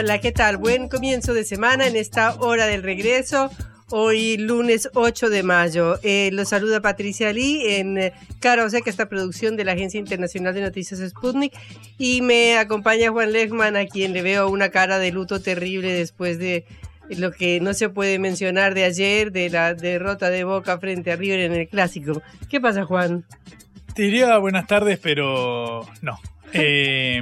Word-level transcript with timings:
Hola, 0.00 0.20
¿qué 0.20 0.30
tal? 0.30 0.58
Buen 0.58 0.88
comienzo 0.88 1.34
de 1.34 1.42
semana 1.42 1.88
en 1.88 1.96
esta 1.96 2.36
hora 2.36 2.66
del 2.66 2.84
regreso. 2.84 3.50
Hoy 3.90 4.36
lunes 4.36 4.88
8 4.94 5.28
de 5.28 5.42
mayo. 5.42 5.98
Eh, 6.04 6.30
los 6.32 6.50
saluda 6.50 6.80
Patricia 6.80 7.32
Lee 7.32 7.62
en 7.66 7.98
eh, 7.98 8.12
Cara 8.38 8.64
o 8.64 8.70
Seca, 8.70 8.90
esta 8.90 9.08
producción 9.08 9.56
de 9.56 9.64
la 9.64 9.72
Agencia 9.72 9.98
Internacional 9.98 10.54
de 10.54 10.60
Noticias 10.60 11.00
Sputnik. 11.00 11.52
Y 11.98 12.22
me 12.22 12.58
acompaña 12.58 13.10
Juan 13.10 13.32
Lechman, 13.32 13.74
a 13.74 13.86
quien 13.86 14.12
le 14.12 14.22
veo 14.22 14.48
una 14.48 14.68
cara 14.68 15.00
de 15.00 15.10
luto 15.10 15.40
terrible 15.40 15.92
después 15.92 16.38
de 16.38 16.64
lo 17.08 17.32
que 17.32 17.58
no 17.58 17.74
se 17.74 17.88
puede 17.88 18.20
mencionar 18.20 18.74
de 18.74 18.84
ayer, 18.84 19.32
de 19.32 19.50
la 19.50 19.74
derrota 19.74 20.30
de 20.30 20.44
Boca 20.44 20.78
frente 20.78 21.10
a 21.10 21.16
River 21.16 21.40
en 21.40 21.54
el 21.54 21.66
Clásico. 21.66 22.22
¿Qué 22.48 22.60
pasa, 22.60 22.84
Juan? 22.84 23.24
Te 23.96 24.02
diría 24.02 24.38
buenas 24.38 24.68
tardes, 24.68 25.00
pero 25.02 25.84
no. 26.02 26.20
Eh, 26.54 27.20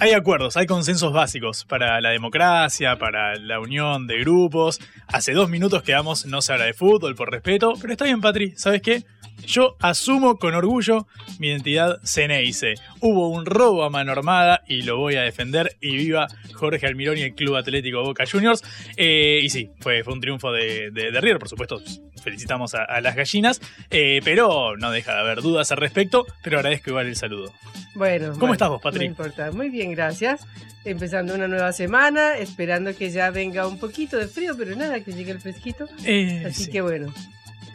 hay 0.00 0.12
acuerdos, 0.12 0.56
hay 0.56 0.66
consensos 0.66 1.12
básicos 1.12 1.64
para 1.64 2.00
la 2.00 2.10
democracia, 2.10 2.96
para 2.98 3.36
la 3.36 3.58
unión 3.60 4.06
de 4.06 4.18
grupos. 4.20 4.80
Hace 5.06 5.32
dos 5.32 5.48
minutos 5.48 5.82
quedamos, 5.82 6.26
no 6.26 6.40
se 6.40 6.52
habla 6.52 6.66
de 6.66 6.74
fútbol 6.74 7.14
por 7.14 7.30
respeto, 7.30 7.74
pero 7.80 7.92
está 7.92 8.04
bien, 8.04 8.20
Patri, 8.20 8.52
¿sabes 8.56 8.82
qué? 8.82 9.04
Yo 9.46 9.76
asumo 9.80 10.38
con 10.38 10.54
orgullo 10.54 11.06
mi 11.38 11.48
identidad 11.48 11.98
Ceneice. 12.04 12.74
Hubo 13.00 13.28
un 13.28 13.46
robo 13.46 13.84
a 13.84 13.90
mano 13.90 14.12
armada 14.12 14.62
y 14.66 14.82
lo 14.82 14.98
voy 14.98 15.16
a 15.16 15.22
defender. 15.22 15.76
Y 15.80 15.96
viva 15.96 16.26
Jorge 16.54 16.86
Almirón 16.86 17.16
y 17.18 17.22
el 17.22 17.34
Club 17.34 17.56
Atlético 17.56 18.02
Boca 18.02 18.24
Juniors. 18.30 18.62
Eh, 18.96 19.40
y 19.42 19.48
sí, 19.48 19.70
fue, 19.80 20.04
fue 20.04 20.12
un 20.12 20.20
triunfo 20.20 20.52
de, 20.52 20.90
de, 20.90 21.10
de 21.10 21.20
River, 21.20 21.38
por 21.38 21.48
supuesto. 21.48 21.80
Felicitamos 22.22 22.74
a, 22.74 22.84
a 22.84 23.00
las 23.00 23.16
gallinas. 23.16 23.60
Eh, 23.90 24.20
pero 24.24 24.76
no 24.76 24.90
deja 24.90 25.14
de 25.14 25.20
haber 25.20 25.40
dudas 25.40 25.70
al 25.72 25.78
respecto. 25.78 26.26
Pero 26.42 26.58
agradezco 26.58 26.90
igual 26.90 27.06
el 27.06 27.16
saludo. 27.16 27.52
Bueno, 27.94 28.28
¿Cómo 28.28 28.38
bueno, 28.40 28.52
estás 28.54 28.68
vos, 28.68 28.82
Patri? 28.82 29.00
No 29.00 29.04
importa. 29.06 29.50
Muy 29.52 29.70
bien, 29.70 29.92
gracias. 29.92 30.42
Empezando 30.84 31.34
una 31.34 31.48
nueva 31.48 31.72
semana, 31.72 32.36
esperando 32.38 32.94
que 32.96 33.10
ya 33.10 33.30
venga 33.30 33.66
un 33.66 33.78
poquito 33.78 34.16
de 34.16 34.28
frío, 34.28 34.54
pero 34.56 34.74
nada, 34.76 35.00
que 35.00 35.12
llegue 35.12 35.32
el 35.32 35.40
fresquito. 35.40 35.86
Eh, 36.04 36.44
Así 36.46 36.64
sí. 36.64 36.70
que 36.70 36.80
bueno. 36.80 37.12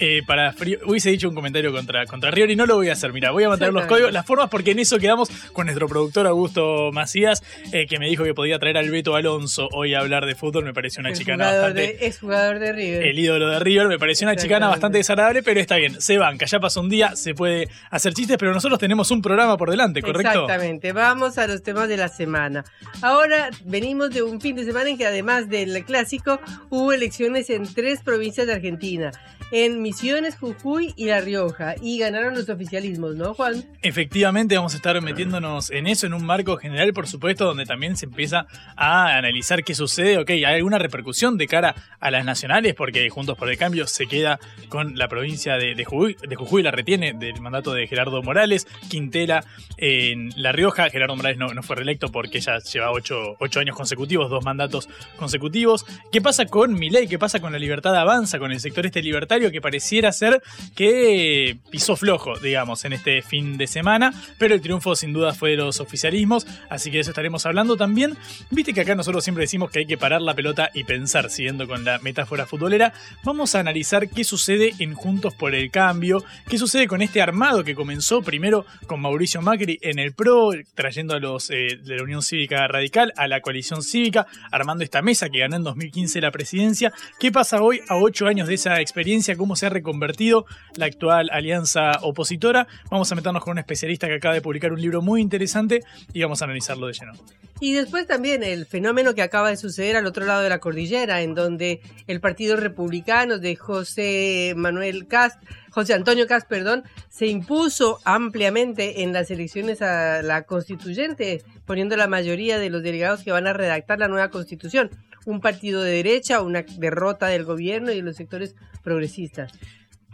Eh, 0.05 0.21
para 0.27 0.51
frío, 0.51 0.79
hubiese 0.85 1.11
dicho 1.11 1.29
un 1.29 1.35
comentario 1.35 1.71
contra, 1.71 2.05
contra 2.05 2.29
River 2.29 2.51
y 2.51 2.55
no 2.57 2.65
lo 2.65 2.75
voy 2.75 2.89
a 2.89 2.91
hacer. 2.91 3.13
Mira, 3.13 3.31
voy 3.31 3.45
a 3.45 3.47
mantener 3.47 3.73
los 3.73 3.85
códigos, 3.85 4.11
las 4.11 4.25
formas, 4.25 4.49
porque 4.49 4.71
en 4.71 4.79
eso 4.79 4.99
quedamos 4.99 5.29
con 5.53 5.67
nuestro 5.67 5.87
productor 5.87 6.27
Augusto 6.27 6.91
Macías, 6.91 7.41
eh, 7.71 7.87
que 7.87 7.99
me 7.99 8.09
dijo 8.09 8.25
que 8.25 8.33
podía 8.33 8.59
traer 8.59 8.75
al 8.75 8.89
Beto 8.89 9.15
Alonso 9.15 9.69
hoy 9.71 9.93
a 9.93 10.01
hablar 10.01 10.25
de 10.25 10.35
fútbol. 10.35 10.65
Me 10.65 10.73
pareció 10.73 10.99
una 10.99 11.11
el 11.11 11.15
chicana 11.15 11.45
bastante. 11.45 11.81
de, 11.81 11.97
es 12.01 12.19
jugador 12.19 12.59
de 12.59 12.73
River. 12.73 13.01
El 13.01 13.17
ídolo 13.17 13.47
de 13.47 13.59
River 13.59 13.87
me 13.87 13.97
pareció 13.97 14.27
una 14.27 14.35
chicana 14.35 14.67
bastante 14.67 14.97
desagradable, 14.97 15.41
pero 15.41 15.61
está 15.61 15.77
bien, 15.77 16.01
se 16.01 16.17
banca, 16.17 16.47
ya 16.47 16.59
pasó 16.59 16.81
un 16.81 16.89
día, 16.89 17.15
se 17.15 17.33
puede 17.33 17.69
hacer 17.89 18.13
chistes, 18.13 18.35
pero 18.37 18.53
nosotros 18.53 18.79
tenemos 18.79 19.09
un 19.09 19.21
programa 19.21 19.55
por 19.55 19.69
delante, 19.69 20.01
¿correcto? 20.01 20.27
Exactamente, 20.27 20.91
vamos 20.91 21.37
a 21.37 21.47
los 21.47 21.63
temas 21.63 21.87
de 21.87 21.95
la 21.95 22.09
semana. 22.09 22.65
Ahora 23.01 23.51
venimos 23.63 24.09
de 24.09 24.21
un 24.21 24.41
fin 24.41 24.57
de 24.57 24.65
semana 24.65 24.89
en 24.89 24.97
que 24.97 25.05
además 25.05 25.47
del 25.47 25.85
clásico 25.85 26.41
hubo 26.69 26.91
elecciones 26.91 27.49
en 27.49 27.73
tres 27.73 28.01
provincias 28.01 28.47
de 28.47 28.53
Argentina, 28.53 29.11
en 29.53 29.81
Misiones, 29.93 30.37
Jujuy 30.37 30.91
y 30.95 31.05
La 31.05 31.21
Rioja, 31.21 31.75
y 31.79 31.99
ganaron 31.99 32.33
los 32.33 32.49
oficialismos, 32.49 33.15
¿no, 33.15 33.35
Juan? 33.35 33.63
Efectivamente, 33.83 34.55
vamos 34.55 34.73
a 34.73 34.77
estar 34.77 34.99
metiéndonos 35.03 35.69
en 35.69 35.85
eso, 35.85 36.07
en 36.07 36.15
un 36.15 36.25
marco 36.25 36.57
general, 36.57 36.93
por 36.93 37.05
supuesto, 37.05 37.45
donde 37.45 37.67
también 37.67 37.95
se 37.95 38.07
empieza 38.07 38.47
a 38.75 39.15
analizar 39.15 39.63
qué 39.63 39.75
sucede. 39.75 40.17
Ok, 40.17 40.31
¿hay 40.31 40.45
alguna 40.45 40.79
repercusión 40.79 41.37
de 41.37 41.45
cara 41.45 41.75
a 41.99 42.09
las 42.09 42.25
nacionales? 42.25 42.73
Porque 42.73 43.07
Juntos 43.11 43.37
por 43.37 43.51
el 43.51 43.57
Cambio 43.59 43.85
se 43.85 44.07
queda 44.07 44.39
con 44.67 44.97
la 44.97 45.07
provincia 45.07 45.57
de, 45.57 45.85
Jujuy, 45.85 46.17
de 46.27 46.35
Jujuy 46.35 46.63
la 46.63 46.71
retiene 46.71 47.13
del 47.13 47.39
mandato 47.39 47.71
de 47.71 47.85
Gerardo 47.85 48.23
Morales. 48.23 48.65
Quintela 48.89 49.45
en 49.77 50.31
La 50.35 50.53
Rioja. 50.53 50.89
Gerardo 50.89 51.15
Morales 51.15 51.37
no, 51.37 51.49
fue 51.61 51.75
reelecto 51.75 52.07
porque 52.11 52.39
ella 52.39 52.57
lleva 52.57 52.89
ocho, 52.91 53.35
ocho 53.39 53.59
años 53.59 53.75
consecutivos, 53.75 54.31
dos 54.31 54.43
mandatos 54.43 54.89
consecutivos. 55.17 55.85
¿Qué 56.11 56.19
pasa 56.19 56.47
con 56.47 56.73
Milei? 56.73 57.07
¿Qué 57.07 57.19
pasa 57.19 57.39
con 57.39 57.51
la 57.51 57.59
libertad 57.59 57.95
avanza, 57.95 58.39
con 58.39 58.51
el 58.51 58.59
sector 58.59 58.87
este 58.87 59.03
libertario 59.03 59.51
que 59.51 59.61
pareciera 59.73 60.11
ser 60.11 60.43
que 60.75 61.57
pisó 61.71 61.95
flojo, 61.95 62.37
digamos, 62.37 62.85
en 62.85 62.93
este 62.93 63.23
fin 63.23 63.57
de 63.57 63.65
semana? 63.65 64.13
Pero 64.37 64.53
el 64.53 64.61
triunfo 64.61 64.95
sin 64.95 65.13
duda 65.13 65.33
fue 65.33 65.49
de 65.51 65.57
los 65.57 65.79
oficialismos, 65.79 66.45
así 66.69 66.91
que 66.91 66.97
de 66.97 67.01
eso 67.01 67.09
estaremos 67.09 67.47
hablando 67.47 67.75
también. 67.75 68.15
Viste 68.51 68.71
que 68.71 68.81
acá 68.81 68.93
nosotros 68.93 69.23
siempre 69.23 69.45
decimos 69.45 69.71
que 69.71 69.79
hay 69.79 69.85
que 69.87 69.97
parar 69.97 70.21
la 70.21 70.35
pelota 70.35 70.69
y 70.75 70.83
pensar, 70.83 71.31
siguiendo 71.31 71.67
con 71.67 71.83
la 71.85 71.97
metáfora 71.97 72.45
futbolera. 72.45 72.93
Vamos 73.23 73.55
a 73.55 73.61
analizar 73.61 74.09
qué 74.09 74.23
sucede 74.23 74.75
en 74.77 74.93
Juntos 74.93 75.33
por 75.33 75.55
el 75.55 75.71
Cambio, 75.71 76.23
qué 76.47 76.59
sucede 76.59 76.87
con 76.87 77.01
este 77.01 77.23
armado 77.23 77.63
que 77.63 77.73
comenzó 77.73 78.21
primero 78.21 78.67
con 78.85 79.01
Mauricio 79.01 79.41
Macri 79.41 79.79
en 79.81 79.97
el 79.97 80.13
PRO, 80.13 80.51
trayendo 80.75 81.15
a 81.15 81.19
los 81.19 81.49
eh, 81.49 81.79
de 81.83 81.97
la 81.97 82.03
Unión 82.03 82.21
Cívica 82.21 82.67
Radical 82.67 83.11
a 83.17 83.27
la 83.27 83.41
coalición 83.41 83.81
cívica, 83.81 84.27
armando 84.51 84.83
esta 84.83 85.01
mesa 85.01 85.29
que 85.29 85.39
ganó 85.39 85.55
en 85.55 85.63
2015 85.63 86.21
la 86.21 86.29
presidencia. 86.29 86.93
¿Qué 87.19 87.31
pasa 87.31 87.59
hoy 87.59 87.81
a 87.87 87.95
ocho 87.95 88.27
años 88.27 88.47
de 88.47 88.53
esa 88.53 88.79
experiencia? 88.79 89.35
¿Cómo 89.35 89.55
se 89.63 89.67
ha 89.67 89.69
reconvertido 89.69 90.45
la 90.75 90.87
actual 90.87 91.29
alianza 91.31 91.93
opositora? 92.01 92.67
Vamos 92.91 93.09
a 93.11 93.15
meternos 93.15 93.41
con 93.41 93.51
un 93.51 93.59
especialista 93.59 94.07
que 94.07 94.15
acaba 94.15 94.33
de 94.33 94.41
publicar 94.41 94.73
un 94.73 94.81
libro 94.81 95.01
muy 95.01 95.21
interesante 95.21 95.83
y 96.11 96.21
vamos 96.21 96.41
a 96.41 96.45
analizarlo 96.45 96.87
de 96.87 96.93
lleno. 96.93 97.13
Y 97.61 97.71
después 97.71 98.05
también 98.05 98.43
el 98.43 98.65
fenómeno 98.65 99.15
que 99.15 99.21
acaba 99.21 99.47
de 99.47 99.55
suceder 99.55 99.95
al 99.95 100.05
otro 100.05 100.25
lado 100.25 100.41
de 100.41 100.49
la 100.49 100.59
cordillera, 100.59 101.21
en 101.21 101.33
donde 101.33 101.79
el 102.07 102.19
Partido 102.19 102.57
Republicano 102.57 103.37
de 103.37 103.55
José 103.55 104.53
Manuel 104.57 105.07
Cast, 105.07 105.41
José 105.69 105.93
Antonio 105.93 106.27
Cast, 106.27 106.49
perdón, 106.49 106.83
se 107.07 107.27
impuso 107.27 107.99
ampliamente 108.03 109.03
en 109.03 109.13
las 109.13 109.31
elecciones 109.31 109.81
a 109.81 110.21
la 110.23 110.43
constituyente, 110.43 111.41
poniendo 111.65 111.95
la 111.95 112.07
mayoría 112.07 112.59
de 112.59 112.69
los 112.69 112.83
delegados 112.83 113.23
que 113.23 113.31
van 113.31 113.47
a 113.47 113.53
redactar 113.53 113.97
la 113.97 114.09
nueva 114.09 114.29
constitución. 114.29 114.89
Un 115.25 115.41
partido 115.41 115.81
de 115.81 115.91
derecha, 115.91 116.41
una 116.41 116.65
derrota 116.77 117.27
del 117.27 117.45
gobierno 117.45 117.91
y 117.91 117.97
de 117.97 118.01
los 118.01 118.15
sectores 118.15 118.55
progresistas. 118.83 119.51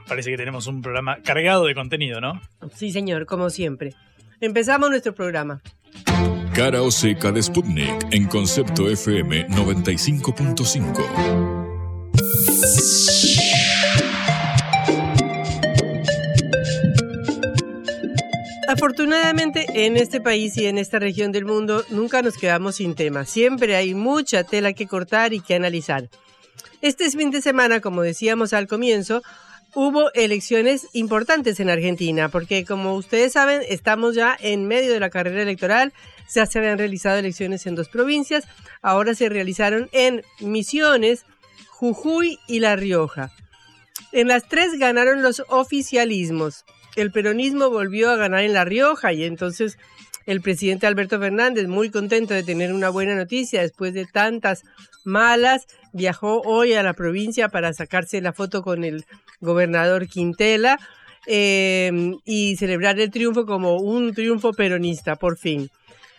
Parece 0.07 0.31
que 0.31 0.37
tenemos 0.37 0.67
un 0.67 0.81
programa 0.81 1.17
cargado 1.23 1.65
de 1.65 1.75
contenido, 1.75 2.19
¿no? 2.19 2.41
Sí, 2.73 2.91
señor, 2.91 3.25
como 3.25 3.49
siempre. 3.49 3.93
Empezamos 4.41 4.89
nuestro 4.89 5.13
programa. 5.13 5.61
Cara 6.53 6.81
o 6.81 6.91
seca 6.91 7.31
de 7.31 7.43
Sputnik 7.43 8.07
en 8.11 8.27
Concepto 8.27 8.89
FM 8.89 9.47
95.5. 9.49 11.68
Afortunadamente 18.69 19.65
en 19.73 19.97
este 19.97 20.21
país 20.21 20.55
y 20.55 20.67
en 20.67 20.77
esta 20.77 20.99
región 20.99 21.31
del 21.31 21.43
mundo 21.43 21.83
nunca 21.89 22.21
nos 22.21 22.37
quedamos 22.37 22.75
sin 22.75 22.93
tema. 22.93 23.25
Siempre 23.25 23.75
hay 23.75 23.95
mucha 23.95 24.43
tela 24.43 24.73
que 24.73 24.85
cortar 24.85 25.33
y 25.33 25.39
que 25.39 25.55
analizar. 25.55 26.07
Este 26.79 27.09
fin 27.09 27.31
de 27.31 27.41
semana, 27.41 27.79
como 27.79 28.03
decíamos 28.03 28.53
al 28.53 28.67
comienzo, 28.67 29.23
hubo 29.73 30.13
elecciones 30.13 30.85
importantes 30.93 31.59
en 31.59 31.71
Argentina, 31.71 32.29
porque 32.29 32.63
como 32.63 32.93
ustedes 32.93 33.33
saben, 33.33 33.63
estamos 33.67 34.13
ya 34.13 34.37
en 34.39 34.67
medio 34.67 34.93
de 34.93 34.99
la 34.99 35.09
carrera 35.09 35.41
electoral. 35.41 35.91
Ya 36.35 36.45
se 36.45 36.59
habían 36.59 36.77
realizado 36.77 37.17
elecciones 37.17 37.65
en 37.65 37.73
dos 37.73 37.89
provincias, 37.89 38.43
ahora 38.83 39.15
se 39.15 39.29
realizaron 39.29 39.89
en 39.93 40.21
Misiones, 40.41 41.25
Jujuy 41.69 42.37
y 42.45 42.59
La 42.59 42.75
Rioja. 42.75 43.31
En 44.11 44.27
las 44.27 44.47
tres 44.47 44.77
ganaron 44.77 45.23
los 45.23 45.41
oficialismos. 45.49 46.65
El 47.01 47.11
peronismo 47.11 47.69
volvió 47.69 48.09
a 48.09 48.15
ganar 48.15 48.41
en 48.41 48.53
La 48.53 48.65
Rioja 48.65 49.13
y 49.13 49.23
entonces 49.23 49.77
El 50.25 50.41
presidente 50.41 50.85
Alberto 50.85 51.19
Fernández, 51.19 51.67
muy 51.67 51.89
contento 51.89 52.33
de 52.33 52.43
tener 52.43 52.73
una 52.73 52.89
buena 52.89 53.15
noticia 53.15 53.61
después 53.61 53.93
de 53.93 54.05
tantas 54.05 54.63
malas, 55.03 55.65
viajó 55.91 56.41
hoy 56.41 56.73
a 56.73 56.83
la 56.83 56.93
provincia 56.93 57.49
para 57.49 57.73
sacarse 57.73 58.21
la 58.21 58.33
foto 58.33 58.61
con 58.61 58.83
el 58.83 59.05
gobernador 59.39 60.07
Quintela 60.07 60.79
eh, 61.25 61.91
y 62.25 62.57
celebrar 62.57 62.99
el 62.99 63.11
triunfo 63.11 63.45
como 63.45 63.77
un 63.77 64.13
triunfo 64.13 64.53
peronista, 64.53 65.15
por 65.15 65.37
fin. 65.37 65.69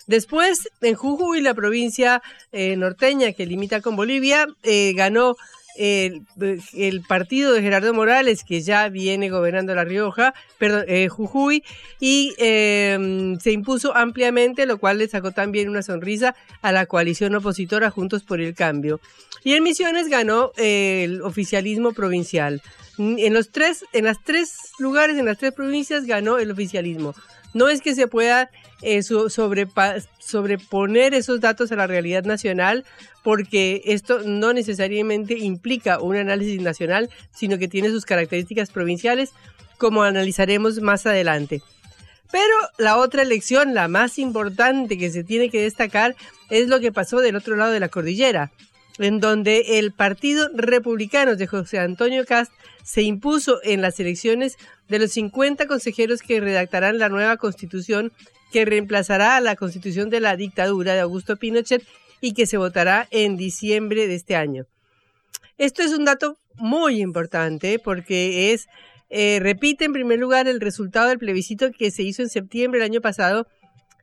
Después, 0.06 0.68
en 0.80 0.96
Jujuy, 0.96 1.40
la 1.40 1.54
provincia 1.54 2.20
eh, 2.50 2.74
norteña 2.76 3.32
que 3.32 3.46
limita 3.46 3.80
con 3.80 3.94
Bolivia, 3.94 4.48
eh, 4.64 4.92
ganó 4.94 5.36
el, 5.80 7.02
partido 7.08 7.52
de 7.52 7.62
Gerardo 7.62 7.94
Morales, 7.94 8.44
que 8.44 8.60
ya 8.60 8.88
viene 8.88 9.30
gobernando 9.30 9.74
La 9.74 9.84
Rioja, 9.84 10.34
perdón, 10.58 10.84
eh, 10.88 11.08
Jujuy, 11.08 11.64
y 11.98 12.34
eh, 12.38 13.36
se 13.40 13.52
impuso 13.52 13.96
ampliamente, 13.96 14.66
lo 14.66 14.78
cual 14.78 14.98
le 14.98 15.08
sacó 15.08 15.30
también 15.32 15.68
una 15.70 15.82
sonrisa 15.82 16.36
a 16.60 16.72
la 16.72 16.86
coalición 16.86 17.34
opositora 17.34 17.90
Juntos 17.90 18.22
por 18.22 18.40
el 18.40 18.54
Cambio. 18.54 19.00
Y 19.42 19.54
en 19.54 19.62
Misiones 19.62 20.08
ganó 20.08 20.52
eh, 20.58 21.02
el 21.04 21.22
oficialismo 21.22 21.92
provincial. 21.92 22.62
En 22.98 23.32
los 23.32 23.50
tres, 23.50 23.86
en 23.94 24.04
las 24.04 24.22
tres 24.22 24.72
lugares, 24.78 25.16
en 25.16 25.24
las 25.24 25.38
tres 25.38 25.52
provincias 25.52 26.04
ganó 26.04 26.38
el 26.38 26.50
oficialismo. 26.50 27.14
No 27.54 27.68
es 27.68 27.80
que 27.80 27.94
se 27.94 28.06
pueda 28.06 28.50
eh, 28.82 29.02
sobreponer 29.02 31.14
esos 31.14 31.40
datos 31.40 31.72
a 31.72 31.76
la 31.76 31.86
realidad 31.86 32.24
nacional, 32.24 32.84
porque 33.22 33.82
esto 33.84 34.20
no 34.24 34.52
necesariamente 34.52 35.38
implica 35.38 36.00
un 36.00 36.16
análisis 36.16 36.60
nacional, 36.62 37.10
sino 37.32 37.58
que 37.58 37.68
tiene 37.68 37.90
sus 37.90 38.04
características 38.04 38.70
provinciales, 38.70 39.30
como 39.78 40.02
analizaremos 40.02 40.80
más 40.80 41.06
adelante. 41.06 41.62
Pero 42.30 42.54
la 42.78 42.96
otra 42.96 43.22
elección, 43.22 43.74
la 43.74 43.88
más 43.88 44.18
importante 44.18 44.96
que 44.96 45.10
se 45.10 45.24
tiene 45.24 45.50
que 45.50 45.62
destacar, 45.62 46.14
es 46.48 46.68
lo 46.68 46.80
que 46.80 46.92
pasó 46.92 47.20
del 47.20 47.36
otro 47.36 47.56
lado 47.56 47.72
de 47.72 47.80
la 47.80 47.88
cordillera, 47.88 48.52
en 49.00 49.20
donde 49.20 49.78
el 49.78 49.92
Partido 49.92 50.48
Republicano 50.54 51.36
de 51.36 51.46
José 51.46 51.78
Antonio 51.78 52.24
Cast 52.26 52.52
se 52.84 53.02
impuso 53.02 53.60
en 53.62 53.82
las 53.82 53.98
elecciones 54.00 54.56
de 54.88 54.98
los 54.98 55.12
50 55.12 55.66
consejeros 55.66 56.22
que 56.22 56.40
redactarán 56.40 56.98
la 56.98 57.08
nueva 57.08 57.36
constitución 57.36 58.12
que 58.52 58.64
reemplazará 58.64 59.36
a 59.36 59.40
la 59.40 59.56
constitución 59.56 60.10
de 60.10 60.20
la 60.20 60.36
dictadura 60.36 60.94
de 60.94 61.00
Augusto 61.00 61.36
Pinochet 61.36 61.82
y 62.20 62.34
que 62.34 62.46
se 62.46 62.56
votará 62.56 63.08
en 63.10 63.36
diciembre 63.36 64.06
de 64.06 64.14
este 64.16 64.36
año. 64.36 64.66
Esto 65.56 65.82
es 65.82 65.92
un 65.92 66.04
dato 66.04 66.38
muy 66.56 67.00
importante 67.00 67.78
porque 67.78 68.52
es, 68.52 68.66
eh, 69.08 69.38
repite 69.40 69.84
en 69.84 69.92
primer 69.92 70.18
lugar 70.18 70.48
el 70.48 70.60
resultado 70.60 71.08
del 71.08 71.18
plebiscito 71.18 71.70
que 71.70 71.90
se 71.90 72.02
hizo 72.02 72.22
en 72.22 72.28
septiembre 72.28 72.80
del 72.80 72.90
año 72.90 73.00
pasado, 73.00 73.46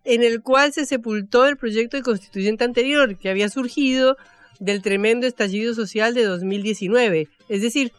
en 0.04 0.24
el 0.24 0.42
cual 0.42 0.72
se 0.72 0.86
sepultó 0.86 1.46
el 1.46 1.58
proyecto 1.58 1.98
de 1.98 2.04
constituyente 2.04 2.64
anterior 2.64 3.18
que 3.18 3.30
había 3.30 3.50
surgido 3.50 4.18
del 4.60 4.82
tremendo 4.82 5.28
estallido 5.28 5.74
social 5.74 6.14
de 6.14 6.24
2019. 6.24 7.28
Es 7.50 7.62
decir, 7.62 7.92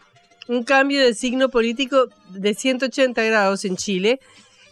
un 0.49 0.65
cambio 0.65 1.01
de 1.01 1.15
signo 1.15 1.51
político 1.51 2.09
de 2.31 2.55
180 2.55 3.23
grados 3.23 3.65
en 3.65 3.77
Chile. 3.77 4.21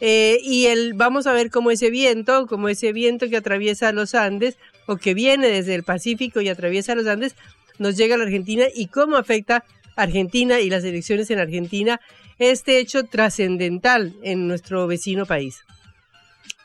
Eh, 0.01 0.39
y 0.43 0.67
el, 0.67 0.93
vamos 0.95 1.27
a 1.27 1.33
ver 1.33 1.51
cómo 1.51 1.71
ese 1.71 1.91
viento, 1.91 2.47
como 2.47 2.69
ese 2.69 2.93
viento 2.93 3.31
que 3.31 3.37
atraviesa 3.39 3.93
los 3.93 4.15
Andes 4.15 4.59
o 4.87 4.97
que 4.97 5.15
viene 5.15 5.49
desde 5.49 5.75
el 5.75 5.85
Pacífico 5.85 6.41
y 6.41 6.49
atraviesa 6.49 6.95
los 6.95 7.07
Andes, 7.07 7.35
nos 7.79 7.97
llega 7.97 8.15
a 8.15 8.19
la 8.19 8.25
Argentina 8.25 8.67
y 8.75 8.89
cómo 8.89 9.17
afecta 9.17 9.65
a 9.97 10.03
Argentina 10.03 10.61
y 10.61 10.69
las 10.69 10.85
elecciones 10.85 11.31
en 11.31 11.39
Argentina 11.39 12.01
este 12.39 12.79
hecho 12.79 13.05
trascendental 13.05 14.15
en 14.23 14.47
nuestro 14.49 14.87
vecino 14.87 15.25
país. 15.25 15.61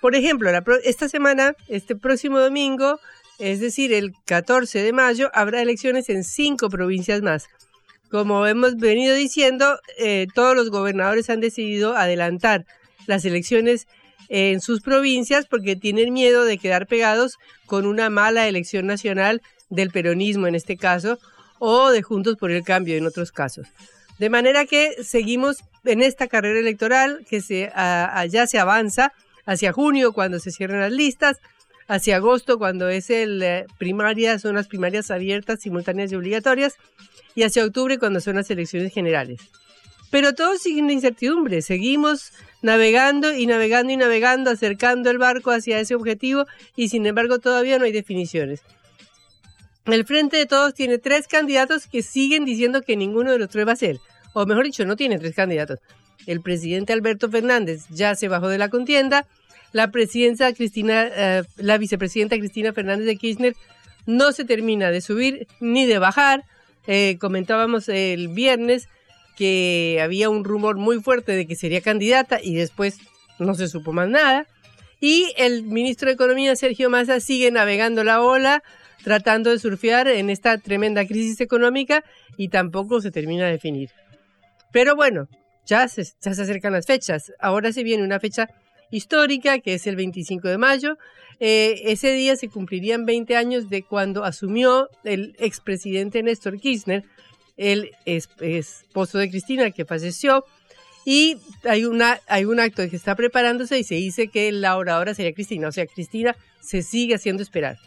Por 0.01 0.15
ejemplo, 0.15 0.49
esta 0.83 1.07
semana, 1.07 1.55
este 1.67 1.95
próximo 1.95 2.39
domingo, 2.39 2.99
es 3.41 3.59
decir, 3.59 3.91
el 3.91 4.13
14 4.25 4.83
de 4.83 4.93
mayo, 4.93 5.31
habrá 5.33 5.61
elecciones 5.63 6.09
en 6.09 6.23
cinco 6.23 6.69
provincias 6.69 7.23
más. 7.23 7.47
Como 8.11 8.45
hemos 8.45 8.75
venido 8.77 9.15
diciendo, 9.15 9.79
eh, 9.97 10.27
todos 10.35 10.55
los 10.55 10.69
gobernadores 10.69 11.29
han 11.31 11.39
decidido 11.39 11.95
adelantar 11.95 12.65
las 13.07 13.25
elecciones 13.25 13.87
en 14.29 14.61
sus 14.61 14.81
provincias 14.81 15.47
porque 15.47 15.75
tienen 15.75 16.13
miedo 16.13 16.45
de 16.45 16.59
quedar 16.59 16.85
pegados 16.85 17.37
con 17.65 17.87
una 17.87 18.11
mala 18.11 18.47
elección 18.47 18.85
nacional 18.85 19.41
del 19.69 19.89
peronismo 19.89 20.45
en 20.45 20.53
este 20.53 20.77
caso 20.77 21.17
o 21.57 21.89
de 21.89 22.03
Juntos 22.03 22.37
por 22.37 22.51
el 22.51 22.63
Cambio 22.63 22.95
en 22.95 23.07
otros 23.07 23.31
casos. 23.31 23.67
De 24.19 24.29
manera 24.29 24.65
que 24.65 25.03
seguimos 25.03 25.57
en 25.83 26.03
esta 26.03 26.27
carrera 26.27 26.59
electoral 26.59 27.25
que 27.27 27.41
se, 27.41 27.71
ya 28.29 28.45
se 28.45 28.59
avanza 28.59 29.13
hacia 29.47 29.73
junio 29.73 30.13
cuando 30.13 30.39
se 30.39 30.51
cierran 30.51 30.81
las 30.81 30.91
listas, 30.91 31.37
hacia 31.91 32.15
agosto 32.15 32.57
cuando 32.57 32.87
es 32.87 33.09
el 33.09 33.43
eh, 33.43 33.65
primaria, 33.77 34.39
son 34.39 34.55
las 34.55 34.69
primarias 34.69 35.11
abiertas, 35.11 35.59
simultáneas 35.59 36.09
y 36.09 36.15
obligatorias, 36.15 36.75
y 37.35 37.43
hacia 37.43 37.65
octubre 37.65 37.99
cuando 37.99 38.21
son 38.21 38.37
las 38.37 38.49
elecciones 38.49 38.93
generales. 38.93 39.41
Pero 40.09 40.33
todo 40.33 40.57
sigue 40.57 40.79
en 40.79 40.89
incertidumbre, 40.89 41.61
seguimos 41.61 42.31
navegando 42.61 43.33
y 43.33 43.45
navegando 43.45 43.91
y 43.91 43.97
navegando, 43.97 44.51
acercando 44.51 45.09
el 45.09 45.17
barco 45.17 45.51
hacia 45.51 45.81
ese 45.81 45.95
objetivo 45.95 46.45
y 46.77 46.87
sin 46.87 47.05
embargo 47.05 47.39
todavía 47.39 47.77
no 47.77 47.83
hay 47.83 47.91
definiciones. 47.91 48.61
El 49.85 50.05
Frente 50.05 50.37
de 50.37 50.45
Todos 50.45 50.73
tiene 50.73 50.97
tres 50.97 51.27
candidatos 51.27 51.87
que 51.87 52.03
siguen 52.03 52.45
diciendo 52.45 52.83
que 52.83 52.95
ninguno 52.95 53.33
de 53.33 53.39
los 53.39 53.49
tres 53.49 53.67
va 53.67 53.73
a 53.73 53.75
ser, 53.75 53.99
o 54.31 54.45
mejor 54.45 54.63
dicho, 54.63 54.85
no 54.85 54.95
tiene 54.95 55.19
tres 55.19 55.35
candidatos. 55.35 55.79
El 56.25 56.39
presidente 56.39 56.93
Alberto 56.93 57.29
Fernández 57.29 57.83
ya 57.89 58.15
se 58.15 58.29
bajó 58.29 58.47
de 58.47 58.59
la 58.59 58.69
contienda, 58.69 59.25
la 59.73 59.91
Cristina, 59.91 61.07
eh, 61.15 61.43
la 61.57 61.77
vicepresidenta 61.77 62.37
Cristina 62.37 62.73
Fernández 62.73 63.05
de 63.05 63.15
Kirchner 63.15 63.55
no 64.05 64.31
se 64.31 64.45
termina 64.45 64.91
de 64.91 65.01
subir 65.01 65.47
ni 65.59 65.85
de 65.85 65.99
bajar, 65.99 66.43
eh, 66.87 67.17
comentábamos 67.19 67.87
el 67.89 68.27
viernes 68.29 68.87
que 69.37 69.99
había 70.03 70.29
un 70.29 70.43
rumor 70.43 70.77
muy 70.77 70.99
fuerte 71.01 71.33
de 71.33 71.47
que 71.47 71.55
sería 71.55 71.81
candidata 71.81 72.39
y 72.41 72.55
después 72.55 72.97
no 73.39 73.55
se 73.55 73.67
supo 73.67 73.93
más 73.93 74.09
nada. 74.09 74.47
Y 74.99 75.33
el 75.37 75.63
ministro 75.63 76.07
de 76.07 76.13
Economía, 76.13 76.55
Sergio 76.55 76.89
Massa, 76.89 77.19
sigue 77.19 77.49
navegando 77.49 78.03
la 78.03 78.21
ola, 78.21 78.61
tratando 79.03 79.49
de 79.49 79.57
surfear 79.57 80.07
en 80.07 80.29
esta 80.29 80.57
tremenda 80.57 81.05
crisis 81.07 81.41
económica 81.41 82.03
y 82.37 82.49
tampoco 82.49 83.01
se 83.01 83.09
termina 83.09 83.45
de 83.45 83.53
definir. 83.53 83.89
Pero 84.71 84.95
bueno, 84.95 85.27
ya 85.65 85.87
se 85.87 86.13
acercan 86.23 86.73
las 86.73 86.85
fechas. 86.85 87.31
Ahora 87.39 87.71
se 87.73 87.83
viene 87.83 88.03
una 88.03 88.19
fecha 88.19 88.47
histórica, 88.91 89.59
que 89.59 89.73
es 89.73 89.87
el 89.87 89.95
25 89.95 90.47
de 90.47 90.57
mayo. 90.57 90.97
Eh, 91.39 91.81
ese 91.85 92.13
día 92.13 92.35
se 92.35 92.49
cumplirían 92.49 93.05
20 93.05 93.35
años 93.35 93.69
de 93.69 93.81
cuando 93.81 94.23
asumió 94.23 94.89
el 95.03 95.35
expresidente 95.39 96.21
Néstor 96.21 96.59
Kirchner, 96.59 97.03
el 97.57 97.91
esposo 98.05 99.17
de 99.17 99.29
Cristina, 99.29 99.71
que 99.71 99.85
falleció. 99.85 100.45
Y 101.03 101.37
hay, 101.63 101.85
una, 101.85 102.19
hay 102.27 102.45
un 102.45 102.59
acto 102.59 102.87
que 102.87 102.95
está 102.95 103.15
preparándose 103.15 103.79
y 103.79 103.83
se 103.83 103.95
dice 103.95 104.27
que 104.27 104.51
la 104.51 104.77
oradora 104.77 105.15
sería 105.15 105.33
Cristina. 105.33 105.67
O 105.67 105.71
sea, 105.71 105.87
Cristina 105.87 106.35
se 106.59 106.83
sigue 106.83 107.15
haciendo 107.15 107.41
esperar. 107.41 107.77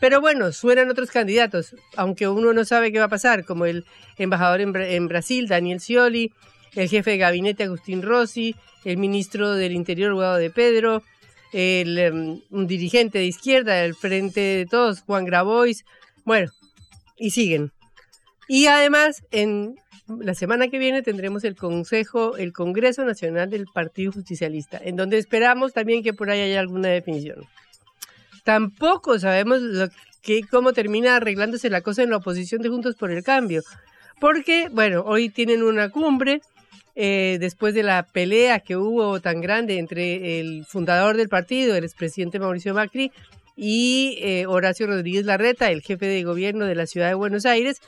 Pero 0.00 0.22
bueno, 0.22 0.50
suenan 0.50 0.90
otros 0.90 1.10
candidatos, 1.10 1.76
aunque 1.94 2.26
uno 2.26 2.54
no 2.54 2.64
sabe 2.64 2.90
qué 2.90 2.98
va 2.98 3.04
a 3.04 3.10
pasar, 3.10 3.44
como 3.44 3.66
el 3.66 3.84
embajador 4.16 4.62
en, 4.62 4.74
en 4.74 5.08
Brasil, 5.08 5.46
Daniel 5.46 5.80
Scioli, 5.80 6.32
el 6.74 6.88
jefe 6.88 7.12
de 7.12 7.18
gabinete 7.18 7.64
Agustín 7.64 8.02
Rossi, 8.02 8.54
el 8.84 8.96
ministro 8.96 9.54
del 9.54 9.72
Interior 9.72 10.14
Guado 10.14 10.36
de 10.36 10.50
Pedro, 10.50 11.02
el, 11.52 11.98
em, 11.98 12.40
un 12.50 12.66
dirigente 12.66 13.18
de 13.18 13.26
izquierda 13.26 13.74
del 13.74 13.94
Frente 13.94 14.40
de 14.40 14.66
Todos, 14.66 15.00
Juan 15.02 15.24
Grabois, 15.24 15.84
bueno, 16.24 16.50
y 17.16 17.30
siguen. 17.30 17.72
Y 18.48 18.66
además, 18.66 19.22
en 19.30 19.76
la 20.06 20.34
semana 20.34 20.68
que 20.68 20.78
viene 20.78 21.02
tendremos 21.02 21.44
el 21.44 21.56
Consejo, 21.56 22.36
el 22.36 22.52
Congreso 22.52 23.04
Nacional 23.04 23.50
del 23.50 23.66
Partido 23.66 24.12
Justicialista, 24.12 24.80
en 24.82 24.96
donde 24.96 25.18
esperamos 25.18 25.72
también 25.72 26.02
que 26.02 26.12
por 26.12 26.30
ahí 26.30 26.40
haya 26.40 26.60
alguna 26.60 26.88
definición. 26.88 27.44
Tampoco 28.44 29.18
sabemos 29.18 29.60
lo 29.60 29.88
cómo 30.50 30.72
termina 30.72 31.16
arreglándose 31.16 31.70
la 31.70 31.80
cosa 31.80 32.02
en 32.02 32.10
la 32.10 32.18
oposición 32.18 32.62
de 32.62 32.68
Juntos 32.68 32.94
por 32.96 33.10
el 33.10 33.22
Cambio, 33.22 33.62
porque, 34.20 34.68
bueno, 34.70 35.02
hoy 35.06 35.30
tienen 35.30 35.62
una 35.62 35.88
cumbre 35.88 36.42
eh, 37.02 37.38
después 37.40 37.72
de 37.72 37.82
la 37.82 38.02
pelea 38.02 38.60
que 38.60 38.76
hubo 38.76 39.20
tan 39.20 39.40
grande 39.40 39.78
entre 39.78 40.38
el 40.38 40.66
fundador 40.66 41.16
del 41.16 41.30
partido, 41.30 41.74
el 41.74 41.84
expresidente 41.84 42.38
Mauricio 42.38 42.74
Macri, 42.74 43.10
y 43.56 44.18
eh, 44.20 44.44
Horacio 44.46 44.86
Rodríguez 44.86 45.24
Larreta, 45.24 45.70
el 45.70 45.80
jefe 45.80 46.04
de 46.04 46.22
gobierno 46.24 46.66
de 46.66 46.74
la 46.74 46.86
ciudad 46.86 47.08
de 47.08 47.14
Buenos 47.14 47.46
Aires, 47.46 47.80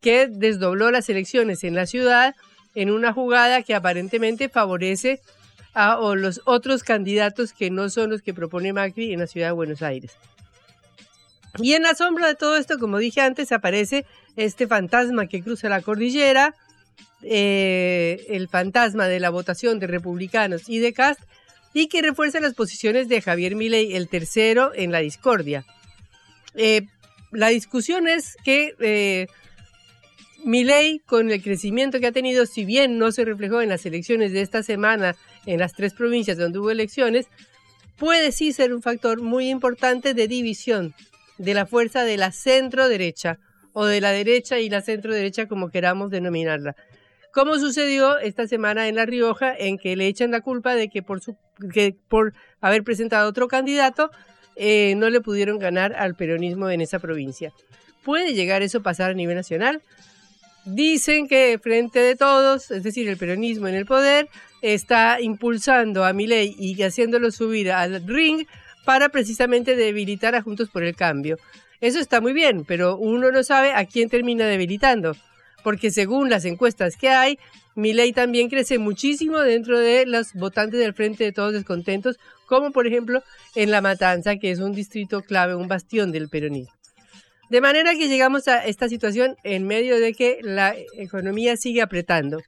que 0.00 0.28
desdobló 0.28 0.92
las 0.92 1.08
elecciones 1.08 1.64
en 1.64 1.74
la 1.74 1.86
ciudad 1.86 2.36
en 2.76 2.92
una 2.92 3.12
jugada 3.12 3.62
que 3.62 3.74
aparentemente 3.74 4.48
favorece 4.48 5.20
a 5.74 5.98
los 6.14 6.40
otros 6.44 6.84
candidatos 6.84 7.52
que 7.52 7.72
no 7.72 7.90
son 7.90 8.10
los 8.10 8.22
que 8.22 8.32
propone 8.32 8.72
Macri 8.72 9.12
en 9.12 9.18
la 9.18 9.26
ciudad 9.26 9.48
de 9.48 9.54
Buenos 9.54 9.82
Aires. 9.82 10.12
Y 11.58 11.72
en 11.72 11.82
la 11.82 11.96
sombra 11.96 12.28
de 12.28 12.36
todo 12.36 12.56
esto, 12.56 12.78
como 12.78 12.98
dije 12.98 13.22
antes, 13.22 13.50
aparece 13.50 14.06
este 14.36 14.68
fantasma 14.68 15.26
que 15.26 15.42
cruza 15.42 15.68
la 15.68 15.82
cordillera, 15.82 16.54
eh, 17.28 18.24
el 18.28 18.48
fantasma 18.48 19.08
de 19.08 19.18
la 19.18 19.30
votación 19.30 19.78
de 19.78 19.88
republicanos 19.88 20.68
y 20.68 20.78
de 20.78 20.92
Cast 20.92 21.20
y 21.74 21.88
que 21.88 22.00
refuerza 22.00 22.40
las 22.40 22.54
posiciones 22.54 23.08
de 23.08 23.20
Javier 23.20 23.56
Milei, 23.56 23.94
el 23.94 24.08
tercero 24.08 24.72
en 24.74 24.92
la 24.92 25.00
discordia. 25.00 25.64
Eh, 26.54 26.82
la 27.32 27.48
discusión 27.48 28.06
es 28.06 28.36
que 28.44 28.74
eh, 28.80 29.26
Milei, 30.44 31.00
con 31.00 31.30
el 31.30 31.42
crecimiento 31.42 31.98
que 31.98 32.06
ha 32.06 32.12
tenido, 32.12 32.46
si 32.46 32.64
bien 32.64 32.96
no 32.98 33.10
se 33.10 33.24
reflejó 33.24 33.60
en 33.60 33.70
las 33.70 33.84
elecciones 33.84 34.32
de 34.32 34.42
esta 34.42 34.62
semana 34.62 35.16
en 35.44 35.58
las 35.58 35.74
tres 35.74 35.92
provincias 35.94 36.38
donde 36.38 36.60
hubo 36.60 36.70
elecciones, 36.70 37.26
puede 37.96 38.30
sí 38.30 38.52
ser 38.52 38.72
un 38.72 38.82
factor 38.82 39.20
muy 39.20 39.50
importante 39.50 40.14
de 40.14 40.28
división 40.28 40.94
de 41.38 41.54
la 41.54 41.66
fuerza 41.66 42.04
de 42.04 42.16
la 42.16 42.30
centro 42.30 42.88
derecha 42.88 43.38
o 43.72 43.84
de 43.84 44.00
la 44.00 44.12
derecha 44.12 44.58
y 44.58 44.70
la 44.70 44.80
centro 44.80 45.12
derecha 45.12 45.48
como 45.48 45.70
queramos 45.70 46.10
denominarla. 46.10 46.76
Como 47.36 47.58
sucedió 47.58 48.16
esta 48.16 48.48
semana 48.48 48.88
en 48.88 48.94
La 48.94 49.04
Rioja, 49.04 49.54
en 49.54 49.76
que 49.76 49.94
le 49.94 50.06
echan 50.06 50.30
la 50.30 50.40
culpa 50.40 50.74
de 50.74 50.88
que 50.88 51.02
por, 51.02 51.20
su, 51.20 51.36
que 51.70 51.94
por 52.08 52.32
haber 52.62 52.82
presentado 52.82 53.28
otro 53.28 53.46
candidato 53.46 54.10
eh, 54.56 54.94
no 54.96 55.10
le 55.10 55.20
pudieron 55.20 55.58
ganar 55.58 55.92
al 55.92 56.14
peronismo 56.14 56.70
en 56.70 56.80
esa 56.80 56.98
provincia. 56.98 57.52
¿Puede 58.02 58.32
llegar 58.32 58.62
eso 58.62 58.78
a 58.78 58.82
pasar 58.82 59.10
a 59.10 59.14
nivel 59.14 59.36
nacional? 59.36 59.82
Dicen 60.64 61.28
que 61.28 61.60
frente 61.62 61.98
de 61.98 62.16
todos, 62.16 62.70
es 62.70 62.82
decir, 62.82 63.06
el 63.06 63.18
peronismo 63.18 63.68
en 63.68 63.74
el 63.74 63.84
poder, 63.84 64.30
está 64.62 65.20
impulsando 65.20 66.06
a 66.06 66.14
Milei 66.14 66.56
y 66.58 66.82
haciéndolo 66.82 67.30
subir 67.30 67.70
al 67.70 68.02
ring 68.06 68.46
para 68.86 69.10
precisamente 69.10 69.76
debilitar 69.76 70.34
a 70.34 70.40
Juntos 70.40 70.70
por 70.70 70.84
el 70.84 70.96
Cambio. 70.96 71.36
Eso 71.82 71.98
está 71.98 72.22
muy 72.22 72.32
bien, 72.32 72.64
pero 72.64 72.96
uno 72.96 73.30
no 73.30 73.42
sabe 73.42 73.72
a 73.72 73.84
quién 73.84 74.08
termina 74.08 74.46
debilitando, 74.46 75.14
porque 75.66 75.90
según 75.90 76.30
las 76.30 76.44
encuestas 76.44 76.96
que 76.96 77.08
hay, 77.08 77.40
Milei 77.74 78.12
también 78.12 78.48
crece 78.48 78.78
muchísimo 78.78 79.40
dentro 79.40 79.80
de 79.80 80.06
los 80.06 80.32
votantes 80.34 80.78
del 80.78 80.94
Frente 80.94 81.24
de 81.24 81.32
Todos 81.32 81.54
Descontentos, 81.54 82.18
como 82.46 82.70
por 82.70 82.86
ejemplo 82.86 83.24
en 83.56 83.72
La 83.72 83.80
Matanza, 83.80 84.36
que 84.36 84.52
es 84.52 84.60
un 84.60 84.70
distrito 84.70 85.22
clave, 85.22 85.56
un 85.56 85.66
bastión 85.66 86.12
del 86.12 86.28
peronismo. 86.28 86.72
De 87.50 87.60
manera 87.60 87.96
que 87.96 88.06
llegamos 88.06 88.46
a 88.46 88.64
esta 88.64 88.88
situación 88.88 89.34
en 89.42 89.66
medio 89.66 89.98
de 89.98 90.14
que 90.14 90.38
la 90.40 90.76
economía 90.98 91.56
sigue 91.56 91.82
apretando. 91.82 92.38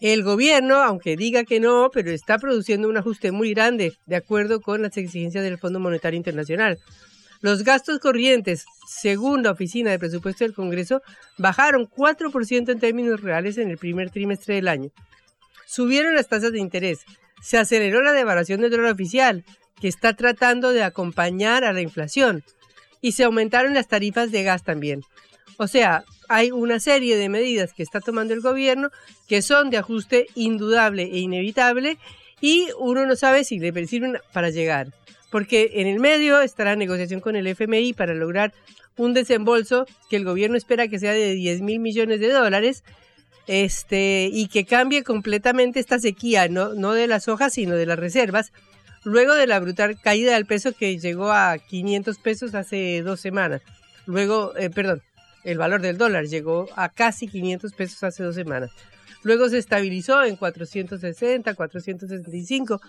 El 0.00 0.22
gobierno, 0.22 0.76
aunque 0.76 1.14
diga 1.14 1.44
que 1.44 1.60
no, 1.60 1.90
pero 1.92 2.10
está 2.10 2.38
produciendo 2.38 2.88
un 2.88 2.96
ajuste 2.96 3.32
muy 3.32 3.52
grande 3.52 3.92
de 4.06 4.16
acuerdo 4.16 4.62
con 4.62 4.80
las 4.80 4.96
exigencias 4.96 5.44
del 5.44 5.58
Fondo 5.58 5.78
Monetario 5.78 6.16
Internacional. 6.16 6.78
Los 7.42 7.64
gastos 7.64 8.00
corrientes, 8.00 8.66
según 8.86 9.42
la 9.42 9.52
Oficina 9.52 9.90
de 9.90 9.98
Presupuesto 9.98 10.44
del 10.44 10.52
Congreso, 10.52 11.00
bajaron 11.38 11.88
4% 11.88 12.70
en 12.70 12.80
términos 12.80 13.22
reales 13.22 13.56
en 13.56 13.70
el 13.70 13.78
primer 13.78 14.10
trimestre 14.10 14.56
del 14.56 14.68
año. 14.68 14.90
Subieron 15.66 16.14
las 16.14 16.28
tasas 16.28 16.52
de 16.52 16.58
interés. 16.58 17.00
Se 17.40 17.56
aceleró 17.56 18.02
la 18.02 18.12
devaluación 18.12 18.60
del 18.60 18.70
dólar 18.70 18.92
oficial, 18.92 19.44
que 19.80 19.88
está 19.88 20.12
tratando 20.14 20.72
de 20.72 20.82
acompañar 20.82 21.64
a 21.64 21.72
la 21.72 21.80
inflación. 21.80 22.44
Y 23.00 23.12
se 23.12 23.24
aumentaron 23.24 23.72
las 23.72 23.88
tarifas 23.88 24.30
de 24.30 24.42
gas 24.42 24.62
también. 24.62 25.02
O 25.56 25.66
sea, 25.66 26.04
hay 26.28 26.50
una 26.50 26.78
serie 26.78 27.16
de 27.16 27.30
medidas 27.30 27.72
que 27.72 27.82
está 27.82 28.00
tomando 28.00 28.34
el 28.34 28.42
gobierno 28.42 28.90
que 29.26 29.40
son 29.40 29.70
de 29.70 29.78
ajuste 29.78 30.26
indudable 30.34 31.04
e 31.04 31.18
inevitable 31.18 31.96
y 32.42 32.68
uno 32.78 33.06
no 33.06 33.16
sabe 33.16 33.44
si 33.44 33.58
le 33.58 33.86
sirven 33.86 34.18
para 34.32 34.50
llegar 34.50 34.92
porque 35.30 35.70
en 35.74 35.86
el 35.86 36.00
medio 36.00 36.40
está 36.40 36.64
la 36.64 36.76
negociación 36.76 37.20
con 37.20 37.36
el 37.36 37.46
FMI 37.46 37.92
para 37.92 38.14
lograr 38.14 38.52
un 38.96 39.14
desembolso 39.14 39.86
que 40.08 40.16
el 40.16 40.24
gobierno 40.24 40.56
espera 40.56 40.88
que 40.88 40.98
sea 40.98 41.12
de 41.12 41.34
10 41.34 41.62
mil 41.62 41.80
millones 41.80 42.20
de 42.20 42.30
dólares 42.30 42.84
este, 43.46 44.28
y 44.32 44.48
que 44.48 44.64
cambie 44.64 45.02
completamente 45.02 45.80
esta 45.80 45.98
sequía, 45.98 46.48
no, 46.48 46.74
no 46.74 46.92
de 46.92 47.06
las 47.06 47.28
hojas, 47.28 47.54
sino 47.54 47.74
de 47.74 47.86
las 47.86 47.98
reservas, 47.98 48.52
luego 49.04 49.34
de 49.34 49.46
la 49.46 49.58
brutal 49.60 49.98
caída 50.00 50.34
del 50.34 50.46
peso 50.46 50.72
que 50.72 50.98
llegó 50.98 51.32
a 51.32 51.58
500 51.58 52.18
pesos 52.18 52.54
hace 52.54 53.02
dos 53.02 53.20
semanas. 53.20 53.62
Luego, 54.06 54.56
eh, 54.56 54.70
perdón, 54.70 55.02
el 55.44 55.58
valor 55.58 55.80
del 55.80 55.98
dólar 55.98 56.26
llegó 56.26 56.68
a 56.76 56.90
casi 56.90 57.26
500 57.28 57.72
pesos 57.72 58.02
hace 58.02 58.22
dos 58.22 58.34
semanas. 58.34 58.70
Luego 59.22 59.48
se 59.48 59.58
estabilizó 59.58 60.22
en 60.22 60.36
460, 60.36 61.54
465 61.54 62.80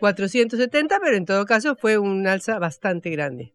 470, 0.00 0.98
pero 1.02 1.16
en 1.16 1.24
todo 1.24 1.46
caso 1.46 1.76
fue 1.76 1.98
un 1.98 2.26
alza 2.26 2.58
bastante 2.58 3.10
grande. 3.10 3.52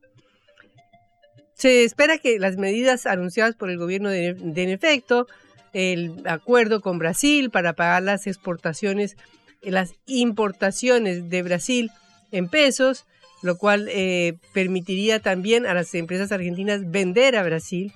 Se 1.54 1.84
espera 1.84 2.18
que 2.18 2.40
las 2.40 2.56
medidas 2.56 3.06
anunciadas 3.06 3.56
por 3.56 3.70
el 3.70 3.78
gobierno 3.78 4.10
den 4.10 4.70
efecto, 4.70 5.28
el 5.74 6.24
acuerdo 6.26 6.82
con 6.82 7.00
Brasil 7.00 7.50
para 7.50 7.74
pagar 7.74 8.04
las 8.04 8.28
exportaciones, 8.28 9.18
las 9.62 9.94
importaciones 10.06 11.30
de 11.30 11.44
Brasil 11.44 11.92
en 12.32 12.48
pesos, 12.48 13.06
lo 13.42 13.58
cual 13.58 13.88
eh, 13.90 14.38
permitiría 14.54 15.20
también 15.20 15.66
a 15.66 15.74
las 15.74 15.94
empresas 15.96 16.32
argentinas 16.32 16.90
vender 16.90 17.36
a 17.36 17.44
Brasil. 17.44 17.92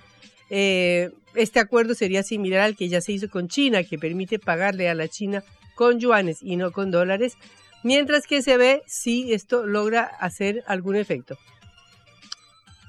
Eh, 0.50 1.12
este 1.36 1.60
acuerdo 1.60 1.96
sería 1.96 2.24
similar 2.24 2.62
al 2.62 2.76
que 2.76 2.90
ya 2.90 3.02
se 3.02 3.14
hizo 3.14 3.30
con 3.30 3.48
China, 3.48 3.84
que 3.84 3.98
permite 3.98 4.40
pagarle 4.40 4.90
a 4.90 4.96
la 4.96 5.08
China 5.08 5.44
con 5.76 6.00
yuanes 6.00 6.40
y 6.42 6.56
no 6.56 6.72
con 6.72 6.92
dólares, 6.92 7.36
mientras 7.84 8.26
que 8.28 8.42
se 8.42 8.58
ve 8.58 8.82
si 8.88 9.34
esto 9.34 9.66
logra 9.66 10.04
hacer 10.04 10.64
algún 10.68 10.96
efecto. 10.96 11.38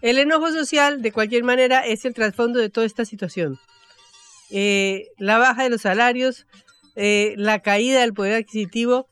El 0.01 0.19
enojo 0.19 0.53
social, 0.53 1.03
de 1.03 1.13
cualquier 1.13 1.45
manera, 1.45 1.87
es 1.87 2.05
el 2.05 2.15
trasfondo 2.15 2.59
de 2.59 2.69
toda 2.69 2.87
esta 2.87 3.05
situación. 3.05 3.59
Eh, 4.51 5.09
la 5.19 5.39
baja 5.39 5.63
de 5.63 5.71
los 5.71 5.83
salarios, 5.83 6.47
eh, 6.95 7.35
la 7.37 7.61
caída 7.61 8.01
del 8.01 8.13
poder 8.13 8.35
adquisitivo 8.35 9.09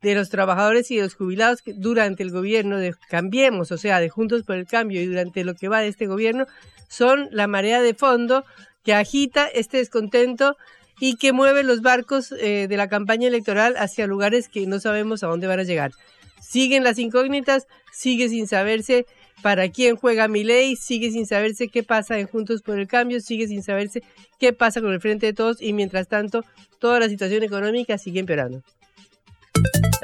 de 0.00 0.14
los 0.14 0.30
trabajadores 0.30 0.90
y 0.90 0.96
de 0.96 1.02
los 1.02 1.14
jubilados 1.14 1.62
durante 1.66 2.22
el 2.22 2.30
gobierno 2.30 2.78
de 2.78 2.94
Cambiemos, 3.08 3.70
o 3.72 3.78
sea, 3.78 4.00
de 4.00 4.08
Juntos 4.08 4.44
por 4.44 4.56
el 4.56 4.66
Cambio 4.66 5.02
y 5.02 5.06
durante 5.06 5.44
lo 5.44 5.54
que 5.54 5.68
va 5.68 5.80
de 5.80 5.88
este 5.88 6.06
gobierno, 6.06 6.46
son 6.88 7.28
la 7.30 7.46
marea 7.46 7.82
de 7.82 7.94
fondo 7.94 8.44
que 8.84 8.94
agita 8.94 9.46
este 9.46 9.76
descontento 9.76 10.56
y 11.00 11.16
que 11.16 11.32
mueve 11.32 11.62
los 11.62 11.80
barcos 11.82 12.32
eh, 12.32 12.66
de 12.68 12.76
la 12.76 12.88
campaña 12.88 13.28
electoral 13.28 13.76
hacia 13.76 14.06
lugares 14.06 14.48
que 14.48 14.66
no 14.66 14.80
sabemos 14.80 15.22
a 15.22 15.28
dónde 15.28 15.46
van 15.46 15.60
a 15.60 15.64
llegar. 15.64 15.92
Siguen 16.40 16.84
las 16.84 16.98
incógnitas, 16.98 17.66
sigue 17.92 18.28
sin 18.28 18.46
saberse 18.46 19.06
para 19.42 19.68
quién 19.68 19.96
juega 19.96 20.28
mi 20.28 20.44
ley, 20.44 20.76
sigue 20.76 21.10
sin 21.10 21.26
saberse 21.26 21.68
qué 21.68 21.82
pasa 21.82 22.18
en 22.18 22.26
Juntos 22.26 22.62
por 22.62 22.78
el 22.78 22.88
Cambio, 22.88 23.20
sigue 23.20 23.46
sin 23.46 23.62
saberse 23.62 24.02
qué 24.38 24.52
pasa 24.52 24.80
con 24.80 24.92
el 24.92 25.00
Frente 25.00 25.26
de 25.26 25.32
Todos 25.32 25.60
y 25.60 25.72
mientras 25.72 26.08
tanto 26.08 26.44
toda 26.78 27.00
la 27.00 27.08
situación 27.08 27.42
económica 27.42 27.98
sigue 27.98 28.20
empeorando. 28.20 28.62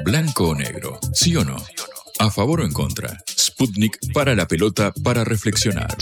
Blanco 0.03 0.49
o 0.49 0.55
negro, 0.55 0.99
sí 1.13 1.35
o 1.35 1.43
no. 1.43 1.57
A 2.19 2.29
favor 2.29 2.61
o 2.61 2.63
en 2.63 2.71
contra. 2.71 3.17
Sputnik 3.27 3.97
para 4.13 4.35
la 4.35 4.47
pelota 4.47 4.93
para 5.03 5.23
reflexionar. 5.23 5.95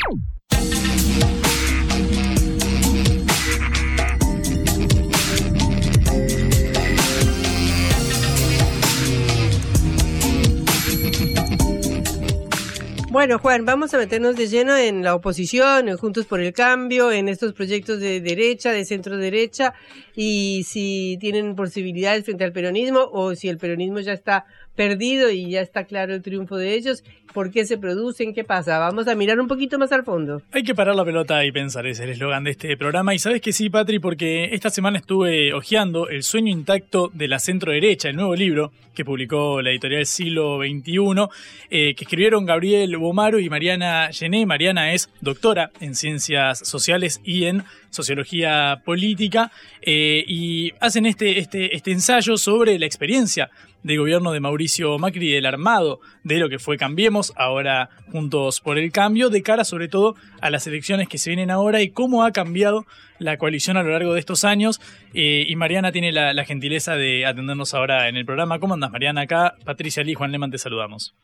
Bueno, 13.14 13.38
Juan, 13.38 13.64
vamos 13.64 13.94
a 13.94 14.00
meternos 14.00 14.36
de 14.36 14.48
lleno 14.48 14.76
en 14.76 15.04
la 15.04 15.14
oposición, 15.14 15.88
en 15.88 15.98
Juntos 15.98 16.26
por 16.26 16.42
el 16.42 16.52
Cambio, 16.52 17.12
en 17.12 17.30
estos 17.30 17.54
proyectos 17.54 18.00
de 18.00 18.22
derecha, 18.22 18.72
de 18.72 18.86
centro 18.86 19.18
derecha, 19.18 19.76
y 20.16 20.64
si 20.64 21.20
tienen 21.22 21.56
posibilidades 21.56 22.26
frente 22.26 22.44
al 22.44 22.52
peronismo 22.52 23.08
o 23.12 23.36
si 23.36 23.50
el 23.50 23.60
peronismo 23.60 24.00
ya 24.00 24.14
está 24.14 24.46
perdido 24.76 25.30
y 25.30 25.52
ya 25.52 25.62
está 25.62 25.84
claro 25.84 26.16
el 26.16 26.24
triunfo 26.24 26.58
de 26.58 26.74
ellos, 26.74 27.04
por 27.34 27.52
qué 27.52 27.66
se 27.66 27.78
producen, 27.78 28.34
qué 28.34 28.44
pasa. 28.44 28.80
Vamos 28.80 29.08
a 29.08 29.16
mirar 29.16 29.40
un 29.40 29.48
poquito 29.48 29.78
más 29.78 29.92
al 29.92 30.04
fondo. 30.04 30.42
Hay 30.52 30.64
que 30.64 30.76
parar 30.76 30.96
la 30.96 31.04
pelota 31.04 31.44
y 31.46 31.52
pensar, 31.52 31.86
es 31.88 32.00
el 32.00 32.10
eslogan 32.10 32.44
de 32.44 32.52
este 32.52 32.78
programa. 32.78 33.14
Y 33.14 33.20
sabes 33.20 33.42
que 33.42 33.52
sí, 33.52 33.70
Patri, 33.70 34.00
porque 34.00 34.50
esta 34.54 34.70
semana 34.70 35.00
estuve 35.00 35.54
hojeando 35.54 36.08
El 36.08 36.24
sueño 36.24 36.52
intacto 36.52 37.10
de 37.14 37.28
la 37.28 37.40
centro 37.40 37.72
derecha, 37.72 38.10
el 38.10 38.16
nuevo 38.16 38.36
libro 38.36 38.72
que 38.94 39.04
publicó 39.04 39.62
la 39.62 39.72
editorial 39.72 40.06
Siglo 40.06 40.60
XXI, 40.60 41.28
eh, 41.70 41.96
que 41.96 42.04
escribieron 42.04 42.46
Gabriel 42.46 42.96
Bomaro 42.98 43.40
y 43.40 43.50
Mariana 43.50 44.10
Gené. 44.12 44.46
Mariana 44.46 44.94
es 44.94 45.10
doctora 45.22 45.72
en 45.80 45.96
ciencias 45.96 46.60
sociales 46.60 47.20
y 47.24 47.46
en 47.46 47.64
sociología 47.90 48.82
política, 48.86 49.52
eh, 49.82 50.24
y 50.28 50.72
hacen 50.80 51.06
este, 51.06 51.40
este, 51.40 51.76
este 51.76 51.92
ensayo 51.92 52.38
sobre 52.38 52.80
la 52.80 52.86
experiencia 52.86 53.50
del 53.84 54.00
gobierno 54.00 54.32
de 54.32 54.40
Mauricio 54.40 54.98
Macri 54.98 55.30
y 55.30 55.34
del 55.34 55.46
armado 55.46 56.00
de 56.24 56.38
lo 56.38 56.50
que 56.50 56.60
fue 56.60 56.78
Cambiemos, 56.78 57.34
ahora 57.36 57.90
Juntos 58.12 58.62
por 58.62 58.78
el 58.78 58.92
Cambio, 58.92 59.30
de 59.30 59.42
cara 59.42 59.64
sobre 59.64 59.88
todo 59.88 60.16
a 60.42 60.50
las 60.50 60.68
elecciones 60.68 61.08
que 61.08 61.18
se 61.18 61.30
vienen 61.30 61.52
ahora 61.52 61.82
y 61.82 61.90
cómo 61.90 62.24
ha 62.24 62.32
cambiado 62.32 62.86
la 63.20 63.38
coalición 63.38 63.78
a 63.78 63.84
lo 63.84 63.92
largo 63.92 64.14
de 64.14 64.20
estos 64.20 64.44
años. 64.44 64.82
Eh, 65.14 65.46
y 65.48 65.56
Mariana 65.56 65.92
tiene 65.92 66.12
la, 66.12 66.46
gentileza 66.46 66.96
de 66.96 67.26
atendernos 67.26 67.74
ahora 67.74 68.10
en 68.10 68.18
el 68.18 68.26
programa. 68.26 68.60
¿Cómo 68.60 68.74
andas, 68.74 68.92
Mariana? 68.92 69.22
Acá 69.22 69.56
Patricia 69.64 70.04
Lee 70.04 70.14
Juan 70.14 70.32
Leman 70.32 70.52
te 70.52 70.58
saludamos. 70.58 71.16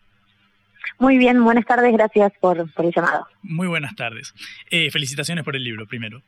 Muy 0.98 1.18
bien, 1.18 1.44
buenas 1.44 1.66
tardes, 1.66 1.94
gracias 1.94 2.32
por, 2.40 2.72
por 2.74 2.86
el 2.86 2.94
llamado. 2.94 3.28
Muy 3.42 3.68
buenas 3.68 3.96
tardes. 3.96 4.34
Eh, 4.70 4.92
felicitaciones 4.92 5.44
por 5.44 5.56
el 5.56 5.64
libro, 5.64 5.88
primero. 5.88 6.22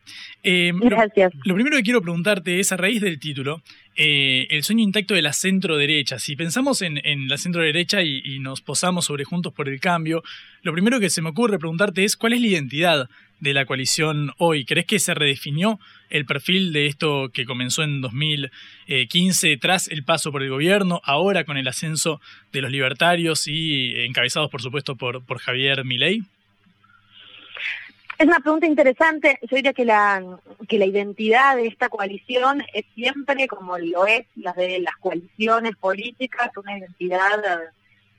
Eh, 0.43 0.71
gracias. 0.75 1.33
Lo, 1.43 1.55
primero 1.55 1.77
que 1.77 1.83
quiero 1.83 2.01
preguntarte 2.01 2.59
es, 2.59 2.71
a 2.71 2.77
raíz 2.77 3.01
del 3.01 3.19
título, 3.19 3.61
eh, 3.95 4.47
el 4.49 4.63
sueño 4.63 4.83
intacto 4.83 5.13
de 5.13 5.21
la 5.21 5.33
centro-derecha. 5.33 6.19
Si 6.19 6.35
pensamos 6.35 6.81
en, 6.81 6.99
en 7.05 7.27
la 7.27 7.37
centro-derecha 7.37 8.01
y, 8.01 8.21
y, 8.23 8.39
nos 8.39 8.61
posamos 8.61 9.05
sobre 9.05 9.25
Juntos 9.25 9.53
por 9.53 9.67
el 9.67 9.79
Cambio, 9.79 10.23
lo 10.61 10.73
primero 10.73 10.99
que 10.99 11.09
se 11.09 11.21
me 11.21 11.29
ocurre 11.29 11.59
preguntarte 11.59 12.03
es, 12.03 12.15
¿cuál 12.15 12.33
es 12.33 12.41
la 12.41 12.47
identidad 12.47 13.09
de 13.41 13.53
la 13.53 13.65
coalición 13.65 14.31
hoy? 14.37 14.63
¿Crees 14.63 14.85
que 14.85 14.99
se 14.99 15.13
redefinió 15.13 15.79
el 16.09 16.25
perfil 16.25 16.71
de 16.71 16.85
esto 16.85 17.29
que 17.33 17.45
comenzó 17.45 17.83
en 17.83 17.99
2015 17.99 19.57
tras 19.57 19.89
el 19.89 20.05
paso 20.05 20.31
por 20.31 20.43
el 20.43 20.49
gobierno, 20.49 21.01
ahora 21.03 21.43
con 21.43 21.57
el 21.57 21.67
ascenso 21.67 22.21
de 22.53 22.61
los 22.61 22.71
libertarios 22.71 23.47
y 23.47 23.99
encabezados, 24.05 24.49
por 24.49 24.61
supuesto, 24.61 24.95
por, 24.95 25.21
Javier 25.39 25.83
Milei? 25.83 26.21
Es 28.17 28.27
una 28.27 28.39
pregunta 28.39 28.67
interesante. 28.67 29.39
Yo 29.41 29.55
diría 29.55 29.73
que 29.73 29.83
la, 29.83 30.23
que 30.69 30.77
la 30.77 30.85
identidad 30.85 31.55
de 31.55 31.65
esta 31.65 31.89
coalición 31.89 32.63
es 32.73 32.85
siempre, 32.93 33.47
como 33.47 33.79
lo 33.79 34.05
es 34.05 34.27
la 34.35 34.53
de 34.53 34.79
las 34.79 34.95
coaliciones 34.97 35.75
políticas, 35.75 36.51
una 36.55 36.77
identidad 36.77 37.39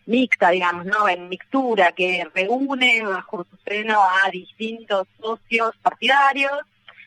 mixta, 0.07 0.51
digamos, 0.51 0.87
¿no? 0.87 1.09
En 1.09 1.29
mixtura, 1.29 1.93
que 1.93 2.27
reúne 2.35 3.03
bajo 3.03 3.45
su 3.45 3.57
seno 3.65 4.01
a 4.03 4.31
distintos 4.31 5.07
socios 5.21 5.77
partidarios. 5.83 6.53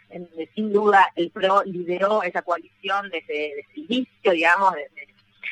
En, 0.09 0.29
sin 0.53 0.71
duda, 0.71 1.11
el 1.15 1.31
PRO 1.31 1.63
lideró 1.63 2.23
esa 2.23 2.41
coalición 2.41 3.09
desde, 3.09 3.55
desde 3.55 3.67
el 3.75 3.83
inicio, 3.83 4.31
digamos, 4.31 4.73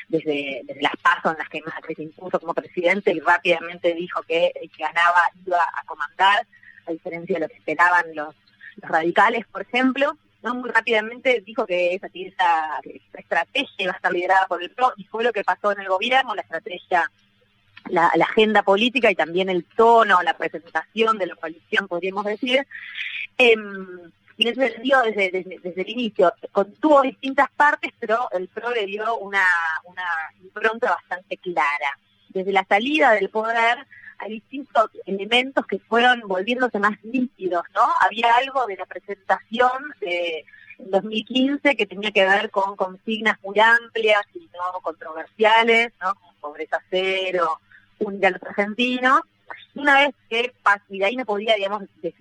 desde, 0.08 0.64
desde, 0.66 0.82
las 0.82 0.96
pasos 0.98 1.34
en 1.34 1.40
las 1.40 1.50
que 1.50 1.62
Macri 1.62 1.96
se 1.96 2.04
impuso 2.04 2.40
como 2.40 2.54
presidente 2.54 3.12
y 3.12 3.20
rápidamente 3.20 3.94
dijo 3.94 4.22
que 4.24 4.52
el 4.62 4.70
que 4.70 4.84
ganaba 4.84 5.20
iba 5.46 5.58
a 5.58 5.84
comandar, 5.86 6.46
a 6.86 6.92
diferencia 6.92 7.36
de 7.36 7.42
lo 7.42 7.48
que 7.48 7.56
esperaban 7.56 8.06
los, 8.14 8.36
los 8.76 8.90
radicales, 8.90 9.46
por 9.48 9.64
ejemplo. 9.64 10.18
¿no? 10.44 10.56
Muy 10.56 10.70
rápidamente 10.70 11.42
dijo 11.46 11.66
que 11.66 11.96
esa, 11.96 12.08
esa, 12.14 12.80
esa 12.84 13.18
estrategia 13.18 13.76
iba 13.78 13.94
a 13.94 13.96
estar 13.96 14.12
liderada 14.12 14.46
por 14.48 14.62
el 14.62 14.72
PRO 14.72 14.94
y 14.98 15.06
fue 15.06 15.24
lo 15.24 15.32
que 15.32 15.44
pasó 15.44 15.72
en 15.72 15.80
el 15.80 15.88
gobierno, 15.88 16.36
la 16.36 16.42
estrategia 16.42 17.10
la, 17.90 18.12
la, 18.16 18.25
agenda 18.25 18.63
política 18.63 19.12
y 19.12 19.16
también 19.16 19.50
el 19.50 19.66
tono, 19.66 20.22
la 20.22 20.38
presentación 20.38 21.18
de 21.18 21.28
la 21.28 21.36
coalición, 21.36 21.88
podríamos 21.88 22.25
decir. 22.25 22.66
Eh, 23.38 23.56
y 24.38 24.48
en 24.48 24.54
ese 24.54 24.74
sentido, 24.74 25.02
desde, 25.04 25.60
desde, 25.62 25.82
el 25.82 25.90
inicio, 25.90 26.34
contuvo 26.52 27.02
distintas 27.04 27.52
partes, 27.52 27.92
pero 28.00 28.30
el 28.32 28.48
PRO 28.48 28.72
le 28.72 28.86
dio 28.86 29.18
una, 29.18 29.46
una 29.84 30.06
impronta 30.42 30.90
bastante 30.90 31.38
clara. 31.38 31.98
Desde 32.30 32.52
la 32.52 32.66
salida 32.66 33.12
del 33.12 33.30
poder 33.30 33.86
hay 34.18 34.32
distintos 34.32 34.90
elementos 35.06 35.66
que 35.68 35.80
fueron 35.80 36.22
volviéndose 36.22 36.80
más 36.80 36.98
nítidos, 37.04 37.63
¿no? 37.75 37.82
Había 38.02 38.34
algo 38.36 38.66
de 38.66 38.78
la 38.78 38.86
presentación 38.86 39.94
de 40.00 40.46
en 40.80 40.90
2015 40.90 41.75
que 41.75 41.86
tenía 41.86 42.12
que 42.12 42.25
ver 42.25 42.50
con 42.50 42.75
consignas 42.75 43.38
muy 43.44 43.60
amplias 43.60 44.24
y 44.34 44.40
no 44.40 44.82
controversiales, 44.82 45.94
¿no? 46.02 46.16
Como 46.16 46.34
pobreza 46.42 46.82
cero, 46.90 47.60
a 48.00 48.30
los 48.30 48.44
argentinos. 48.44 49.22
Una 49.76 49.96
vez 49.96 50.16
que 50.30 50.54
y 50.90 51.00
de 51.00 51.06
ahí 51.06 51.16
no 51.16 51.26
podía, 51.26 51.56
digamos, 51.56 51.84
de, 52.02 52.14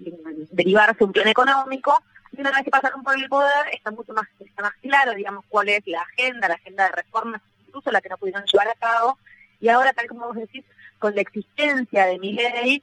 derivarse 0.51 1.05
un 1.05 1.13
plan 1.13 1.29
económico, 1.29 2.03
y 2.33 2.41
una 2.41 2.51
vez 2.51 2.65
que 2.65 2.71
pasaron 2.71 3.03
por 3.03 3.17
el 3.17 3.29
poder, 3.29 3.69
está 3.73 3.91
mucho 3.91 4.13
más, 4.13 4.27
está 4.41 4.63
más 4.63 4.73
claro, 4.81 5.13
digamos, 5.15 5.45
cuál 5.49 5.69
es 5.69 5.87
la 5.87 6.01
agenda, 6.01 6.49
la 6.49 6.55
agenda 6.55 6.85
de 6.85 6.93
reformas, 6.93 7.43
incluso 7.67 7.91
la 7.91 8.01
que 8.01 8.09
no 8.09 8.17
pudieron 8.17 8.45
llevar 8.45 8.69
a 8.69 8.75
cabo, 8.75 9.19
y 9.61 9.69
ahora, 9.69 9.93
tal 9.93 10.09
como 10.09 10.27
vos 10.27 10.37
decís, 10.37 10.65
con 10.99 11.15
la 11.15 11.21
existencia 11.21 12.07
de 12.07 12.19
mi 12.19 12.33
ley, 12.33 12.83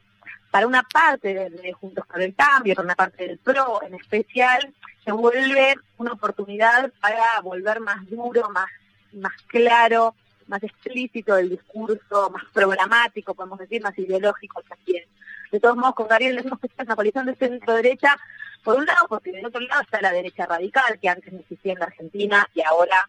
para 0.51 0.67
una 0.67 0.84
parte 0.84 1.34
de, 1.34 1.50
de, 1.50 1.74
Juntos 1.74 2.05
por 2.08 2.22
el 2.22 2.36
Cambio, 2.36 2.75
para 2.75 2.86
una 2.86 2.96
parte 2.96 3.27
del 3.27 3.38
PRO 3.38 3.84
en 3.84 3.96
especial, 3.96 4.74
se 5.03 5.12
vuelve 5.12 5.75
una 5.98 6.13
oportunidad 6.13 6.91
para 7.01 7.39
volver 7.41 7.79
más 7.79 8.08
duro, 8.10 8.50
más, 8.50 8.69
más 9.13 9.34
claro, 9.48 10.15
más 10.50 10.63
explícito 10.63 11.36
del 11.36 11.50
discurso, 11.50 12.29
más 12.32 12.44
programático, 12.51 13.36
podemos 13.36 13.60
decir, 13.60 13.82
más 13.82 13.98
ideológico 13.98 14.62
también. 14.63 15.03
De 15.51 15.60
todos 15.60 15.77
modos, 15.77 15.96
con 15.96 16.08
Gabriel 16.08 16.36
decimos 16.36 16.60
que 16.60 16.68
es 16.68 16.74
una 16.86 16.96
coalición 16.96 17.25
de 17.27 17.36
centro-derecha, 17.36 18.18
por 18.63 18.77
un 18.77 18.86
lado, 18.86 19.08
porque 19.08 19.32
del 19.32 19.46
otro 19.46 19.62
lado 19.62 19.82
está 19.82 20.01
la 20.01 20.12
derecha 20.12 20.46
radical, 20.46 21.00
que 21.00 21.07
antes 21.07 21.31
no 21.31 21.40
existía 21.40 21.74
en 21.74 21.79
la 21.79 21.85
Argentina 21.85 22.48
y 22.53 22.62
ahora, 22.62 23.07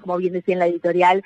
como 0.00 0.18
bien 0.18 0.34
decía 0.34 0.54
en 0.54 0.58
la 0.60 0.66
editorial, 0.66 1.24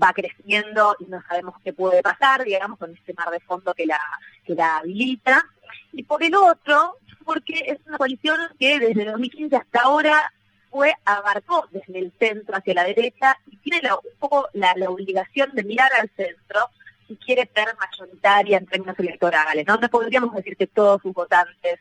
va 0.00 0.12
creciendo 0.12 0.94
y 1.00 1.06
no 1.06 1.22
sabemos 1.26 1.54
qué 1.64 1.72
puede 1.72 2.02
pasar, 2.02 2.44
digamos, 2.44 2.78
con 2.78 2.94
este 2.94 3.14
mar 3.14 3.30
de 3.30 3.40
fondo 3.40 3.74
que 3.74 3.86
la, 3.86 4.00
que 4.44 4.54
la 4.54 4.78
habilita. 4.78 5.44
Y 5.92 6.04
por 6.04 6.22
el 6.22 6.34
otro, 6.34 6.98
porque 7.24 7.64
es 7.66 7.78
una 7.86 7.98
coalición 7.98 8.38
que 8.58 8.78
desde 8.78 9.06
2015 9.06 9.56
hasta 9.56 9.80
ahora 9.80 10.32
fue, 10.72 10.94
abarcó 11.04 11.68
desde 11.70 11.98
el 11.98 12.12
centro 12.18 12.56
hacia 12.56 12.74
la 12.74 12.84
derecha 12.84 13.38
y 13.46 13.58
tiene 13.58 13.88
un 13.92 14.18
poco 14.18 14.48
la, 14.54 14.74
obligación 14.88 15.50
de 15.52 15.62
mirar 15.62 15.92
al 16.00 16.10
centro 16.16 16.70
si 17.06 17.16
quiere 17.16 17.48
ser 17.54 17.68
mayoritaria 17.78 18.56
en 18.56 18.66
términos 18.66 18.98
electorales. 18.98 19.66
¿no? 19.66 19.76
no 19.76 19.88
podríamos 19.90 20.34
decir 20.34 20.56
que 20.56 20.66
todos 20.66 21.02
sus 21.02 21.12
votantes 21.12 21.78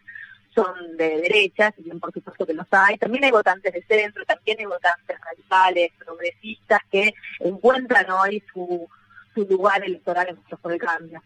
son 0.54 0.98
de 0.98 1.22
derecha, 1.22 1.72
si 1.76 1.84
bien 1.84 2.00
por 2.02 2.12
supuesto 2.12 2.46
que 2.46 2.54
los 2.54 2.68
hay. 2.72 2.98
También 2.98 3.24
hay 3.24 3.32
votantes 3.32 3.74
de 3.74 3.82
centro, 3.84 4.26
también 4.26 4.60
hay 4.60 4.66
votantes 4.66 5.18
radicales, 5.20 5.92
progresistas, 5.98 6.82
que 6.92 7.14
encuentran 7.40 8.10
hoy 8.12 8.44
su, 8.54 8.88
lugar 9.36 9.84
electoral 9.86 10.28
en 10.28 10.36
Juntos 10.36 10.60
por 10.60 10.74
el 10.74 10.80
Cambio. 10.80 11.24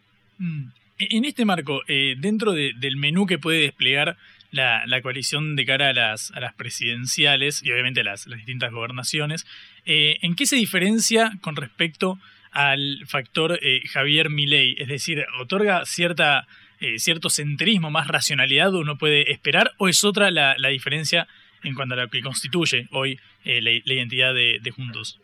En 0.97 1.25
este 1.25 1.45
marco, 1.45 1.81
eh, 1.88 2.15
dentro 2.17 2.53
de, 2.53 2.71
del 2.77 2.95
menú 2.95 3.25
que 3.25 3.38
puede 3.38 3.62
desplegar 3.62 4.17
la, 4.55 5.01
coalición 5.01 5.55
de 5.55 5.65
cara 5.65 5.89
a 5.89 5.93
las, 5.93 6.31
a 6.31 6.39
las 6.39 6.53
presidenciales 6.53 7.62
y 7.63 7.71
obviamente 7.71 8.01
a 8.01 8.03
las, 8.03 8.25
distintas 8.25 8.71
gobernaciones, 8.71 9.45
eh, 9.86 10.17
¿en 10.21 10.36
qué 10.36 10.45
se 10.45 10.55
diferencia 10.55 11.34
con 11.41 11.55
respecto 11.55 12.17
al 12.51 13.03
factor 13.08 13.60
eh, 13.62 13.81
Javier 13.88 14.29
Milei? 14.29 14.75
Es 14.77 14.88
decir, 14.88 15.25
¿otorga 15.39 15.86
cierta, 15.86 16.47
eh, 16.79 16.99
cierto 16.99 17.29
centrismo, 17.29 17.91
más 17.91 18.08
racionalidad 18.08 18.73
uno 18.73 18.97
puede 18.97 19.31
esperar 19.31 19.73
o 19.77 19.89
es 19.89 20.03
otra 20.03 20.31
la, 20.31 20.55
la 20.58 20.69
diferencia 20.69 21.27
en 21.63 21.73
cuanto 21.73 21.95
a 21.95 21.97
lo 21.97 22.10
que 22.10 22.21
constituye 22.21 22.88
hoy 22.91 23.19
la, 23.43 23.71
identidad 23.71 24.34
de, 24.34 24.60
de 24.62 24.71
Juntos? 24.71 25.19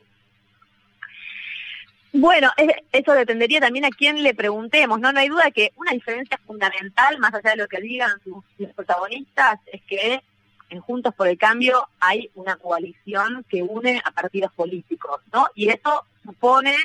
Bueno, 2.13 2.52
eso 2.91 3.13
dependería 3.13 3.62
también 3.62 3.86
a 3.86 3.89
quién 3.89 4.21
le 4.21 4.34
preguntemos, 4.34 5.00
¿no? 5.00 5.13
No 5.13 5.19
hay 5.19 5.30
duda 5.30 5.50
que 5.52 5.71
una 5.78 5.91
diferencia 5.91 6.38
fundamental, 6.45 7.17
más 7.19 7.34
allá 7.34 7.52
de 7.52 7.58
lo 7.58 7.67
que 7.69 7.80
digan 7.80 8.12
sus, 8.24 8.43
protagonistas, 8.76 9.60
es 9.71 9.82
que 9.84 10.21
en 10.69 10.82
Juntos 10.82 11.13
por 11.15 11.30
el 11.30 11.38
Cambio 11.38 11.88
hay 12.02 12.30
una 12.36 12.58
coalición 12.58 13.45
que 13.47 13.63
une 13.63 14.02
a 14.04 14.12
partidos 14.12 14.52
políticos, 14.52 15.21
¿no? 15.32 15.47
Y 15.56 15.69
eso 15.69 16.06
supone, 16.24 16.76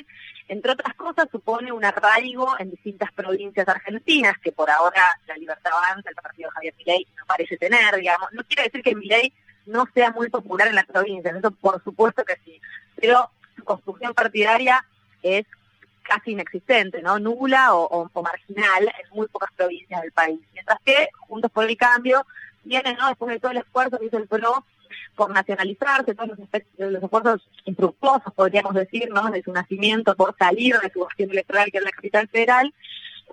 entre 0.47 0.71
otras 0.71 0.93
cosas, 0.93 1.27
supone 1.29 1.73
un 1.73 1.83
arraigo 1.83 2.55
en 2.57 2.71
distintas 2.71 3.11
provincias 3.11 3.67
argentinas, 3.67 4.37
que 4.37 4.53
por 4.53 4.69
ahora 4.69 5.03
la 5.27 5.35
Libertad 5.35 5.73
Avanza, 5.73 6.09
el 6.09 6.15
partido 6.15 6.47
de 6.49 6.53
Javier 6.53 6.73
Milei, 6.77 7.07
no 7.17 7.25
parece 7.25 7.57
tener, 7.57 7.95
digamos. 7.97 8.31
No 8.31 8.43
quiere 8.45 8.63
decir 8.63 8.81
que 8.81 8.95
Milei 8.95 9.33
no 9.65 9.87
sea 9.93 10.11
muy 10.11 10.29
popular 10.29 10.69
en 10.69 10.75
las 10.75 10.85
provincias, 10.85 11.35
eso 11.35 11.51
por 11.51 11.83
supuesto 11.83 12.23
que 12.23 12.37
sí, 12.45 12.61
pero 12.95 13.29
su 13.57 13.65
construcción 13.65 14.13
partidaria 14.13 14.85
es 15.23 15.45
casi 16.03 16.31
inexistente, 16.31 17.01
¿no? 17.01 17.19
Nula 17.19 17.73
o, 17.75 17.83
o, 17.85 18.09
o, 18.11 18.23
marginal 18.23 18.83
en 18.83 19.15
muy 19.15 19.27
pocas 19.27 19.51
provincias 19.55 20.01
del 20.01 20.11
país. 20.11 20.39
Mientras 20.53 20.79
que 20.85 21.09
Juntos 21.27 21.51
por 21.51 21.65
el 21.65 21.75
Cambio 21.77 22.25
tiene, 22.63 22.95
¿no? 22.95 23.09
Después 23.09 23.31
de 23.31 23.39
todo 23.39 23.51
el 23.51 23.57
esfuerzo 23.57 23.97
que 23.97 24.05
hizo 24.05 24.17
el 24.17 24.27
PRO 24.27 24.65
por 25.15 25.31
nacionalizarse, 25.31 26.15
todos 26.15 26.29
los, 26.29 26.39
los 26.77 27.03
esfuerzos 27.03 27.49
infructuosos, 27.65 28.33
podríamos 28.33 28.73
decir, 28.73 29.09
¿no? 29.09 29.29
De 29.29 29.43
su 29.43 29.51
nacimiento, 29.51 30.15
por 30.15 30.35
salir 30.37 30.77
de 30.79 30.91
su 30.91 31.05
gestión 31.05 31.31
electoral, 31.31 31.71
que 31.71 31.79
es 31.79 31.83
la 31.83 31.91
capital 31.91 32.27
federal, 32.29 32.73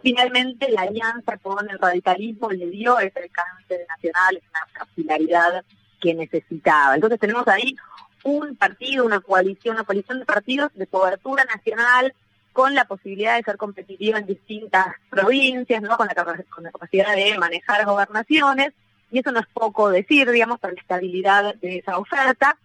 finalmente 0.03 0.71
la 0.71 0.83
alianza 0.83 1.37
con 1.39 1.69
el 1.71 1.79
radicalismo 1.79 2.51
le 2.51 2.67
dio 2.71 2.99
ese 2.99 3.21
alcance 3.21 3.87
nacional, 3.89 4.37
esa 4.37 4.67
capilaridad 4.73 5.65
que 6.01 6.15
necesitaba. 6.15 6.95
Entonces 6.95 7.19
tenemos 7.21 7.47
ahí 7.49 7.77
un 8.25 8.57
partido, 8.57 9.05
una 9.05 9.21
coalición, 9.21 9.77
una 9.77 9.85
coalición 9.85 10.19
de 10.19 10.25
partidos 10.25 10.73
de 10.75 10.87
cobertura 10.87 11.45
nacional 11.45 12.13
con 12.53 12.75
la 12.75 12.85
posibilidad 12.87 13.37
de 13.37 13.43
ser 13.43 13.57
competitiva 13.57 14.19
en 14.19 14.27
distintas 14.27 14.87
provincias, 15.11 15.83
¿no? 15.83 15.97
Con 15.97 16.07
la, 16.07 16.15
con 16.15 16.65
la 16.65 16.71
capacidad 16.73 17.15
de 17.15 17.37
manejar 17.39 17.85
gobernaciones, 17.85 18.73
y 19.11 19.19
eso 19.21 19.33
no 19.33 19.41
es 19.41 19.47
poco 19.47 19.91
decir, 19.91 20.31
digamos, 20.31 20.59
para 20.59 20.75
la 20.75 20.81
estabilidad 20.81 21.55
de 21.57 21.79
esa 21.79 21.99
oferta. 21.99 22.57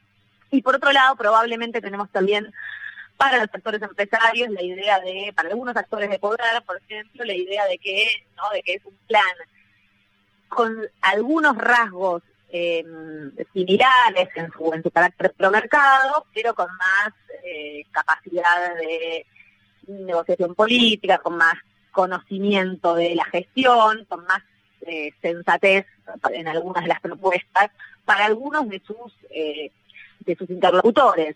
Y 0.52 0.62
por 0.62 0.76
otro 0.76 0.92
lado, 0.92 1.16
probablemente 1.16 1.82
tenemos 1.82 2.10
también 2.10 2.52
para 3.18 3.38
los 3.38 3.52
sectores 3.52 3.82
empresarios 3.82 4.50
la 4.50 4.64
idea 4.64 5.00
de, 5.00 5.34
para 5.36 5.50
algunos 5.50 5.76
actores 5.76 6.10
de 6.10 6.20
poder, 6.20 6.40
por 6.66 6.78
ejemplo, 6.78 7.26
la 7.26 7.34
idea 7.34 7.66
de 7.66 7.78
que, 7.78 8.08
¿no? 8.38 8.50
de 8.52 8.64
que 8.64 8.76
es 8.76 8.86
un 8.86 8.96
plan 9.08 9.26
con 10.48 10.88
algunos 11.02 11.58
rasgos 11.58 12.24
eh, 12.52 12.84
similares 13.54 14.30
en 14.36 14.52
su, 14.52 14.74
en 14.74 14.84
su 14.84 14.92
carácter 14.92 15.34
promercado, 15.38 16.26
pero 16.34 16.54
con 16.54 16.68
más 16.68 17.14
eh, 17.44 17.84
capacidad 17.92 18.76
de 18.76 19.26
negociación 19.88 20.56
política, 20.56 21.20
con 21.20 21.38
más 21.38 21.56
conocimiento 21.92 22.96
de 22.96 23.16
la 23.16 23.26
gestión, 23.26 24.06
con 24.06 24.24
más 24.26 24.42
eh, 24.82 25.12
sensatez 25.22 25.86
en 26.32 26.48
algunas 26.48 26.84
de 26.84 26.90
las 26.90 27.02
propuestas 27.02 27.72
para 28.06 28.26
algunos 28.26 28.68
de 28.70 28.82
sus 28.86 29.14
eh, 29.30 29.72
de 30.22 30.36
sus 30.36 30.50
interlocutores. 30.50 31.36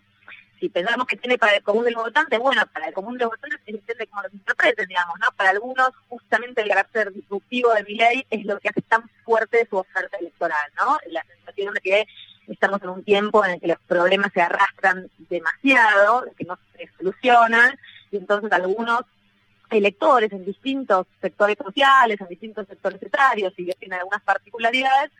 Si 0.60 0.68
pensamos 0.68 1.06
que 1.06 1.16
tiene 1.16 1.36
para 1.36 1.56
el 1.56 1.62
común 1.62 1.84
del 1.84 1.96
votante, 1.96 2.38
bueno, 2.38 2.62
para 2.72 2.88
el 2.88 2.94
común 2.94 3.18
de 3.18 3.24
los 3.24 3.30
votantes 3.30 3.60
depende 3.66 4.06
cómo 4.06 4.22
los 4.22 4.32
interpreten, 4.32 4.88
digamos, 4.88 5.14
¿no? 5.20 5.26
Para 5.36 5.50
algunos, 5.50 5.90
justamente 6.08 6.62
el 6.62 6.68
carácter 6.68 7.12
disruptivo 7.12 7.72
de 7.74 7.84
mi 7.84 7.94
ley 7.96 8.26
es 8.30 8.44
lo 8.44 8.58
que 8.60 8.68
hace 8.68 8.82
tan 8.82 9.08
fuerte 9.24 9.66
su 9.68 9.76
oferta 9.76 10.16
electoral, 10.18 10.72
¿no? 10.76 10.98
La 11.10 11.24
sensación 11.24 11.74
de 11.74 11.80
que 11.80 12.06
estamos 12.48 12.82
en 12.82 12.88
un 12.90 13.04
tiempo 13.04 13.44
en 13.44 13.52
el 13.52 13.60
que 13.60 13.68
los 13.68 13.78
problemas 13.86 14.32
se 14.32 14.42
arrastran 14.42 15.10
demasiado, 15.28 16.26
que 16.36 16.44
no 16.44 16.58
se 16.76 16.88
solucionan, 16.96 17.78
y 18.10 18.18
entonces 18.18 18.52
algunos 18.52 19.02
electores 19.70 20.30
en 20.32 20.44
distintos 20.44 21.06
sectores 21.20 21.56
sociales, 21.58 22.20
en 22.20 22.28
distintos 22.28 22.66
sectores 22.68 23.02
etarios, 23.02 23.52
y 23.56 23.66
tienen 23.72 23.98
algunas 23.98 24.22
particularidades, 24.22 25.10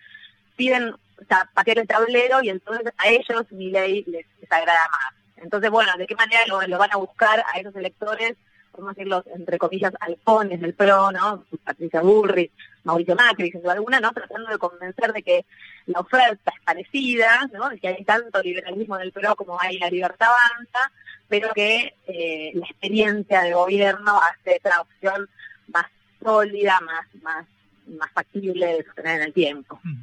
piden 0.56 0.94
o 1.20 1.24
sea, 1.26 1.48
patear 1.54 1.78
el 1.78 1.86
tablero 1.86 2.42
y 2.42 2.50
entonces 2.50 2.92
a 2.96 3.08
ellos 3.08 3.50
mi 3.50 3.70
ley 3.70 4.04
les, 4.06 4.26
agrada 4.50 4.88
más. 4.90 5.14
Entonces, 5.36 5.70
bueno, 5.70 5.92
¿de 5.98 6.06
qué 6.06 6.14
manera 6.14 6.46
lo, 6.46 6.78
van 6.78 6.92
a 6.92 6.96
buscar 6.96 7.44
a 7.52 7.58
esos 7.58 7.74
electores? 7.76 8.34
Podemos 8.72 8.96
decirlos, 8.96 9.24
entre 9.34 9.58
comillas, 9.58 9.92
halcones 10.00 10.60
del 10.60 10.74
PRO, 10.74 11.12
¿no? 11.12 11.44
Patricia 11.62 12.00
Burri, 12.00 12.50
Mauricio 12.82 13.14
Macri, 13.14 13.50
sin 13.50 13.62
duda 13.62 13.74
alguna, 13.74 14.00
¿no? 14.00 14.12
Tratando 14.12 14.50
de 14.50 14.58
convencer 14.58 15.12
de 15.12 15.22
que 15.22 15.46
la 15.86 16.00
oferta 16.00 16.52
es 16.54 16.60
parecida, 16.64 17.48
¿no? 17.52 17.68
De 17.68 17.78
que 17.78 17.88
hay 17.88 18.04
tanto 18.04 18.42
liberalismo 18.42 18.96
en 18.96 19.02
el 19.02 19.12
PRO 19.12 19.36
como 19.36 19.60
hay 19.60 19.78
la 19.78 19.90
libertad 19.90 20.28
avanza, 20.28 20.92
pero 21.28 21.50
que 21.54 21.94
eh, 22.06 22.50
la 22.54 22.66
experiencia 22.66 23.42
de 23.42 23.54
gobierno 23.54 24.20
hace 24.20 24.56
esa 24.56 24.80
opción 24.80 25.28
más 25.68 25.86
sólida, 26.20 26.80
más, 26.80 27.06
más, 27.22 27.46
más 27.86 28.10
factible 28.12 28.66
de 28.66 28.84
sostener 28.84 29.20
en 29.20 29.26
el 29.26 29.32
tiempo. 29.32 29.78
Mm. 29.82 30.02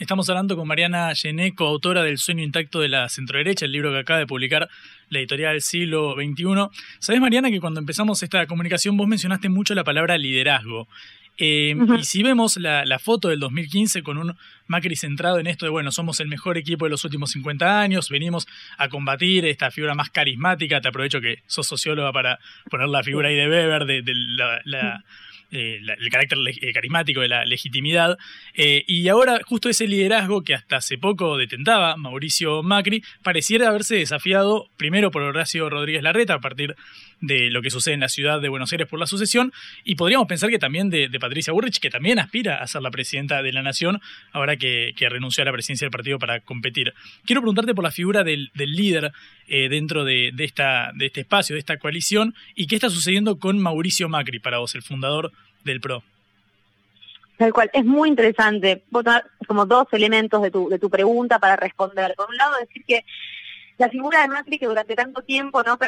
Estamos 0.00 0.30
hablando 0.30 0.56
con 0.56 0.66
Mariana 0.66 1.14
Geneco, 1.14 1.66
autora 1.66 2.02
del 2.02 2.16
Sueño 2.16 2.42
Intacto 2.42 2.80
de 2.80 2.88
la 2.88 3.10
Centroderecha, 3.10 3.66
el 3.66 3.72
libro 3.72 3.92
que 3.92 3.98
acaba 3.98 4.18
de 4.18 4.26
publicar 4.26 4.66
la 5.10 5.18
editorial 5.18 5.52
del 5.52 5.60
siglo 5.60 6.14
XXI. 6.14 6.70
Sabes, 6.98 7.20
Mariana, 7.20 7.50
que 7.50 7.60
cuando 7.60 7.80
empezamos 7.80 8.22
esta 8.22 8.46
comunicación 8.46 8.96
vos 8.96 9.06
mencionaste 9.06 9.50
mucho 9.50 9.74
la 9.74 9.84
palabra 9.84 10.16
liderazgo. 10.16 10.88
Eh, 11.36 11.76
y 11.98 12.04
si 12.04 12.22
vemos 12.22 12.56
la, 12.56 12.98
foto 12.98 13.28
del 13.28 13.40
2015 13.40 14.02
con 14.02 14.16
un 14.16 14.34
Macri 14.66 14.96
centrado 14.96 15.38
en 15.38 15.46
esto 15.46 15.66
de, 15.66 15.70
bueno, 15.70 15.92
somos 15.92 16.18
el 16.20 16.28
mejor 16.28 16.56
equipo 16.56 16.86
de 16.86 16.90
los 16.92 17.04
últimos 17.04 17.32
50 17.32 17.80
años, 17.80 18.08
venimos 18.08 18.48
a 18.78 18.88
combatir 18.88 19.44
esta 19.44 19.70
figura 19.70 19.94
más 19.94 20.08
carismática, 20.08 20.80
te 20.80 20.88
aprovecho 20.88 21.20
que 21.20 21.42
sos 21.46 21.66
socióloga 21.66 22.10
para 22.10 22.38
poner 22.70 22.88
la 22.88 23.02
figura 23.02 23.28
ahí 23.28 23.36
de 23.36 23.50
Weber, 23.50 23.84
de, 23.84 24.02
la 24.64 25.04
eh, 25.52 25.80
el 25.98 26.10
carácter 26.10 26.38
eh, 26.60 26.72
carismático 26.72 27.20
de 27.20 27.28
la 27.28 27.44
legitimidad. 27.44 28.18
Eh, 28.54 28.84
y 28.86 29.08
ahora 29.08 29.40
justo 29.44 29.68
ese 29.68 29.86
liderazgo 29.86 30.42
que 30.42 30.54
hasta 30.54 30.76
hace 30.76 30.98
poco 30.98 31.36
detentaba 31.36 31.96
Mauricio 31.96 32.62
Macri 32.62 33.02
pareciera 33.22 33.68
haberse 33.68 33.96
desafiado 33.96 34.70
primero 34.76 35.10
por 35.10 35.22
Horacio 35.22 35.68
Rodríguez 35.68 36.02
Larreta 36.02 36.34
a 36.34 36.40
partir 36.40 36.76
de 37.20 37.50
lo 37.50 37.62
que 37.62 37.70
sucede 37.70 37.94
en 37.94 38.00
la 38.00 38.08
ciudad 38.08 38.40
de 38.40 38.48
Buenos 38.48 38.72
Aires 38.72 38.88
por 38.88 38.98
la 38.98 39.06
sucesión 39.06 39.52
y 39.84 39.94
podríamos 39.94 40.26
pensar 40.26 40.50
que 40.50 40.58
también 40.58 40.90
de, 40.90 41.08
Patricia 41.20 41.52
Burrich, 41.52 41.78
que 41.78 41.90
también 41.90 42.18
aspira 42.18 42.56
a 42.56 42.66
ser 42.66 42.82
la 42.82 42.90
presidenta 42.90 43.42
de 43.42 43.52
la 43.52 43.62
nación 43.62 44.00
ahora 44.32 44.56
que, 44.56 44.94
renunció 45.10 45.42
a 45.42 45.44
la 45.46 45.52
presidencia 45.52 45.86
del 45.86 45.92
partido 45.92 46.18
para 46.18 46.40
competir. 46.40 46.94
Quiero 47.24 47.40
preguntarte 47.40 47.74
por 47.74 47.84
la 47.84 47.90
figura 47.90 48.22
del, 48.24 48.50
líder 48.54 49.12
dentro 49.46 50.04
de, 50.04 50.32
esta, 50.38 50.92
de 50.94 51.06
este 51.06 51.20
espacio, 51.22 51.54
de 51.54 51.60
esta 51.60 51.78
coalición 51.78 52.34
y 52.54 52.66
qué 52.66 52.76
está 52.76 52.90
sucediendo 52.90 53.38
con 53.38 53.58
Mauricio 53.58 54.08
Macri 54.08 54.38
para 54.38 54.58
vos, 54.58 54.74
el 54.74 54.82
fundador 54.82 55.32
del 55.64 55.80
PRO. 55.80 56.02
Tal 57.40 57.54
cual, 57.54 57.70
es 57.72 57.86
muy 57.86 58.10
interesante. 58.10 58.82
como 59.46 59.64
dos 59.64 59.88
elementos 59.92 60.42
de 60.42 60.50
tu, 60.50 60.68
de 60.68 60.78
tu 60.78 60.90
pregunta 60.90 61.38
para 61.38 61.56
responder. 61.56 62.14
Por 62.14 62.28
un 62.28 62.36
lado, 62.36 62.54
decir 62.60 62.84
que 62.86 63.04
la 63.80 63.88
figura 63.88 64.20
de 64.20 64.28
Macri 64.28 64.58
que 64.58 64.66
durante 64.66 64.94
tanto 64.94 65.22
tiempo 65.22 65.62
no 65.62 65.78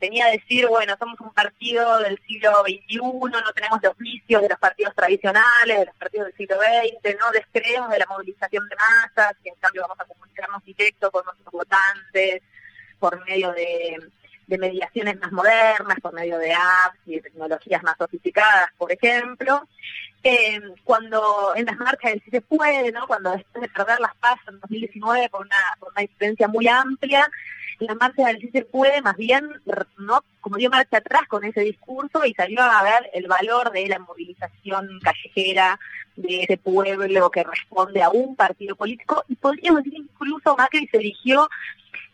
tenía 0.00 0.26
decir, 0.26 0.66
bueno, 0.66 0.96
somos 0.98 1.20
un 1.20 1.32
partido 1.32 2.00
del 2.00 2.18
siglo 2.26 2.50
XXI, 2.62 2.98
no 2.98 3.52
tenemos 3.54 3.78
los 3.80 3.96
vicios 3.98 4.42
de 4.42 4.48
los 4.48 4.58
partidos 4.58 4.92
tradicionales, 4.96 5.78
de 5.78 5.86
los 5.86 5.94
partidos 5.94 6.26
del 6.26 6.36
siglo 6.36 6.56
XX, 6.56 7.16
no 7.20 7.30
descreemos 7.30 7.88
de 7.90 7.98
la 8.00 8.06
movilización 8.06 8.68
de 8.68 8.74
masas, 8.74 9.36
que 9.44 9.50
en 9.50 9.54
cambio 9.60 9.82
vamos 9.82 10.00
a 10.00 10.04
comunicarnos 10.06 10.64
directo 10.64 11.08
con 11.12 11.24
nuestros 11.24 11.52
votantes 11.52 12.42
por 12.98 13.24
medio 13.24 13.52
de 13.52 13.96
de 14.46 14.58
mediaciones 14.58 15.18
más 15.20 15.32
modernas, 15.32 15.98
por 16.00 16.12
medio 16.12 16.38
de 16.38 16.52
apps 16.52 16.98
y 17.06 17.16
de 17.16 17.22
tecnologías 17.22 17.82
más 17.82 17.96
sofisticadas, 17.98 18.70
por 18.78 18.92
ejemplo. 18.92 19.68
Eh, 20.22 20.60
cuando 20.82 21.54
en 21.54 21.66
las 21.66 21.76
marchas 21.76 22.12
del 22.12 22.22
sí 22.22 22.30
se 22.30 22.40
puede, 22.40 22.90
¿no? 22.90 23.06
cuando 23.06 23.30
después 23.30 23.62
de 23.62 23.68
perder 23.68 24.00
las 24.00 24.14
PAS 24.16 24.38
en 24.48 24.58
2019 24.60 25.28
por 25.28 25.42
una, 25.42 25.56
por 25.78 25.92
una 25.92 26.00
diferencia 26.00 26.48
muy 26.48 26.66
amplia, 26.66 27.30
la 27.80 27.94
marcha 27.94 28.26
del 28.26 28.40
sí 28.40 28.50
se 28.52 28.62
puede 28.62 29.02
más 29.02 29.16
bien, 29.16 29.50
¿no? 29.98 30.22
como 30.40 30.56
dio 30.56 30.70
marcha 30.70 30.98
atrás 30.98 31.22
con 31.28 31.44
ese 31.44 31.60
discurso 31.60 32.24
y 32.24 32.32
salió 32.34 32.62
a 32.62 32.82
ver 32.82 33.10
el 33.12 33.26
valor 33.26 33.72
de 33.72 33.88
la 33.88 33.98
movilización 33.98 35.00
callejera 35.02 35.78
de 36.14 36.42
ese 36.42 36.56
pueblo 36.56 37.30
que 37.30 37.44
responde 37.44 38.02
a 38.02 38.10
un 38.10 38.36
partido 38.36 38.76
político 38.76 39.24
y 39.28 39.34
podríamos 39.36 39.84
decir 39.84 39.98
incluso 39.98 40.56
Macri 40.56 40.86
se 40.88 40.98
eligió 40.98 41.48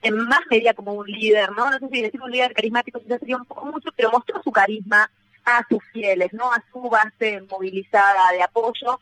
en 0.02 0.16
más 0.26 0.40
medida 0.50 0.74
como 0.74 0.94
un 0.94 1.06
líder, 1.06 1.52
¿no? 1.52 1.70
No 1.70 1.78
sé 1.78 1.88
si 1.90 2.02
decir 2.02 2.20
un 2.20 2.30
líder 2.30 2.52
carismático 2.54 3.00
quizás 3.00 3.20
sería 3.20 3.36
un 3.36 3.44
poco 3.44 3.66
mucho, 3.66 3.90
pero 3.94 4.10
mostró 4.10 4.42
su 4.42 4.50
carisma 4.50 5.10
a 5.44 5.64
sus 5.68 5.82
fieles, 5.92 6.32
¿no? 6.32 6.52
A 6.52 6.62
su 6.72 6.80
base 6.88 7.42
movilizada 7.50 8.32
de 8.32 8.42
apoyo, 8.42 9.00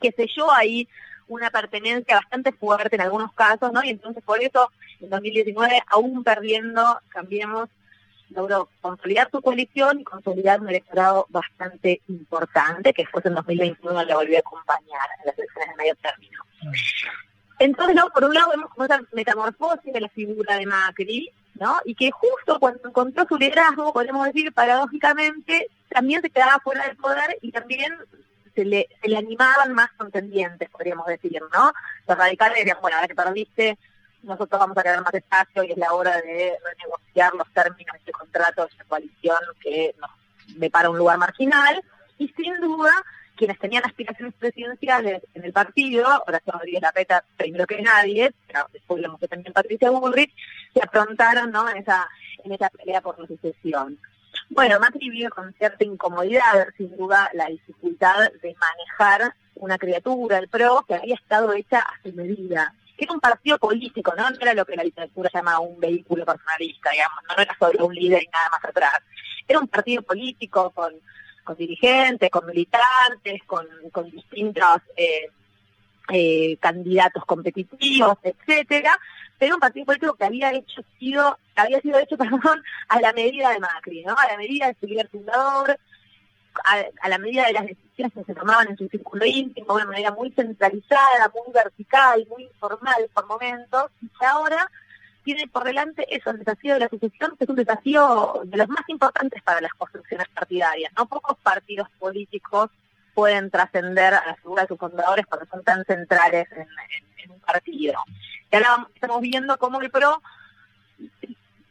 que 0.00 0.12
selló 0.12 0.50
ahí 0.50 0.88
una 1.32 1.50
pertenencia 1.50 2.16
bastante 2.16 2.52
fuerte 2.52 2.96
en 2.96 3.02
algunos 3.02 3.32
casos, 3.32 3.72
¿no? 3.72 3.82
Y 3.82 3.90
entonces 3.90 4.22
por 4.22 4.42
eso 4.42 4.70
en 5.00 5.10
2019, 5.10 5.82
aún 5.88 6.22
perdiendo, 6.24 7.00
cambiemos, 7.08 7.68
logró 8.30 8.68
consolidar 8.80 9.28
su 9.30 9.42
coalición 9.42 10.00
y 10.00 10.04
consolidar 10.04 10.60
un 10.60 10.68
electorado 10.68 11.26
bastante 11.28 12.00
importante, 12.08 12.92
que 12.92 13.02
después 13.02 13.24
en 13.26 13.34
2021 13.34 14.04
le 14.04 14.14
volvió 14.14 14.36
a 14.36 14.40
acompañar 14.40 15.08
en 15.20 15.26
las 15.26 15.38
elecciones 15.38 15.68
de 15.70 15.76
medio 15.76 15.94
término. 15.96 16.44
Mm. 16.62 16.72
Entonces, 17.58 17.94
¿no? 17.94 18.08
por 18.10 18.24
un 18.24 18.34
lado 18.34 18.50
vemos 18.50 18.70
como 18.70 18.84
esa 18.84 19.00
metamorfosis 19.12 19.92
de 19.92 20.00
la 20.00 20.08
figura 20.08 20.56
de 20.56 20.66
Macri, 20.66 21.30
¿no? 21.54 21.78
Y 21.84 21.94
que 21.94 22.10
justo 22.10 22.58
cuando 22.58 22.88
encontró 22.88 23.24
su 23.28 23.36
liderazgo, 23.36 23.92
podemos 23.92 24.26
decir 24.26 24.52
paradójicamente, 24.52 25.68
también 25.88 26.22
se 26.22 26.30
quedaba 26.30 26.58
fuera 26.60 26.86
del 26.86 26.96
poder 26.96 27.38
y 27.40 27.52
también 27.52 27.94
se 28.54 28.64
le, 28.64 28.88
se 29.00 29.08
le 29.08 29.16
animaban 29.16 29.72
más 29.72 29.90
contendientes, 29.92 30.68
podríamos 30.70 31.06
decir, 31.06 31.40
¿no? 31.52 31.72
Los 32.06 32.18
radicales 32.18 32.58
dirían, 32.58 32.78
bueno, 32.80 32.96
ahora 32.96 33.08
que 33.08 33.14
perdiste, 33.14 33.78
nosotros 34.22 34.60
vamos 34.60 34.76
a 34.76 34.82
quedar 34.82 35.02
más 35.02 35.14
espacio 35.14 35.64
y 35.64 35.72
es 35.72 35.78
la 35.78 35.92
hora 35.92 36.20
de 36.20 36.56
renegociar 36.64 37.34
los 37.34 37.52
términos 37.52 37.92
de 37.92 37.98
este 37.98 38.12
contrato 38.12 38.62
de 38.62 38.68
esta 38.70 38.84
coalición 38.84 39.38
que 39.60 39.94
nos 40.00 40.10
depara 40.58 40.90
un 40.90 40.98
lugar 40.98 41.18
marginal. 41.18 41.82
Y 42.18 42.28
sin 42.28 42.60
duda, 42.60 42.92
quienes 43.36 43.58
tenían 43.58 43.84
aspiraciones 43.84 44.34
presidenciales 44.34 45.22
en 45.34 45.44
el 45.44 45.52
partido, 45.52 46.06
Horacio 46.26 46.52
Rodríguez 46.52 46.82
Larreta 46.82 47.24
primero 47.36 47.66
que 47.66 47.82
nadie, 47.82 48.32
después 48.72 49.02
lo 49.02 49.10
mostró 49.10 49.28
también 49.28 49.52
Patricia 49.52 49.90
Bullrich, 49.90 50.32
se 50.72 50.82
aprontaron 50.82 51.50
¿no? 51.50 51.68
en, 51.68 51.78
esa, 51.78 52.08
en 52.44 52.52
esa 52.52 52.70
pelea 52.70 53.00
por 53.00 53.18
la 53.18 53.26
sucesión. 53.26 53.98
Bueno, 54.54 54.78
Macri 54.78 55.08
vive 55.08 55.30
con 55.30 55.52
cierta 55.54 55.82
incomodidad, 55.82 56.68
sin 56.76 56.94
duda, 56.94 57.30
la 57.32 57.46
dificultad 57.46 58.30
de 58.42 58.54
manejar 58.54 59.34
una 59.54 59.78
criatura, 59.78 60.36
el 60.36 60.48
PRO, 60.48 60.84
que 60.86 60.94
había 60.94 61.14
estado 61.14 61.54
hecha 61.54 61.78
a 61.78 62.02
su 62.02 62.12
medida. 62.12 62.74
Era 62.98 63.12
un 63.14 63.20
partido 63.20 63.56
político, 63.58 64.12
¿no? 64.14 64.28
Era 64.38 64.52
lo 64.52 64.66
que 64.66 64.76
la 64.76 64.84
literatura 64.84 65.30
llama 65.32 65.58
un 65.58 65.80
vehículo 65.80 66.26
personalista, 66.26 66.90
digamos, 66.90 67.18
no 67.28 67.42
era 67.42 67.56
solo 67.58 67.86
un 67.86 67.94
líder 67.94 68.22
y 68.22 68.26
nada 68.26 68.50
más 68.50 68.64
atrás. 68.64 68.92
Era 69.48 69.58
un 69.58 69.68
partido 69.68 70.02
político 70.02 70.70
con 70.70 71.00
con 71.44 71.56
dirigentes, 71.56 72.30
con 72.30 72.46
militantes, 72.46 73.42
con, 73.46 73.66
distintos 74.10 74.78
eh, 74.96 75.30
eh, 76.08 76.56
candidatos 76.58 77.24
competitivos, 77.24 78.18
etcétera, 78.22 78.98
pero 79.38 79.54
un 79.54 79.60
partido 79.60 79.86
político 79.86 80.14
que 80.14 80.24
había 80.24 80.52
hecho 80.52 80.82
sido, 80.98 81.38
había 81.56 81.80
sido 81.80 81.98
hecho, 81.98 82.16
perdón, 82.18 82.62
a 82.88 83.00
la 83.00 83.12
medida 83.12 83.50
de 83.50 83.60
Macri, 83.60 84.04
¿no? 84.04 84.14
A 84.16 84.26
la 84.28 84.36
medida 84.36 84.68
de 84.68 84.76
su 84.80 84.86
líder 84.86 85.08
fundador, 85.08 85.78
a, 86.64 87.08
la 87.08 87.18
medida 87.18 87.46
de 87.46 87.52
las 87.52 87.66
decisiones 87.66 88.12
que 88.12 88.24
se 88.24 88.34
tomaban 88.34 88.68
en 88.68 88.76
su 88.76 88.88
círculo 88.88 89.24
íntimo, 89.24 89.78
de 89.78 89.86
manera 89.86 90.12
muy 90.12 90.30
centralizada, 90.32 91.32
muy 91.34 91.52
vertical, 91.52 92.26
muy 92.28 92.44
informal 92.44 93.08
por 93.14 93.26
momentos, 93.26 93.90
y 94.00 94.24
ahora 94.24 94.70
tiene 95.24 95.46
por 95.46 95.64
delante 95.64 96.04
eso, 96.14 96.30
el 96.30 96.38
desafío 96.38 96.74
de 96.74 96.80
la 96.80 96.88
sucesión, 96.88 97.36
que 97.36 97.44
es 97.44 97.50
un 97.50 97.56
desafío 97.56 98.42
de 98.44 98.56
los 98.56 98.68
más 98.68 98.88
importantes 98.88 99.42
para 99.42 99.60
las 99.60 99.72
construcciones 99.74 100.28
partidarias. 100.28 100.92
No 100.96 101.06
pocos 101.06 101.38
partidos 101.38 101.88
políticos 101.98 102.70
pueden 103.14 103.50
trascender 103.50 104.14
a 104.14 104.26
la 104.26 104.34
figura 104.36 104.62
de 104.62 104.68
sus 104.68 104.78
fundadores 104.78 105.26
porque 105.26 105.46
son 105.46 105.62
tan 105.62 105.84
centrales 105.84 106.46
en, 106.52 107.30
un 107.30 107.40
partido. 107.40 108.02
Y 108.50 108.56
ahora 108.56 108.88
estamos 108.94 109.20
viendo 109.20 109.56
cómo 109.58 109.80
el 109.80 109.90
PRO 109.90 110.20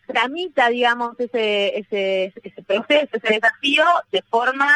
tramita, 0.08 0.70
digamos, 0.70 1.20
ese, 1.20 1.80
ese, 1.80 2.34
ese 2.44 2.64
proceso, 2.64 3.10
ese 3.14 3.34
desafío 3.34 3.86
de 4.12 4.22
forma 4.24 4.68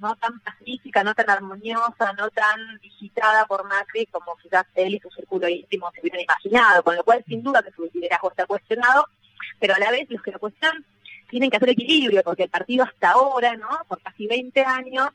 no 0.00 0.16
tan 0.16 0.38
pacífica, 0.40 1.02
no 1.02 1.14
tan 1.14 1.30
armoniosa, 1.30 2.12
no 2.18 2.28
tan 2.30 2.78
digitada 2.80 3.46
por 3.46 3.66
Macri 3.66 4.06
como 4.06 4.36
quizás 4.36 4.66
él 4.74 4.94
y 4.94 5.00
su 5.00 5.10
círculo 5.10 5.48
íntimo 5.48 5.90
se 5.92 6.00
hubieran 6.00 6.20
imaginado, 6.20 6.82
con 6.82 6.96
lo 6.96 7.04
cual 7.04 7.24
sin 7.26 7.42
duda 7.42 7.62
que 7.62 7.72
su 7.72 7.88
liderazgo 7.92 8.30
está 8.30 8.46
cuestionado, 8.46 9.06
pero 9.58 9.74
a 9.74 9.78
la 9.78 9.90
vez 9.90 10.06
los 10.10 10.22
que 10.22 10.32
lo 10.32 10.38
cuestionan 10.38 10.84
tienen 11.30 11.50
que 11.50 11.56
hacer 11.56 11.70
equilibrio, 11.70 12.22
porque 12.22 12.44
el 12.44 12.50
partido 12.50 12.84
hasta 12.84 13.12
ahora, 13.12 13.56
¿no? 13.56 13.68
Por 13.88 14.00
casi 14.02 14.26
20 14.26 14.62
años, 14.62 15.08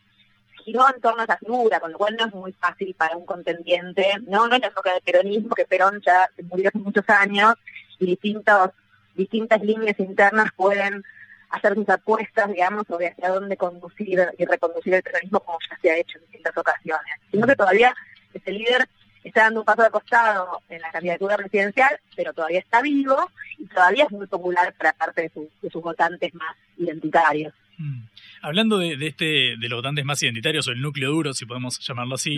giró 0.63 0.85
en 0.93 1.01
torno 1.01 1.21
a 1.21 1.23
esa 1.25 1.37
figura, 1.37 1.79
con 1.79 1.91
lo 1.91 1.97
cual 1.97 2.15
no 2.17 2.25
es 2.25 2.33
muy 2.33 2.53
fácil 2.53 2.93
para 2.95 3.17
un 3.17 3.25
contendiente, 3.25 4.05
no, 4.27 4.47
no 4.47 4.55
es 4.55 4.61
la 4.61 4.67
época 4.67 4.93
del 4.93 5.01
peronismo, 5.01 5.55
que 5.55 5.65
Perón 5.65 6.01
ya 6.05 6.29
se 6.35 6.43
murió 6.43 6.69
hace 6.69 6.79
muchos 6.79 7.07
años, 7.09 7.55
y 7.99 8.05
distintas 8.05 9.61
líneas 9.61 9.99
internas 9.99 10.51
pueden 10.55 11.03
hacer 11.49 11.75
sus 11.75 11.89
apuestas, 11.89 12.47
digamos, 12.49 12.85
sobre 12.87 13.07
hacia 13.07 13.29
dónde 13.29 13.57
conducir 13.57 14.19
y 14.37 14.45
reconducir 14.45 14.93
el 14.93 15.03
peronismo 15.03 15.39
como 15.39 15.57
ya 15.69 15.77
se 15.81 15.91
ha 15.91 15.97
hecho 15.97 16.17
en 16.17 16.25
distintas 16.25 16.57
ocasiones. 16.57 17.15
Sino 17.31 17.47
que 17.47 17.55
todavía 17.55 17.93
ese 18.33 18.51
líder 18.51 18.87
está 19.23 19.43
dando 19.43 19.61
un 19.61 19.65
paso 19.65 19.83
de 19.83 19.89
costado 19.89 20.61
en 20.69 20.81
la 20.81 20.91
candidatura 20.91 21.37
presidencial, 21.37 21.99
pero 22.15 22.33
todavía 22.33 22.59
está 22.59 22.81
vivo 22.81 23.29
y 23.57 23.65
todavía 23.67 24.05
es 24.05 24.11
muy 24.11 24.27
popular 24.27 24.73
para 24.77 24.93
parte 24.93 25.31
de 25.61 25.69
sus 25.69 25.81
votantes 25.81 26.33
más 26.33 26.55
identitarios. 26.77 27.53
Mm. 27.79 28.01
Hablando 28.41 28.77
de, 28.77 28.93
este, 29.07 29.55
de 29.57 29.69
los 29.69 29.77
votantes 29.77 30.03
más 30.03 30.21
identitarios 30.21 30.67
o 30.67 30.71
el 30.71 30.81
núcleo 30.81 31.11
duro, 31.11 31.33
si 31.33 31.45
podemos 31.45 31.79
llamarlo 31.79 32.15
así, 32.15 32.37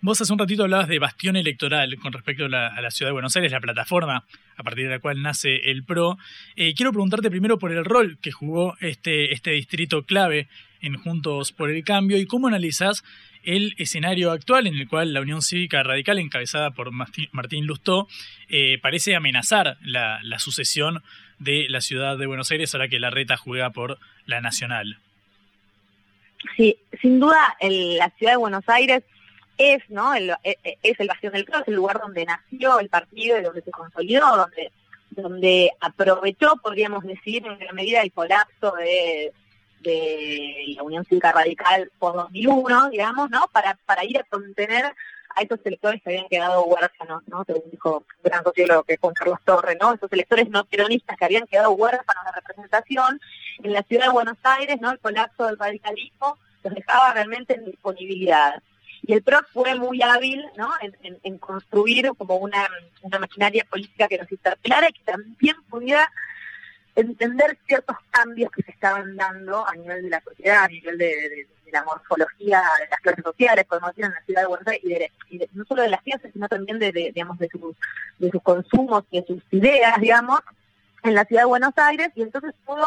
vos 0.00 0.18
hace 0.20 0.32
un 0.32 0.38
ratito 0.38 0.62
hablabas 0.62 0.88
de 0.88 0.98
bastión 0.98 1.36
electoral 1.36 1.96
con 1.98 2.12
respecto 2.12 2.46
a 2.46 2.48
la, 2.48 2.90
ciudad 2.90 3.10
de 3.10 3.12
Buenos 3.12 3.36
Aires, 3.36 3.52
la 3.52 3.60
plataforma 3.60 4.24
a 4.56 4.62
partir 4.62 4.84
de 4.84 4.90
la 4.90 4.98
cual 4.98 5.20
nace 5.20 5.70
el 5.70 5.84
PRO. 5.84 6.18
Eh, 6.56 6.72
quiero 6.74 6.90
preguntarte 6.92 7.30
primero 7.30 7.58
por 7.58 7.70
el 7.70 7.84
rol 7.84 8.18
que 8.22 8.32
jugó 8.32 8.76
este, 8.80 9.34
este 9.34 9.50
distrito 9.50 10.04
clave 10.04 10.48
en 10.80 10.96
Juntos 10.96 11.52
por 11.52 11.70
el 11.70 11.84
Cambio 11.84 12.16
y 12.18 12.24
cómo 12.24 12.48
analizás 12.48 13.04
el 13.44 13.74
escenario 13.76 14.30
actual 14.30 14.66
en 14.66 14.74
el 14.74 14.88
cual 14.88 15.12
la 15.12 15.20
Unión 15.20 15.42
Cívica 15.42 15.82
Radical, 15.82 16.18
encabezada 16.18 16.70
por 16.70 16.92
Martín 16.92 17.66
Lustó, 17.66 18.08
eh, 18.48 18.78
parece 18.80 19.14
amenazar 19.14 19.76
la, 19.82 20.22
la 20.22 20.38
sucesión 20.38 21.02
de 21.38 21.66
la 21.68 21.80
ciudad 21.80 22.18
de 22.18 22.26
Buenos 22.26 22.50
Aires 22.50 22.74
ahora 22.74 22.88
que 22.88 22.98
la 22.98 23.10
reta 23.10 23.36
juega 23.36 23.70
por 23.70 23.98
la 24.26 24.40
Nacional. 24.40 24.98
Sí, 26.56 26.78
sin 27.00 27.20
duda 27.20 27.56
la 27.60 28.10
ciudad 28.10 28.32
de 28.32 28.38
Buenos 28.38 28.68
Aires 28.68 29.02
es, 29.56 29.82
¿no? 29.90 30.14
El, 30.14 30.30
e, 30.44 30.56
e, 30.62 30.78
es 30.82 30.98
el 31.00 31.08
bastión 31.08 31.32
del 31.32 31.44
PRO, 31.44 31.60
es 31.60 31.68
el 31.68 31.74
lugar 31.74 32.00
donde 32.00 32.24
nació 32.24 32.78
el 32.78 32.88
partido 32.88 33.38
y 33.38 33.42
donde 33.42 33.62
se 33.62 33.70
consolidó, 33.70 34.36
donde, 34.36 34.72
donde 35.10 35.72
aprovechó, 35.80 36.56
podríamos 36.62 37.04
decir, 37.04 37.44
en 37.46 37.58
gran 37.58 37.74
medida 37.74 38.02
el 38.02 38.12
colapso 38.12 38.72
de, 38.72 39.32
de 39.80 40.74
la 40.76 40.82
Unión 40.84 41.04
Cívica 41.04 41.32
Radical 41.32 41.90
por 41.98 42.14
2001, 42.14 42.90
digamos, 42.90 43.30
¿no? 43.30 43.48
Para, 43.52 43.76
para 43.84 44.04
ir 44.04 44.18
a 44.18 44.24
contener 44.24 44.94
a 45.38 45.42
esos 45.42 45.60
electores 45.64 46.02
que 46.02 46.10
habían 46.10 46.28
quedado 46.28 46.64
huérfanos, 46.64 47.22
¿no? 47.28 47.44
Según 47.44 47.70
dijo 47.70 48.04
gran 48.22 48.42
sociólogo 48.42 48.82
que 48.82 48.96
Juan 48.96 49.14
Carlos 49.14 49.38
Torres, 49.44 49.78
¿no? 49.80 49.94
Esos 49.94 50.12
electores 50.12 50.48
no 50.50 50.64
peronistas 50.64 51.16
que 51.16 51.24
habían 51.24 51.46
quedado 51.46 51.70
huérfanos 51.72 52.24
de 52.24 52.32
representación 52.32 53.20
en 53.62 53.72
la 53.72 53.82
ciudad 53.82 54.06
de 54.06 54.12
Buenos 54.12 54.38
Aires, 54.42 54.80
¿no? 54.80 54.90
El 54.90 54.98
colapso 54.98 55.46
del 55.46 55.58
radicalismo 55.58 56.38
los 56.64 56.74
dejaba 56.74 57.12
realmente 57.14 57.54
en 57.54 57.66
disponibilidad. 57.66 58.62
Y 59.02 59.12
el 59.14 59.22
PRO 59.22 59.38
fue 59.52 59.76
muy 59.76 60.02
hábil 60.02 60.44
¿no? 60.56 60.70
en, 61.22 61.38
construir 61.38 62.10
como 62.18 62.36
una, 62.36 62.68
una 63.02 63.20
maquinaria 63.20 63.64
política 63.64 64.08
que 64.08 64.18
nos 64.18 64.30
interpelara 64.30 64.88
y 64.88 64.92
que 64.92 65.04
también 65.04 65.56
pudiera 65.70 66.10
entender 67.00 67.58
ciertos 67.66 67.96
cambios 68.10 68.50
que 68.50 68.62
se 68.62 68.70
estaban 68.70 69.16
dando 69.16 69.66
a 69.66 69.74
nivel 69.74 70.02
de 70.02 70.10
la 70.10 70.20
sociedad, 70.20 70.64
a 70.64 70.68
nivel 70.68 70.98
de 70.98 71.46
de 71.68 71.72
la 71.78 71.84
morfología 71.84 72.62
de 72.80 72.88
las 72.90 73.00
clases 73.00 73.24
sociales, 73.24 73.64
podemos 73.66 73.90
decir, 73.90 74.04
en 74.04 74.12
la 74.12 74.22
ciudad 74.22 74.42
de 74.42 74.48
Buenos 74.48 74.66
Aires, 74.66 75.10
y, 75.30 75.40
no 75.52 75.64
solo 75.64 75.82
de 75.82 75.88
las 75.88 76.02
ciencias, 76.02 76.32
sino 76.32 76.48
también 76.48 76.78
de, 76.78 76.92
digamos, 76.92 77.38
de 77.38 77.48
sus, 77.48 77.76
de 78.18 78.30
consumos 78.40 79.04
y 79.10 79.20
de 79.20 79.26
sus 79.26 79.42
ideas, 79.50 80.00
digamos, 80.00 80.40
en 81.02 81.14
la 81.14 81.24
ciudad 81.24 81.42
de 81.42 81.46
Buenos 81.46 81.72
Aires, 81.76 82.10
y 82.14 82.22
entonces 82.22 82.54
pudo, 82.64 82.86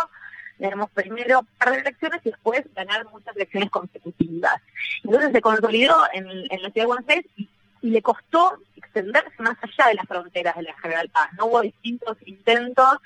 digamos, 0.58 0.90
primero 0.92 1.46
par 1.58 1.72
de 1.72 1.80
elecciones 1.80 2.22
y 2.24 2.32
después 2.32 2.64
ganar 2.76 3.06
muchas 3.12 3.36
elecciones 3.36 3.70
consecutivas. 3.70 4.62
Entonces 5.04 5.32
se 5.32 5.42
consolidó 5.42 5.96
en, 6.14 6.28
en 6.28 6.62
la 6.62 6.70
ciudad 6.72 6.84
de 6.84 6.86
Buenos 6.86 7.10
Aires 7.10 7.26
y, 7.38 7.50
y 7.82 7.90
le 7.90 8.02
costó 8.02 8.58
extenderse 8.76 9.42
más 9.42 9.58
allá 9.62 9.90
de 9.90 9.96
las 9.96 10.08
fronteras 10.08 10.56
de 10.56 10.64
la 10.64 10.78
General 10.80 11.10
Paz. 11.10 11.30
No 11.38 11.48
hubo 11.48 11.62
distintos 11.62 12.18
intentos 12.26 12.98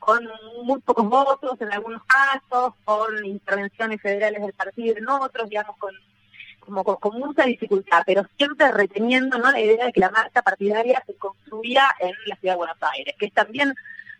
con 0.00 0.28
muy 0.64 0.80
pocos 0.80 1.08
votos 1.08 1.60
en 1.60 1.72
algunos 1.72 2.02
casos, 2.04 2.74
con 2.84 3.24
intervenciones 3.24 4.00
federales 4.00 4.42
del 4.42 4.52
partido 4.54 4.96
en 4.96 5.08
otros, 5.08 5.48
digamos, 5.48 5.76
con 5.76 5.94
como 6.58 6.84
con, 6.84 7.18
mucha 7.18 7.44
dificultad, 7.44 8.02
pero 8.06 8.24
siempre 8.36 8.70
reteniendo 8.70 9.38
¿no? 9.38 9.50
la 9.50 9.60
idea 9.60 9.86
de 9.86 9.92
que 9.92 10.00
la 10.00 10.10
marca 10.10 10.42
partidaria 10.42 11.02
se 11.06 11.14
construía 11.14 11.84
en 11.98 12.12
la 12.26 12.36
ciudad 12.36 12.54
de 12.54 12.58
Buenos 12.58 12.76
Aires, 12.80 13.14
que 13.18 13.26
es 13.26 13.32
también 13.32 13.74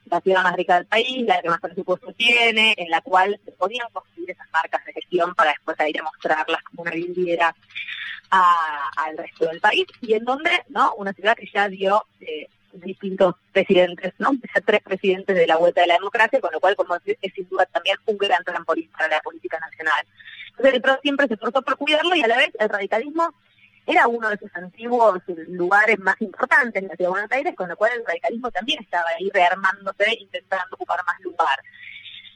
la 0.07 0.21
ciudad 0.21 0.43
más 0.43 0.57
rica 0.57 0.75
del 0.77 0.87
país, 0.87 1.27
la 1.27 1.41
que 1.41 1.49
más 1.49 1.61
presupuesto 1.61 2.13
tiene, 2.15 2.75
en 2.77 2.91
la 2.91 3.01
cual 3.03 3.39
se 3.45 3.53
podían 3.53 3.87
construir 3.93 4.31
esas 4.33 4.51
marcas 4.51 4.85
de 4.85 4.93
gestión 4.95 5.35
para 5.35 5.51
después 5.51 5.77
ir 5.89 6.01
a 6.01 6.05
mostrarlas 6.05 6.63
como 6.65 6.83
una 6.83 6.91
vidriera 6.91 7.55
al 8.31 9.17
resto 9.17 9.47
del 9.47 9.61
país, 9.61 9.87
y 10.01 10.15
en 10.15 10.25
donde, 10.25 10.51
¿no? 10.69 10.95
Una 10.95 11.13
ciudad 11.13 11.37
que 11.37 11.49
ya 11.53 11.69
dio 11.69 12.05
eh, 12.21 12.49
distintos 12.73 13.35
presidentes, 13.53 14.13
¿no? 14.19 14.31
tres 14.65 14.83
presidentes 14.83 15.37
de 15.37 15.47
la 15.47 15.57
vuelta 15.57 15.81
de 15.81 15.89
la 15.89 15.95
democracia, 15.95 16.41
con 16.41 16.53
lo 16.53 16.61
cual, 16.61 16.77
como 16.77 16.97
es 16.97 17.33
sin 17.35 17.49
duda 17.49 17.67
también 17.67 17.97
un 18.07 18.19
gran 18.19 18.43
trampolín 18.45 18.91
para 18.91 19.09
la 19.09 19.21
política 19.21 19.59
nacional. 19.59 20.07
Entonces 20.51 20.75
el 20.75 20.83
PRO 20.83 20.99
siempre 21.03 21.27
se 21.27 21.35
esforzó 21.35 21.63
por 21.63 21.77
cuidarlo 21.77 22.15
y 22.15 22.23
a 22.23 22.29
la 22.29 22.37
vez 22.37 22.51
el 22.59 22.69
radicalismo 22.69 23.35
era 23.87 24.07
uno 24.07 24.29
de 24.29 24.39
sus 24.39 24.55
antiguos 24.55 25.23
lugares 25.49 25.99
más 25.99 26.21
importantes 26.21 26.83
en 26.83 26.89
la 26.89 26.97
ciudad 26.97 27.09
de 27.09 27.13
Buenos 27.13 27.33
Aires, 27.33 27.55
con 27.57 27.69
lo 27.69 27.77
cual 27.77 27.93
el 27.97 28.07
radicalismo 28.07 28.51
también 28.51 28.83
estaba 28.83 29.09
ahí 29.19 29.31
rearmándose, 29.33 30.17
intentando 30.21 30.77
ocupar 30.77 31.01
más 31.07 31.21
lugar. 31.21 31.59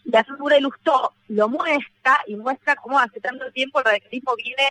La 0.04 0.24
figura 0.24 0.56
de 0.56 0.62
Lustó 0.62 1.14
lo 1.28 1.48
muestra 1.48 2.20
y 2.26 2.36
muestra 2.36 2.76
cómo 2.76 2.98
hace 2.98 3.20
tanto 3.20 3.50
tiempo 3.52 3.78
el 3.78 3.84
radicalismo 3.84 4.34
viene 4.36 4.68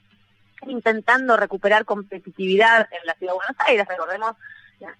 intentando 0.68 1.38
recuperar 1.38 1.86
competitividad 1.86 2.88
en 2.92 3.06
la 3.06 3.14
ciudad 3.16 3.34
de 3.34 3.38
Buenos 3.38 3.56
Aires. 3.68 3.88
Recordemos 3.88 4.36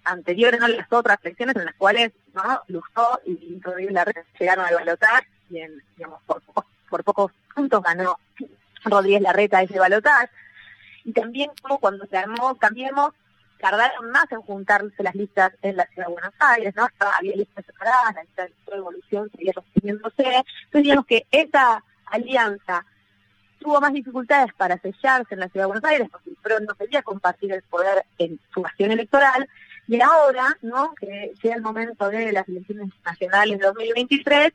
anteriores, 0.04 0.60
no 0.60 0.68
las 0.68 0.92
otras 0.92 1.18
elecciones 1.22 1.56
en 1.56 1.66
las 1.66 1.74
cuales 1.74 2.12
no 2.34 2.60
Lustó 2.68 3.20
y 3.24 3.60
Rodríguez 3.60 3.92
Larreta 3.92 4.24
llegaron 4.38 4.64
al 4.64 4.74
balotaje 4.74 5.28
y 5.50 5.58
en, 5.58 5.82
digamos, 5.96 6.20
por, 6.26 6.42
por 6.88 7.04
pocos 7.04 7.32
puntos 7.54 7.82
ganó 7.82 8.18
Rodríguez 8.84 9.22
Larreta 9.22 9.62
ese 9.62 9.78
balotaje. 9.78 10.30
Y 11.04 11.12
también 11.12 11.50
como 11.60 11.78
cuando 11.78 12.06
se 12.06 12.16
armó 12.16 12.56
Cambiemos, 12.56 13.12
tardaron 13.58 14.10
más 14.10 14.30
en 14.30 14.42
juntarse 14.42 15.02
las 15.02 15.14
listas 15.14 15.52
en 15.62 15.76
la 15.76 15.86
ciudad 15.86 16.06
de 16.08 16.12
Buenos 16.12 16.34
Aires, 16.38 16.74
¿no? 16.76 16.86
había 16.98 17.36
listas 17.36 17.64
separadas, 17.64 18.14
la 18.14 18.22
lista 18.22 18.44
de 18.44 18.76
evolución 18.76 19.30
seguía 19.30 19.52
sosteniéndose. 19.52 20.22
Entonces 20.22 20.82
digamos 20.82 21.06
que 21.06 21.26
esa 21.30 21.82
alianza 22.06 22.84
tuvo 23.64 23.80
más 23.80 23.94
dificultades 23.94 24.52
para 24.54 24.78
sellarse 24.78 25.34
en 25.34 25.40
la 25.40 25.48
ciudad 25.48 25.64
de 25.64 25.72
Buenos 25.72 25.90
Aires, 25.90 26.08
porque 26.12 26.30
el 26.30 26.36
PRO 26.36 26.60
no 26.60 26.74
quería 26.74 27.02
compartir 27.02 27.50
el 27.50 27.62
poder 27.62 28.04
en 28.18 28.38
su 28.52 28.64
acción 28.64 28.92
electoral, 28.92 29.48
y 29.88 30.00
ahora, 30.00 30.56
¿no? 30.62 30.94
Que 30.94 31.32
sea 31.40 31.56
el 31.56 31.62
momento 31.62 32.08
de 32.10 32.30
las 32.32 32.46
elecciones 32.46 32.90
nacionales 33.04 33.58
de 33.58 33.66
2023, 33.66 34.52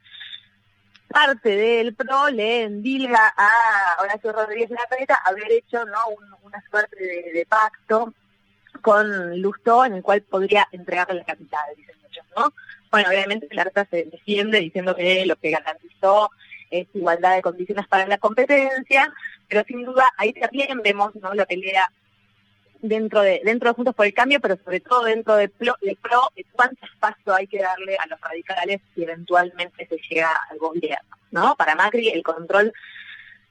parte 1.08 1.50
del 1.50 1.96
PRO 1.96 2.30
le 2.30 2.64
endilga 2.64 3.34
a 3.36 3.50
Horacio 4.02 4.32
Rodríguez 4.32 4.70
Larreta 4.70 5.16
haber 5.26 5.52
hecho 5.52 5.84
¿no? 5.86 5.98
una 6.44 6.64
suerte 6.70 7.04
de, 7.04 7.48
pacto 7.50 8.14
con 8.82 9.42
Lustó 9.42 9.86
en 9.86 9.94
el 9.94 10.04
cual 10.04 10.22
podría 10.22 10.68
entregarle 10.72 11.16
la 11.16 11.26
capital, 11.26 11.62
dicen 11.76 11.96
muchos, 12.04 12.26
¿no? 12.38 12.54
Bueno, 12.92 13.10
obviamente 13.10 13.48
Larreta 13.52 13.86
se 13.86 14.06
defiende 14.06 14.60
diciendo 14.60 14.96
que 14.96 15.26
lo 15.26 15.36
que 15.36 15.50
garantizó 15.50 16.30
es 16.70 16.88
igualdad 16.94 17.36
de 17.36 17.42
condiciones 17.42 17.88
para 17.88 18.08
la 18.08 18.18
competencia, 18.18 19.14
pero 19.48 19.64
sin 19.66 19.84
duda 19.84 20.06
ahí 20.18 20.34
también 20.34 20.82
vemos 20.84 21.16
¿no? 21.16 21.34
la 21.34 21.46
pelea 21.46 21.92
dentro 22.82 23.22
de 23.22 23.42
dentro 23.44 23.70
de 23.70 23.76
Juntos 23.76 23.96
por 23.96 24.06
el 24.06 24.14
Cambio, 24.14 24.40
pero 24.40 24.58
sobre 24.64 24.80
todo 24.80 25.04
dentro 25.04 25.36
de 25.36 25.50
PRO, 25.50 25.76
de 25.82 25.98
PRO 26.02 26.32
cuánto 26.54 26.86
espacio 26.86 27.34
hay 27.34 27.48
que 27.48 27.62
darle 27.62 27.98
a 27.98 28.08
los 28.08 28.20
radicales 28.22 28.82
si 28.96 29.04
eventualmente 29.04 29.88
se 29.88 29.98
llega 30.10 30.32
al 30.50 30.58
gobierno. 30.58 31.18
¿no? 31.32 31.56
Para 31.56 31.76
Macri 31.76 32.10
el 32.10 32.24
control 32.24 32.74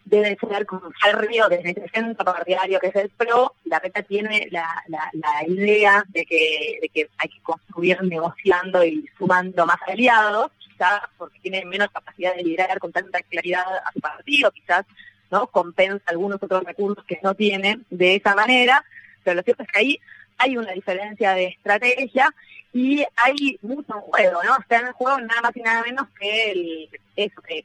debe 0.05 0.37
ser 0.41 0.65
como 0.65 0.91
férreo 1.03 1.49
desde 1.49 1.71
ese 1.71 1.89
centro 1.93 2.25
partidario 2.25 2.81
que 2.81 2.89
es 2.89 2.97
el 2.97 3.11
PRO. 3.11 3.55
La 3.65 3.79
RETA 3.79 4.03
tiene 4.03 4.49
la, 4.51 4.67
la, 4.89 5.11
la 5.13 5.47
idea 5.47 6.05
de 6.09 6.25
que, 6.25 6.79
de 6.81 6.89
que 6.89 7.09
hay 7.19 7.29
que 7.29 7.41
construir 7.43 8.03
negociando 8.03 8.85
y 8.85 9.09
sumando 9.19 9.67
más 9.67 9.79
aliados, 9.87 10.51
quizás 10.79 11.01
porque 11.17 11.41
tiene 11.41 11.65
menos 11.65 11.91
capacidad 11.91 12.35
de 12.35 12.45
liderar 12.45 12.79
con 12.79 12.93
tanta 12.93 13.21
claridad 13.23 13.65
a 13.85 13.93
su 13.93 14.01
partido, 14.01 14.51
quizás 14.53 14.87
no 15.31 15.47
compensa 15.49 16.05
algunos 16.07 16.43
otros 16.43 16.65
recursos 16.65 17.05
que 17.05 17.19
no 17.23 17.35
tiene 17.35 17.81
de 17.91 18.15
esa 18.15 18.35
manera 18.35 18.85
pero 19.29 19.37
lo 19.37 19.43
cierto 19.43 19.63
es 19.63 19.69
que 19.71 19.79
ahí 19.79 20.01
hay 20.39 20.57
una 20.57 20.73
diferencia 20.73 21.35
de 21.35 21.49
estrategia 21.49 22.35
y 22.73 23.05
hay 23.17 23.59
mucho 23.61 23.95
en 23.95 24.01
juego, 24.01 24.43
¿no? 24.43 24.59
Está 24.59 24.79
en 24.79 24.93
juego 24.93 25.21
nada 25.21 25.43
más 25.43 25.55
y 25.55 25.61
nada 25.61 25.83
menos 25.83 26.07
que 26.19 26.51
el, 26.51 26.89
eso, 27.15 27.43
que, 27.43 27.65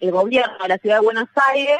el 0.00 0.10
gobierno 0.10 0.58
de 0.60 0.68
la 0.68 0.78
ciudad 0.78 0.96
de 0.96 1.04
Buenos 1.04 1.28
Aires, 1.36 1.78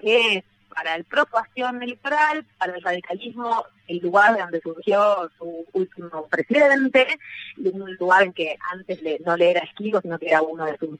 que 0.00 0.44
para 0.78 0.94
el 0.94 1.04
propio 1.04 1.38
acción 1.38 1.82
electoral, 1.82 2.46
para 2.56 2.76
el 2.76 2.82
radicalismo, 2.82 3.64
el 3.88 3.98
lugar 3.98 4.38
donde 4.38 4.60
surgió 4.60 5.28
su 5.36 5.66
último 5.72 6.28
presidente, 6.28 7.18
un 7.56 7.96
lugar 7.96 8.22
en 8.22 8.32
que 8.32 8.56
antes 8.70 9.02
le, 9.02 9.18
no 9.26 9.36
le 9.36 9.50
era 9.50 9.60
esquivo, 9.60 10.00
sino 10.00 10.20
que 10.20 10.28
era 10.28 10.40
uno 10.42 10.66
de 10.66 10.78
sus 10.78 10.98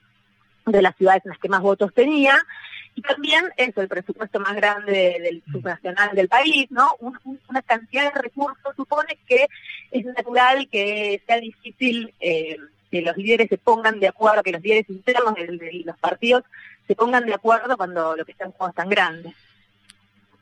de 0.66 0.82
las 0.82 0.96
ciudades 0.96 1.24
en 1.24 1.30
las 1.30 1.38
que 1.38 1.48
más 1.48 1.62
votos 1.62 1.94
tenía, 1.94 2.36
y 2.94 3.00
también 3.00 3.44
es 3.56 3.74
el 3.76 3.88
presupuesto 3.88 4.40
más 4.40 4.54
grande 4.56 5.16
del 5.22 5.42
subnacional 5.50 6.14
del 6.14 6.28
país, 6.28 6.66
¿no? 6.70 6.90
una 7.00 7.62
cantidad 7.62 8.12
de 8.12 8.20
recursos 8.20 8.74
supone 8.76 9.16
que 9.26 9.46
es 9.92 10.04
natural 10.04 10.68
que 10.68 11.22
sea 11.26 11.38
difícil 11.38 12.12
eh, 12.20 12.58
que 12.90 13.00
los 13.00 13.16
líderes 13.16 13.48
se 13.48 13.56
pongan 13.56 14.00
de 14.00 14.08
acuerdo, 14.08 14.42
que 14.42 14.52
los 14.52 14.62
líderes 14.62 14.90
internos 14.90 15.34
de, 15.34 15.82
los 15.84 15.96
partidos 15.98 16.44
se 16.86 16.94
pongan 16.94 17.24
de 17.24 17.34
acuerdo 17.34 17.76
cuando 17.76 18.16
lo 18.16 18.24
que 18.24 18.32
está 18.32 18.44
en 18.44 18.52
juego 18.52 18.70
es 18.70 18.76
tan 18.76 18.88
grande. 18.88 19.32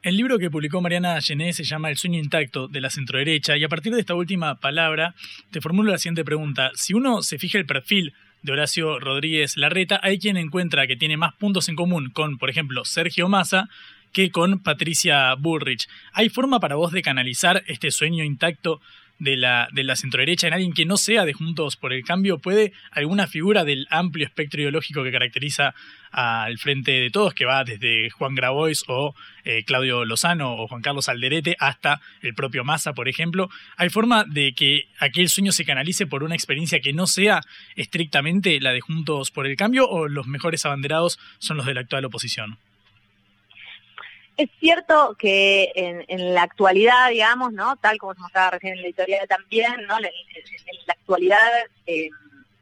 El 0.03 0.17
libro 0.17 0.39
que 0.39 0.51
publicó 0.51 0.81
Mariana 0.81 1.21
Gené 1.21 1.53
se 1.53 1.65
llama 1.65 1.91
El 1.91 1.97
sueño 1.97 2.19
intacto 2.19 2.69
de 2.69 2.81
la 2.81 2.91
centroderecha 2.91 3.57
y 3.57 3.65
a 3.65 3.69
partir 3.69 3.93
de 3.93 4.01
esta 4.01 4.15
última 4.15 4.55
palabra 4.57 5.15
te 5.51 5.61
formulo 5.61 5.91
la 5.91 5.99
siguiente 5.99 6.25
pregunta. 6.25 6.71
Si 6.75 6.95
uno 6.95 7.23
se 7.23 7.39
fija 7.39 7.59
el 7.59 7.67
perfil 7.67 8.15
de 8.43 8.53
Horacio 8.53 9.01
Rodríguez 9.01 9.57
Larreta, 9.57 9.99
hay 10.03 10.19
quien 10.19 10.37
encuentra 10.37 10.87
que 10.87 10.97
tiene 10.97 11.17
más 11.17 11.35
puntos 11.35 11.69
en 11.69 11.75
común 11.75 12.11
con, 12.11 12.39
por 12.39 12.51
ejemplo, 12.51 12.85
Sergio 12.85 13.29
Massa 13.29 13.69
que 14.13 14.31
con 14.31 14.61
Patricia 14.61 15.35
Bullrich. 15.35 15.89
¿Hay 16.13 16.29
forma 16.29 16.61
para 16.61 16.77
vos 16.77 16.93
de 16.93 17.03
canalizar 17.03 17.65
este 17.67 17.91
sueño 17.91 18.25
intacto 18.25 18.81
de 19.19 19.37
la, 19.37 19.69
de 19.73 19.85
la 19.85 19.97
centroderecha 19.97 20.47
en 20.47 20.55
alguien 20.55 20.73
que 20.73 20.85
no 20.85 20.97
sea 20.97 21.25
de 21.25 21.33
Juntos 21.33 21.77
por 21.77 21.93
el 21.93 22.05
Cambio? 22.05 22.39
¿Puede 22.39 22.73
alguna 22.91 23.27
figura 23.27 23.65
del 23.65 23.87
amplio 23.91 24.27
espectro 24.27 24.61
ideológico 24.61 25.03
que 25.03 25.13
caracteriza 25.13 25.75
al 26.11 26.59
Frente 26.59 26.93
de 26.93 27.11
Todos, 27.11 27.35
que 27.35 27.45
va 27.45 27.65
desde 27.65 28.11
Juan 28.11 28.35
Grabois 28.35 28.85
o 28.89 29.15
eh, 29.45 29.65
Claudio 29.65 30.05
Lozano 30.05 30.55
o 30.55 30.67
Juan 30.67 30.83
Carlos 30.83 31.09
Alderete 31.09 31.57
hasta 31.59 32.01
el 32.23 32.35
propio 32.35 32.65
Massa, 32.65 32.95
por 32.95 33.09
ejemplo? 33.09 33.51
¿Hay 33.77 33.91
forma 33.91 34.25
de 34.25 34.55
que 34.55 34.89
aquel 34.99 35.29
sueño 35.29 35.53
se 35.53 35.65
canalice 35.65 36.07
por 36.07 36.23
una 36.23 36.35
experiencia 36.35 36.81
que 36.81 36.93
no 36.93 37.07
sea 37.07 37.43
estrictamente 37.75 38.61
la 38.61 38.73
de 38.73 38.81
Juntos 38.81 39.31
por 39.31 39.47
el 39.47 39.57
Cambio 39.57 39.89
o 39.89 40.09
los 40.09 40.27
mejores 40.27 40.65
abanderados 40.65 41.19
son 41.39 41.59
los 41.59 41.67
de 41.67 41.75
la 41.75 41.81
actual 41.83 42.05
oposición? 42.05 42.59
Es 44.37 44.51
cierto 44.61 45.17
que 45.19 45.73
en, 45.75 46.35
la 46.35 46.43
actualidad, 46.43 47.09
digamos, 47.09 47.53
¿no? 47.55 47.77
Tal 47.77 47.97
como 47.97 48.15
se 48.15 48.21
mostraba 48.21 48.51
recién 48.51 48.75
en 48.75 48.83
la 48.83 48.89
editorial 48.89 49.27
también, 49.27 49.87
¿no? 49.87 49.97
En, 49.97 50.05
la 50.05 50.93
actualidad, 50.93 51.39
eh, 51.87 52.11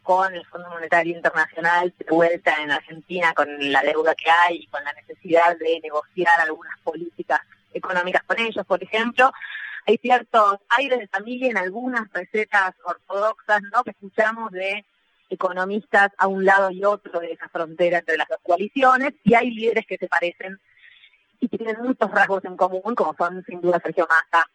con 0.05 0.35
el 0.35 0.47
Fondo 0.47 0.69
Monetario 0.69 1.17
Internacional 1.17 1.93
de 1.99 2.07
vuelta 2.11 2.55
en 2.63 2.71
Argentina, 2.71 3.33
con 3.35 3.49
la 3.73 3.83
deuda 3.83 4.15
que 4.15 4.31
hay 4.31 4.59
y 4.59 4.67
con 4.69 4.85
la 4.85 4.93
necesidad 4.93 5.57
de 5.59 5.81
negociar 5.83 6.41
algunas 6.41 6.79
políticas 6.81 7.41
económicas 7.73 8.23
con 8.23 8.39
ellos, 8.39 8.65
por 8.67 8.83
ejemplo, 8.83 9.33
hay 9.87 9.99
ciertos 9.99 10.59
aires 10.69 11.01
de 11.01 11.09
familia 11.09 11.51
en 11.51 11.57
algunas 11.57 12.11
recetas 12.13 12.75
ortodoxas, 12.85 13.63
¿no? 13.73 13.83
Que 13.83 13.91
escuchamos 13.91 14.53
de 14.53 14.85
economistas 15.29 16.13
a 16.19 16.29
un 16.29 16.45
lado 16.45 16.71
y 16.71 16.85
otro 16.85 17.19
de 17.19 17.33
esa 17.33 17.49
frontera 17.49 17.99
entre 17.99 18.17
las 18.17 18.29
dos 18.29 18.39
coaliciones, 18.43 19.15
y 19.25 19.35
hay 19.35 19.51
líderes 19.51 19.87
que 19.87 19.99
se 19.99 20.07
parecen 20.07 20.61
y 21.45 21.49
que 21.49 21.59
tienen 21.59 21.83
muchos 21.83 22.11
rasgos 22.11 22.45
en 22.45 22.57
común, 22.57 22.95
como 22.95 23.15
son 23.15 23.45
sin 23.45 23.61
duda 23.61 23.81
Sergio 23.81 24.09
Massa 24.09 24.49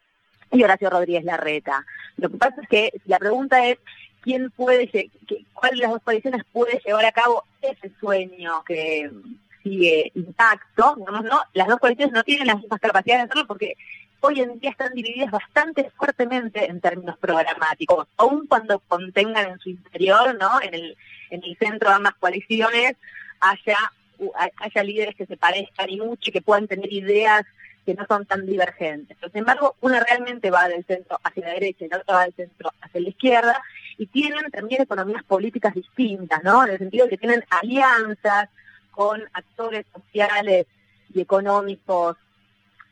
y 0.50 0.62
Horacio 0.64 0.90
Rodríguez 0.90 1.24
Larreta. 1.24 1.84
Lo 2.16 2.28
que 2.28 2.36
pasa 2.36 2.60
es 2.62 2.68
que 2.68 2.92
la 3.06 3.18
pregunta 3.18 3.64
es 3.66 3.78
quién 4.22 4.50
puede, 4.50 5.10
cuál 5.54 5.70
de 5.72 5.76
las 5.82 5.90
dos 5.92 6.02
coaliciones 6.02 6.42
puede 6.52 6.80
llevar 6.84 7.04
a 7.04 7.12
cabo 7.12 7.44
ese 7.62 7.92
sueño 8.00 8.64
que 8.64 9.08
sigue 9.62 10.10
intacto, 10.14 10.96
digamos, 10.96 11.24
¿no? 11.24 11.40
Las 11.52 11.68
dos 11.68 11.78
coaliciones 11.78 12.12
no 12.12 12.24
tienen 12.24 12.48
las 12.48 12.56
mismas 12.56 12.80
capacidades 12.80 13.22
de 13.22 13.24
hacerlo 13.26 13.46
porque 13.46 13.76
hoy 14.20 14.40
en 14.40 14.58
día 14.58 14.70
están 14.70 14.92
divididas 14.92 15.30
bastante 15.30 15.90
fuertemente 15.96 16.64
en 16.64 16.80
términos 16.80 17.16
programáticos, 17.18 18.08
aun 18.16 18.48
cuando 18.48 18.80
contengan 18.80 19.52
en 19.52 19.58
su 19.60 19.70
interior, 19.70 20.36
¿no? 20.40 20.60
En 20.60 20.74
el, 20.74 20.96
en 21.30 21.44
el 21.44 21.56
centro 21.56 21.88
de 21.88 21.94
ambas 21.94 22.14
coaliciones 22.14 22.96
haya 23.40 23.78
haya 24.58 24.82
líderes 24.82 25.14
que 25.14 25.26
se 25.26 25.36
parezcan 25.36 25.90
y 25.90 25.98
mucho 25.98 26.30
y 26.30 26.32
que 26.32 26.42
puedan 26.42 26.66
tener 26.68 26.92
ideas 26.92 27.44
que 27.86 27.94
no 27.94 28.04
son 28.06 28.26
tan 28.26 28.44
divergentes. 28.46 29.16
sin 29.20 29.38
embargo, 29.38 29.76
una 29.80 30.00
realmente 30.00 30.50
va 30.50 30.68
del 30.68 30.84
centro 30.84 31.18
hacia 31.22 31.46
la 31.46 31.54
derecha 31.54 31.84
y 31.84 31.88
la 31.88 31.98
otra 31.98 32.14
va 32.14 32.24
del 32.24 32.34
centro 32.34 32.72
hacia 32.80 33.00
la 33.00 33.08
izquierda 33.08 33.62
y 33.96 34.06
tienen 34.06 34.50
también 34.50 34.82
economías 34.82 35.24
políticas 35.24 35.74
distintas, 35.74 36.42
¿no? 36.42 36.64
En 36.64 36.70
el 36.70 36.78
sentido 36.78 37.04
de 37.04 37.10
que 37.10 37.18
tienen 37.18 37.44
alianzas 37.50 38.48
con 38.90 39.22
actores 39.32 39.86
sociales 39.94 40.66
y 41.12 41.20
económicos 41.20 42.16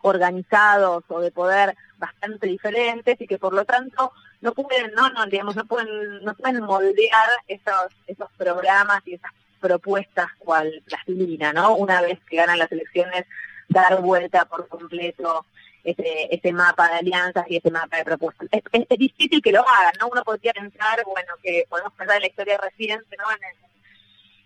organizados 0.02 1.04
o 1.08 1.20
de 1.20 1.30
poder 1.30 1.76
bastante 1.98 2.46
diferentes 2.46 3.20
y 3.20 3.26
que 3.26 3.38
por 3.38 3.52
lo 3.52 3.64
tanto 3.64 4.12
no 4.40 4.52
pueden, 4.52 4.92
no, 4.94 5.10
no, 5.10 5.26
digamos, 5.26 5.56
no 5.56 5.64
pueden, 5.64 6.22
no 6.24 6.34
pueden 6.34 6.62
moldear 6.62 7.28
esos, 7.48 7.92
esos 8.06 8.30
programas 8.36 9.02
y 9.06 9.14
esas 9.14 9.32
propuestas 9.58 10.28
cual 10.38 10.82
plastilina, 10.86 11.52
¿no? 11.52 11.76
Una 11.76 12.00
vez 12.00 12.18
que 12.28 12.36
ganan 12.36 12.58
las 12.58 12.72
elecciones, 12.72 13.26
dar 13.68 14.00
vuelta 14.00 14.46
por 14.46 14.68
completo 14.68 15.44
ese, 15.84 16.28
ese 16.30 16.52
mapa 16.52 16.88
de 16.88 16.94
alianzas 16.96 17.44
y 17.48 17.56
ese 17.56 17.70
mapa 17.70 17.96
de 17.96 18.04
propuestas. 18.04 18.48
Es, 18.50 18.98
difícil 18.98 19.42
que 19.42 19.52
lo 19.52 19.60
hagan, 19.60 19.92
¿no? 20.00 20.08
Uno 20.08 20.22
podría 20.24 20.52
pensar, 20.52 21.02
bueno, 21.04 21.34
que 21.42 21.64
podemos 21.68 21.92
pensar 21.94 22.16
en 22.16 22.22
la 22.22 22.28
historia 22.28 22.58
reciente, 22.58 23.16
¿no? 23.16 23.24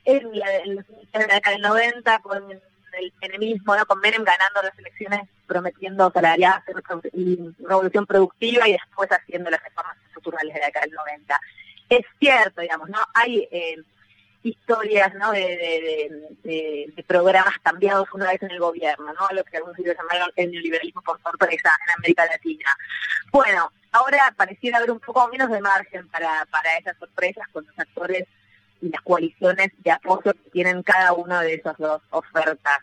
En, 0.05 0.17
en, 0.17 0.39
la, 0.39 0.57
en 0.57 0.77
década 1.13 1.51
del 1.53 1.63
90, 1.63 2.19
con 2.21 2.51
el 2.51 3.13
feminismo, 3.21 3.77
¿no? 3.77 3.87
Con 3.87 4.01
Menem 4.01 4.25
ganando 4.25 4.63
las 4.63 4.79
elecciones, 4.79 5.21
prometiendo 5.47 6.11
salarial 6.11 6.63
y 7.13 7.39
revolución 7.61 8.07
productiva 8.07 8.69
y 8.69 8.73
después 8.73 9.11
haciendo 9.11 9.51
las 9.51 9.63
reformas 9.63 9.97
estructurales 10.07 10.55
de 10.55 10.61
la 10.61 10.67
década 10.67 10.87
del 10.87 10.95
90. 10.95 11.41
Es 11.89 12.07
cierto, 12.19 12.61
digamos, 12.61 12.89
¿no? 12.89 12.99
Hay... 13.15 13.49
Eh, 13.51 13.77
historias 14.43 15.15
¿no? 15.15 15.33
de, 15.33 16.93
programas 17.07 17.55
cambiados 17.63 18.09
una 18.13 18.31
vez 18.31 18.43
en 18.43 18.51
el 18.51 18.59
gobierno, 18.59 19.13
¿no? 19.13 19.37
lo 19.37 19.45
que 19.45 19.57
algunos 19.57 19.77
llamaron 19.79 20.31
el 20.37 20.51
neoliberalismo 20.51 21.03
por 21.03 21.21
sorpresa 21.23 21.71
en 21.87 21.95
América 21.99 22.27
Latina. 22.27 22.77
Bueno, 23.31 23.71
ahora 23.93 24.35
pareciera 24.37 24.79
haber 24.79 24.91
un 24.91 25.01
poco 25.01 25.29
menos 25.29 25.51
de 25.51 25.61
margen 25.61 26.09
para, 26.09 26.47
para 26.51 26.77
esas 26.79 26.97
sorpresas 26.99 27.47
con 27.53 27.67
los 27.67 27.79
actores 27.79 28.25
y 28.81 28.89
las 28.89 29.01
coaliciones 29.03 29.71
de 29.79 29.91
apoyo 29.91 30.33
que 30.33 30.51
tienen 30.51 30.83
cada 30.83 31.13
una 31.13 31.43
de 31.43 31.55
esas 31.55 31.77
dos 31.79 32.03
ofertas 32.11 32.79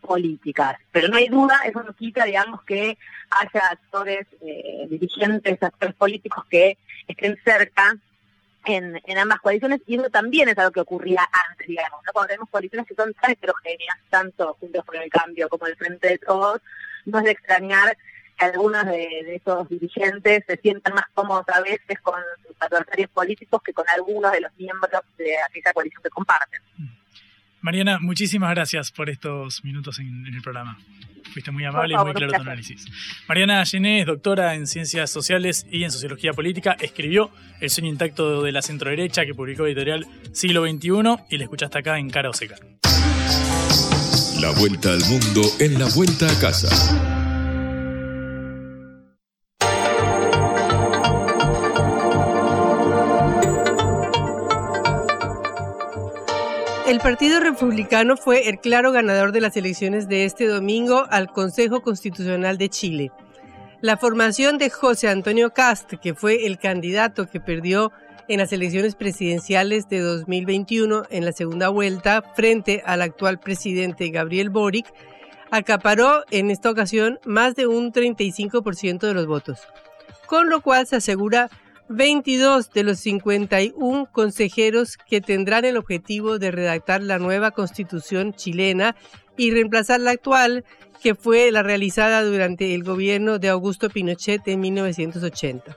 políticas. 0.00 0.76
Pero 0.92 1.08
no 1.08 1.16
hay 1.16 1.28
duda, 1.28 1.60
eso 1.64 1.82
no 1.82 1.92
quita, 1.94 2.24
digamos, 2.24 2.62
que 2.62 2.96
haya 3.30 3.66
actores, 3.70 4.26
eh, 4.40 4.86
dirigentes, 4.88 5.62
actores 5.62 5.94
políticos 5.94 6.44
que 6.48 6.78
estén 7.06 7.38
cerca 7.44 7.96
en, 8.66 9.18
ambas 9.18 9.40
coaliciones 9.40 9.80
y 9.86 9.96
eso 9.96 10.10
también 10.10 10.48
es 10.48 10.58
algo 10.58 10.72
que 10.72 10.80
ocurría 10.80 11.26
antes, 11.48 11.66
digamos, 11.66 12.00
cuando 12.12 12.28
tenemos 12.28 12.50
coaliciones 12.50 12.86
que 12.86 12.94
son 12.94 13.14
tan 13.14 13.30
heterogéneas, 13.30 13.96
tanto 14.10 14.56
Juntos 14.60 14.84
por 14.84 14.96
el 14.96 15.08
Cambio 15.08 15.48
como 15.48 15.66
el 15.66 15.76
Frente 15.76 16.08
de 16.08 16.18
Todos, 16.18 16.60
no 17.04 17.18
es 17.18 17.24
de 17.24 17.30
extrañar 17.30 17.96
que 18.36 18.44
algunos 18.44 18.84
de, 18.84 19.36
esos 19.36 19.68
dirigentes 19.68 20.44
se 20.46 20.56
sientan 20.58 20.94
más 20.94 21.06
cómodos 21.14 21.46
a 21.48 21.60
veces 21.60 22.00
con 22.02 22.20
sus 22.46 22.56
adversarios 22.60 23.08
políticos 23.10 23.62
que 23.64 23.72
con 23.72 23.88
algunos 23.88 24.32
de 24.32 24.40
los 24.40 24.52
miembros 24.58 24.90
de 25.16 25.38
aquella 25.40 25.72
coalición 25.72 26.02
que 26.02 26.10
comparten. 26.10 26.60
Mariana, 27.60 27.98
muchísimas 28.00 28.50
gracias 28.54 28.90
por 28.90 29.10
estos 29.10 29.64
minutos 29.64 29.98
en 29.98 30.26
el 30.26 30.42
programa. 30.42 30.78
Fuiste 31.32 31.50
muy 31.50 31.64
amable 31.64 31.94
y 31.94 31.96
muy 31.96 32.14
claro 32.14 32.32
tu 32.32 32.40
análisis. 32.40 32.86
Mariana 33.28 33.64
Gené 33.66 34.00
es 34.00 34.06
doctora 34.06 34.54
en 34.54 34.66
Ciencias 34.66 35.10
Sociales 35.10 35.66
y 35.70 35.84
en 35.84 35.90
Sociología 35.90 36.32
Política. 36.32 36.76
Escribió 36.80 37.30
El 37.60 37.70
sueño 37.70 37.90
intacto 37.90 38.42
de 38.42 38.52
la 38.52 38.62
centroderecha 38.62 39.26
que 39.26 39.34
publicó 39.34 39.66
editorial 39.66 40.06
Siglo 40.32 40.66
XXI 40.66 41.24
y 41.30 41.38
la 41.38 41.44
escuchaste 41.44 41.78
acá 41.78 41.98
en 41.98 42.10
Cara 42.10 42.30
o 42.30 42.32
Seca. 42.32 42.56
La 44.40 44.50
vuelta 44.50 44.92
al 44.92 45.00
mundo 45.00 45.42
en 45.58 45.78
la 45.78 45.86
vuelta 45.94 46.30
a 46.30 46.40
casa. 46.40 47.15
El 56.86 57.00
Partido 57.00 57.40
Republicano 57.40 58.16
fue 58.16 58.48
el 58.48 58.60
claro 58.60 58.92
ganador 58.92 59.32
de 59.32 59.40
las 59.40 59.56
elecciones 59.56 60.08
de 60.08 60.24
este 60.24 60.46
domingo 60.46 61.04
al 61.10 61.32
Consejo 61.32 61.82
Constitucional 61.82 62.58
de 62.58 62.68
Chile. 62.68 63.10
La 63.80 63.96
formación 63.96 64.56
de 64.56 64.70
José 64.70 65.08
Antonio 65.08 65.52
Cast, 65.52 65.94
que 65.94 66.14
fue 66.14 66.46
el 66.46 66.58
candidato 66.58 67.26
que 67.26 67.40
perdió 67.40 67.90
en 68.28 68.38
las 68.38 68.52
elecciones 68.52 68.94
presidenciales 68.94 69.88
de 69.88 69.98
2021 69.98 71.02
en 71.10 71.24
la 71.24 71.32
segunda 71.32 71.70
vuelta 71.70 72.22
frente 72.36 72.84
al 72.86 73.02
actual 73.02 73.40
presidente 73.40 74.10
Gabriel 74.10 74.50
Boric, 74.50 74.86
acaparó 75.50 76.22
en 76.30 76.52
esta 76.52 76.70
ocasión 76.70 77.18
más 77.24 77.56
de 77.56 77.66
un 77.66 77.92
35% 77.92 79.00
de 79.00 79.14
los 79.14 79.26
votos, 79.26 79.58
con 80.26 80.48
lo 80.48 80.60
cual 80.60 80.86
se 80.86 80.94
asegura 80.94 81.50
22 81.88 82.72
de 82.72 82.82
los 82.82 82.98
51 82.98 84.08
consejeros 84.10 84.96
que 84.96 85.20
tendrán 85.20 85.64
el 85.64 85.76
objetivo 85.76 86.38
de 86.38 86.50
redactar 86.50 87.02
la 87.02 87.18
nueva 87.18 87.52
constitución 87.52 88.34
chilena 88.34 88.96
y 89.36 89.50
reemplazar 89.52 90.00
la 90.00 90.10
actual, 90.12 90.64
que 91.02 91.14
fue 91.14 91.50
la 91.52 91.62
realizada 91.62 92.24
durante 92.24 92.74
el 92.74 92.82
gobierno 92.82 93.38
de 93.38 93.50
Augusto 93.50 93.88
Pinochet 93.88 94.46
en 94.48 94.60
1980. 94.60 95.76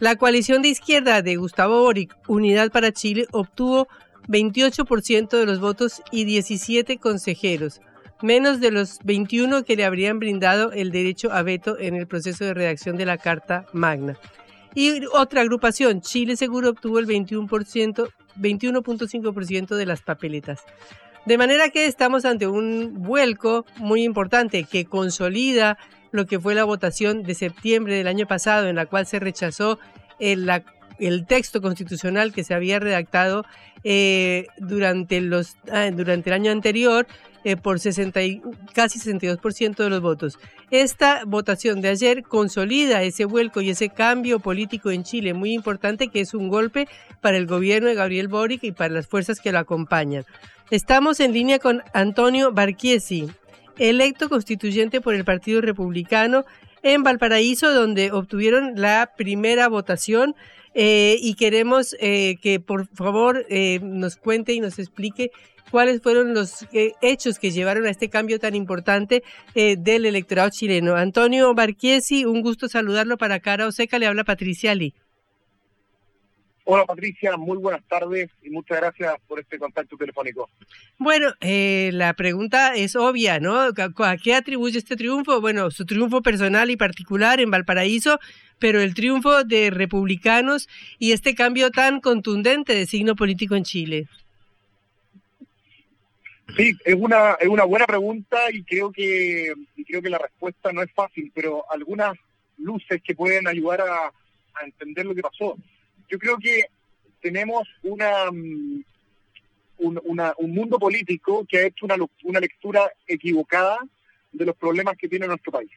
La 0.00 0.16
coalición 0.16 0.62
de 0.62 0.68
izquierda 0.68 1.22
de 1.22 1.36
Gustavo 1.36 1.82
Boric, 1.82 2.16
Unidad 2.26 2.70
para 2.70 2.92
Chile, 2.92 3.26
obtuvo 3.32 3.88
28% 4.28 5.38
de 5.38 5.46
los 5.46 5.60
votos 5.60 6.02
y 6.10 6.24
17 6.24 6.98
consejeros, 6.98 7.80
menos 8.22 8.60
de 8.60 8.72
los 8.72 8.98
21 9.04 9.64
que 9.64 9.76
le 9.76 9.84
habrían 9.84 10.18
brindado 10.18 10.72
el 10.72 10.90
derecho 10.90 11.32
a 11.32 11.42
veto 11.42 11.78
en 11.78 11.94
el 11.94 12.06
proceso 12.06 12.44
de 12.44 12.54
redacción 12.54 12.96
de 12.96 13.06
la 13.06 13.18
Carta 13.18 13.66
Magna. 13.72 14.18
Y 14.76 15.06
otra 15.14 15.40
agrupación, 15.40 16.02
Chile 16.02 16.36
Seguro, 16.36 16.68
obtuvo 16.68 16.98
el 16.98 17.06
21%, 17.06 18.10
21.5% 18.38 19.74
de 19.74 19.86
las 19.86 20.02
papeletas. 20.02 20.60
De 21.24 21.38
manera 21.38 21.70
que 21.70 21.86
estamos 21.86 22.26
ante 22.26 22.46
un 22.46 22.92
vuelco 23.02 23.64
muy 23.78 24.02
importante 24.02 24.64
que 24.64 24.84
consolida 24.84 25.78
lo 26.10 26.26
que 26.26 26.38
fue 26.38 26.54
la 26.54 26.64
votación 26.64 27.22
de 27.22 27.34
septiembre 27.34 27.94
del 27.96 28.06
año 28.06 28.26
pasado, 28.26 28.68
en 28.68 28.76
la 28.76 28.84
cual 28.84 29.06
se 29.06 29.18
rechazó 29.18 29.78
el, 30.18 30.46
texto 31.26 31.62
constitucional 31.62 32.34
que 32.34 32.44
se 32.44 32.52
había 32.52 32.78
redactado 32.78 33.46
eh, 33.82 34.46
durante, 34.58 35.22
los, 35.22 35.56
ah, 35.72 35.90
durante 35.90 36.28
el 36.28 36.34
año 36.34 36.52
anterior 36.52 37.06
eh, 37.46 37.56
por 37.56 37.78
60 37.78 38.22
y, 38.24 38.42
casi 38.74 38.98
62% 38.98 39.76
de 39.76 39.88
los 39.88 40.00
votos. 40.00 40.36
Esta 40.72 41.22
votación 41.24 41.80
de 41.80 41.90
ayer 41.90 42.24
consolida 42.24 43.04
ese 43.04 43.24
vuelco 43.24 43.60
y 43.60 43.70
ese 43.70 43.88
cambio 43.88 44.40
político 44.40 44.90
en 44.90 45.04
Chile 45.04 45.32
muy 45.32 45.52
importante 45.52 46.08
que 46.08 46.18
es 46.18 46.34
un 46.34 46.48
golpe 46.48 46.88
para 47.20 47.36
el 47.36 47.46
gobierno 47.46 47.88
de 47.88 47.94
Gabriel 47.94 48.26
Boric 48.26 48.64
y 48.64 48.72
para 48.72 48.92
las 48.92 49.06
fuerzas 49.06 49.38
que 49.38 49.52
lo 49.52 49.60
acompañan. 49.60 50.24
Estamos 50.72 51.20
en 51.20 51.34
línea 51.34 51.60
con 51.60 51.84
Antonio 51.94 52.50
Barchiesi, 52.50 53.28
electo 53.78 54.28
constituyente 54.28 55.00
por 55.00 55.14
el 55.14 55.24
Partido 55.24 55.60
Republicano 55.60 56.44
en 56.82 57.04
Valparaíso, 57.04 57.72
donde 57.72 58.10
obtuvieron 58.10 58.72
la 58.74 59.12
primera 59.16 59.68
votación. 59.68 60.34
Eh, 60.74 61.16
y 61.22 61.34
queremos 61.34 61.96
eh, 62.00 62.36
que 62.42 62.58
por 62.60 62.88
favor 62.88 63.46
nos 63.80 64.16
cuente 64.16 64.52
y 64.52 64.60
nos 64.60 64.80
explique 64.80 65.30
cuáles 65.70 66.02
fueron 66.02 66.34
los 66.34 66.66
hechos 66.72 67.38
que 67.38 67.50
llevaron 67.50 67.86
a 67.86 67.90
este 67.90 68.08
cambio 68.08 68.38
tan 68.38 68.54
importante 68.54 69.22
del 69.54 70.06
electorado 70.06 70.50
chileno. 70.50 70.94
Antonio 70.94 71.54
Barchiesi, 71.54 72.24
un 72.24 72.42
gusto 72.42 72.68
saludarlo 72.68 73.16
para 73.16 73.40
Cara 73.40 73.66
Oseca, 73.66 73.98
le 73.98 74.06
habla 74.06 74.24
Patricia 74.24 74.74
Lee. 74.74 74.94
Hola 76.68 76.84
Patricia, 76.84 77.36
muy 77.36 77.58
buenas 77.58 77.84
tardes 77.86 78.28
y 78.42 78.50
muchas 78.50 78.78
gracias 78.78 79.14
por 79.28 79.38
este 79.38 79.56
contacto 79.56 79.96
telefónico. 79.96 80.50
Bueno, 80.98 81.32
eh, 81.40 81.90
la 81.92 82.12
pregunta 82.14 82.74
es 82.74 82.96
obvia, 82.96 83.38
¿no? 83.38 83.56
¿A 83.60 84.16
qué 84.16 84.34
atribuye 84.34 84.76
este 84.76 84.96
triunfo? 84.96 85.40
Bueno, 85.40 85.70
su 85.70 85.86
triunfo 85.86 86.22
personal 86.22 86.68
y 86.68 86.76
particular 86.76 87.38
en 87.38 87.52
Valparaíso, 87.52 88.18
pero 88.58 88.80
el 88.80 88.94
triunfo 88.94 89.44
de 89.44 89.70
republicanos 89.70 90.68
y 90.98 91.12
este 91.12 91.36
cambio 91.36 91.70
tan 91.70 92.00
contundente 92.00 92.74
de 92.74 92.86
signo 92.86 93.14
político 93.14 93.54
en 93.54 93.62
Chile. 93.62 94.08
Sí, 96.54 96.76
es 96.84 96.94
una, 96.94 97.32
es 97.40 97.48
una 97.48 97.64
buena 97.64 97.86
pregunta 97.86 98.38
y 98.52 98.62
creo 98.62 98.92
que 98.92 99.52
y 99.74 99.84
creo 99.84 100.00
que 100.00 100.10
la 100.10 100.18
respuesta 100.18 100.72
no 100.72 100.82
es 100.82 100.92
fácil, 100.92 101.32
pero 101.34 101.64
algunas 101.70 102.16
luces 102.58 103.02
que 103.02 103.14
pueden 103.14 103.46
ayudar 103.48 103.80
a, 103.80 104.12
entender 104.64 105.04
lo 105.04 105.14
que 105.14 105.20
pasó 105.20 105.54
yo 106.08 106.18
creo 106.18 106.38
que 106.38 106.64
tenemos 107.20 107.68
una, 107.82 108.30
mm, 108.30 108.84
un 109.78 110.54
mundo 110.54 110.78
político 110.78 111.44
que 111.48 111.58
ha 111.58 111.66
hecho 111.66 111.84
una, 111.84 111.96
una 112.22 112.40
lectura 112.40 112.90
equivocada 113.06 113.78
de 114.32 114.44
los 114.44 114.56
problemas 114.56 114.96
que 114.96 115.08
tiene 115.08 115.26
nuestro 115.26 115.52
país. 115.52 115.70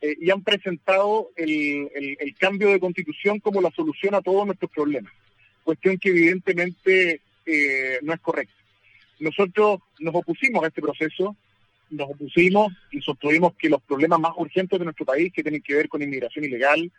Eh, 0.00 0.16
y 0.20 0.30
han 0.30 0.42
presentado 0.42 1.30
el, 1.36 1.90
el, 2.20 2.34
cambio 2.36 2.70
de 2.70 2.78
constitución 2.78 3.40
como 3.40 3.60
la 3.60 3.72
solución 3.72 4.14
a 4.14 4.22
todos 4.22 4.46
nuestros 4.46 4.70
problemas, 4.70 5.12
cuestión 5.64 5.98
que 5.98 6.10
evidentemente 6.10 7.20
eh, 7.44 7.98
no 8.02 8.14
es 8.14 8.20
correcta. 8.20 8.54
Nosotros 9.20 9.80
nos 9.98 10.14
opusimos 10.14 10.64
a 10.64 10.68
este 10.68 10.82
proceso, 10.82 11.36
nos 11.90 12.10
opusimos 12.10 12.72
y 12.90 13.00
sostuvimos 13.00 13.54
que 13.54 13.68
los 13.68 13.82
problemas 13.82 14.20
más 14.20 14.32
urgentes 14.36 14.78
de 14.78 14.84
nuestro 14.84 15.06
país, 15.06 15.32
que 15.32 15.42
tienen 15.42 15.62
que 15.62 15.74
ver 15.74 15.88
con 15.88 16.02
inmigración 16.02 16.44
ilegal, 16.44 16.90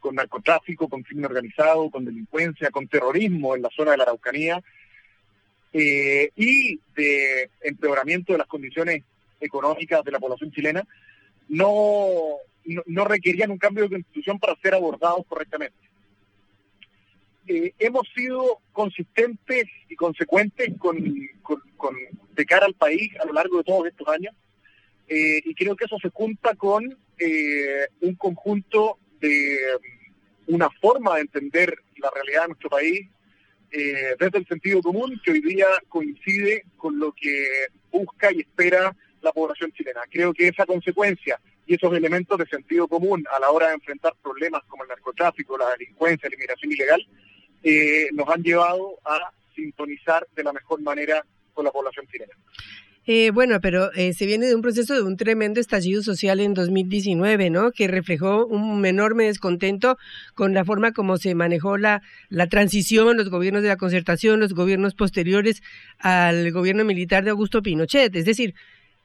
con 0.00 0.14
narcotráfico, 0.14 0.88
con 0.88 1.02
crimen 1.02 1.26
organizado, 1.26 1.90
con 1.90 2.04
delincuencia, 2.04 2.70
con 2.70 2.86
terrorismo 2.86 3.56
en 3.56 3.62
la 3.62 3.70
zona 3.70 3.92
de 3.92 3.96
la 3.96 4.04
Araucanía 4.04 4.62
eh, 5.72 6.30
y 6.36 6.80
de 6.96 7.50
empeoramiento 7.62 8.32
de 8.32 8.38
las 8.38 8.46
condiciones 8.46 9.02
económicas 9.40 10.04
de 10.04 10.12
la 10.12 10.18
población 10.18 10.50
chilena, 10.50 10.84
no, 11.48 12.08
no, 12.86 13.04
requerían 13.04 13.50
un 13.50 13.58
cambio 13.58 13.84
de 13.84 13.90
constitución 13.90 14.38
para 14.38 14.56
ser 14.56 14.74
abordados 14.74 15.24
correctamente. 15.26 15.76
Eh, 17.48 17.72
hemos 17.78 18.06
sido 18.14 18.60
consistentes 18.72 19.64
y 19.88 19.96
consecuentes 19.96 20.70
con, 20.78 20.98
con, 21.42 21.94
de 22.34 22.44
cara 22.44 22.66
al 22.66 22.74
país 22.74 23.10
a 23.20 23.24
lo 23.24 23.32
largo 23.32 23.58
de 23.58 23.64
todos 23.64 23.86
estos 23.86 24.06
años 24.06 24.34
eh, 25.08 25.40
y 25.42 25.54
creo 25.54 25.74
que 25.74 25.86
eso 25.86 25.96
se 26.00 26.10
junta 26.10 26.54
con 26.54 26.84
un 28.00 28.14
conjunto 28.14 28.98
de 29.18 29.58
una 30.46 30.68
forma 30.80 31.16
de 31.16 31.22
entender 31.22 31.78
la 31.96 32.10
realidad 32.14 32.42
de 32.42 32.48
nuestro 32.48 32.70
país 32.70 33.08
eh, 33.70 34.16
desde 34.18 34.38
el 34.38 34.46
sentido 34.46 34.80
común 34.80 35.20
que 35.22 35.32
hoy 35.32 35.42
día 35.42 35.66
coincide 35.88 36.64
con 36.76 36.98
lo 36.98 37.12
que 37.12 37.66
busca 37.90 38.32
y 38.32 38.40
espera 38.40 38.96
la 39.20 39.32
población 39.32 39.72
chilena. 39.72 40.00
Creo 40.10 40.32
que 40.32 40.48
esa 40.48 40.64
consecuencia 40.64 41.38
y 41.66 41.74
esos 41.74 41.94
elementos 41.94 42.38
de 42.38 42.46
sentido 42.46 42.88
común 42.88 43.24
a 43.34 43.40
la 43.40 43.50
hora 43.50 43.68
de 43.68 43.74
enfrentar 43.74 44.14
problemas 44.22 44.62
como 44.68 44.84
el 44.84 44.88
narcotráfico, 44.88 45.58
la 45.58 45.70
delincuencia, 45.70 46.28
la 46.30 46.34
inmigración 46.36 46.72
ilegal, 46.72 47.06
eh, 47.62 48.08
nos 48.12 48.28
han 48.28 48.42
llevado 48.42 48.98
a 49.04 49.32
sintonizar 49.54 50.26
de 50.34 50.44
la 50.44 50.52
mejor 50.52 50.80
manera 50.80 51.24
con 51.52 51.64
la 51.64 51.70
población 51.70 52.06
chilena. 52.06 52.34
Eh, 53.10 53.30
bueno, 53.30 53.58
pero 53.62 53.90
eh, 53.94 54.12
se 54.12 54.26
viene 54.26 54.44
de 54.44 54.54
un 54.54 54.60
proceso 54.60 54.92
de 54.92 55.00
un 55.00 55.16
tremendo 55.16 55.60
estallido 55.60 56.02
social 56.02 56.40
en 56.40 56.52
2019, 56.52 57.48
¿no? 57.48 57.72
Que 57.72 57.88
reflejó 57.88 58.44
un 58.44 58.84
enorme 58.84 59.24
descontento 59.24 59.96
con 60.34 60.52
la 60.52 60.62
forma 60.62 60.92
como 60.92 61.16
se 61.16 61.34
manejó 61.34 61.78
la, 61.78 62.02
la 62.28 62.48
transición, 62.48 63.16
los 63.16 63.30
gobiernos 63.30 63.62
de 63.62 63.68
la 63.68 63.78
concertación, 63.78 64.40
los 64.40 64.52
gobiernos 64.52 64.94
posteriores 64.94 65.62
al 65.98 66.52
gobierno 66.52 66.84
militar 66.84 67.24
de 67.24 67.30
Augusto 67.30 67.62
Pinochet. 67.62 68.14
Es 68.14 68.26
decir, 68.26 68.54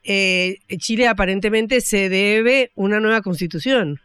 eh, 0.03 0.59
Chile 0.79 1.07
aparentemente 1.07 1.79
se 1.79 2.09
debe 2.09 2.71
una 2.75 2.99
nueva 2.99 3.21
constitución. 3.21 4.01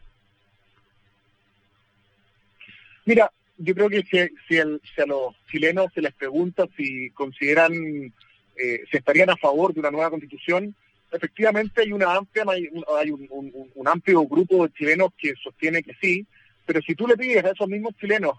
Mira, 3.05 3.33
yo 3.59 3.75
creo 3.75 3.89
que 3.91 4.03
si, 4.03 4.19
si, 4.49 4.57
si 4.95 5.01
a 5.01 5.07
los 5.07 5.35
chilenos 5.51 5.93
se 5.93 6.01
les 6.01 6.15
pregunta 6.15 6.67
si 6.77 7.11
consideran 7.11 8.13
eh, 8.59 8.83
se 8.91 8.99
estarían 8.99 9.31
a 9.31 9.37
favor 9.37 9.73
de 9.73 9.81
una 9.81 9.93
nueva 9.93 10.11
constitución. 10.11 10.75
Efectivamente 11.13 11.83
hay 11.83 11.93
una 11.93 12.13
amplia 12.15 12.45
hay 12.49 13.11
un, 13.11 13.89
amplio 13.89 14.27
grupo 14.27 14.67
de 14.67 14.75
chilenos 14.75 15.11
que 15.17 15.35
sostiene 15.43 15.83
que 15.83 15.95
sí, 16.01 16.27
pero 16.67 16.83
si 16.83 16.95
tú 16.95 17.07
le 17.07 17.17
pides 17.17 17.45
a 17.45 17.51
esos 17.51 17.69
mismos 17.69 17.95
chilenos 18.01 18.33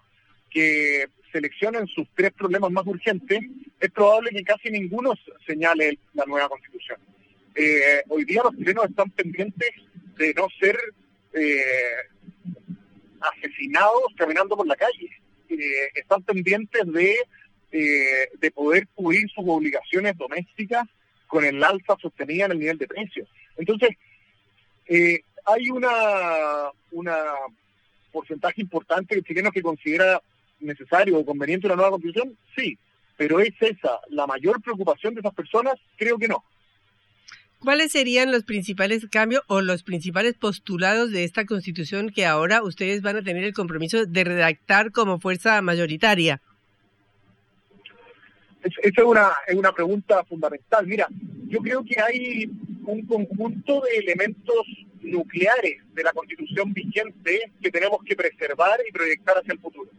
que 0.50 1.06
seleccionen 1.32 1.86
sus 1.86 2.06
tres 2.14 2.32
problemas 2.32 2.70
más 2.70 2.86
urgentes, 2.86 3.40
es 3.80 3.90
probable 3.90 4.30
que 4.30 4.44
casi 4.44 4.68
ninguno 4.68 5.14
señale 5.46 5.98
la 6.12 6.26
nueva 6.26 6.48
constitución. 6.48 6.98
Eh, 7.54 8.02
hoy 8.08 8.24
día 8.24 8.42
los 8.44 8.54
chilenos 8.56 8.90
están 8.90 9.10
pendientes 9.10 9.70
de 10.18 10.34
no 10.34 10.48
ser 10.60 10.78
eh, 11.32 11.62
asesinados 13.20 14.04
caminando 14.16 14.56
por 14.56 14.66
la 14.66 14.76
calle. 14.76 15.10
están 15.94 16.22
pendientes 16.22 16.86
de 16.92 17.16
eh, 17.72 18.28
de 18.40 18.50
poder 18.50 18.88
cubrir 18.96 19.30
sus 19.30 19.44
obligaciones 19.46 20.18
domésticas 20.18 20.88
con 21.28 21.44
el 21.44 21.62
alza 21.62 21.96
sostenida 22.02 22.46
en 22.46 22.50
el 22.52 22.58
nivel 22.58 22.78
de 22.78 22.88
precios. 22.88 23.28
Entonces, 23.56 23.90
eh, 24.86 25.20
hay 25.46 25.70
una, 25.70 26.72
una 26.90 27.14
porcentaje 28.10 28.60
importante 28.60 29.14
de 29.14 29.22
chilenos 29.22 29.52
que 29.52 29.62
considera 29.62 30.20
necesario 30.58 31.16
o 31.16 31.24
conveniente 31.24 31.68
una 31.68 31.76
nueva 31.76 31.92
constitución, 31.92 32.36
sí, 32.56 32.76
pero 33.16 33.38
¿es 33.38 33.54
esa 33.60 34.00
la 34.08 34.26
mayor 34.26 34.60
preocupación 34.60 35.14
de 35.14 35.20
esas 35.20 35.34
personas? 35.34 35.74
Creo 35.96 36.18
que 36.18 36.26
no. 36.26 36.42
¿Cuáles 37.62 37.92
serían 37.92 38.32
los 38.32 38.44
principales 38.44 39.06
cambios 39.10 39.42
o 39.46 39.60
los 39.60 39.82
principales 39.82 40.34
postulados 40.34 41.10
de 41.10 41.24
esta 41.24 41.44
constitución 41.44 42.08
que 42.08 42.24
ahora 42.24 42.62
ustedes 42.62 43.02
van 43.02 43.16
a 43.16 43.22
tener 43.22 43.44
el 43.44 43.52
compromiso 43.52 44.06
de 44.06 44.24
redactar 44.24 44.92
como 44.92 45.20
fuerza 45.20 45.60
mayoritaria? 45.60 46.40
Esa 48.62 48.80
es 48.82 49.04
una, 49.04 49.32
es 49.46 49.54
una 49.54 49.72
pregunta 49.72 50.24
fundamental. 50.24 50.86
Mira, 50.86 51.06
yo 51.48 51.60
creo 51.60 51.84
que 51.84 52.00
hay 52.00 52.50
un 52.86 53.04
conjunto 53.06 53.82
de 53.82 53.98
elementos 53.98 54.66
nucleares 55.02 55.82
de 55.92 56.02
la 56.02 56.12
constitución 56.12 56.72
vigente 56.72 57.52
que 57.62 57.70
tenemos 57.70 58.02
que 58.04 58.16
preservar 58.16 58.80
y 58.88 58.92
proyectar 58.92 59.36
hacia 59.36 59.52
el 59.52 59.60
futuro. 59.60 59.90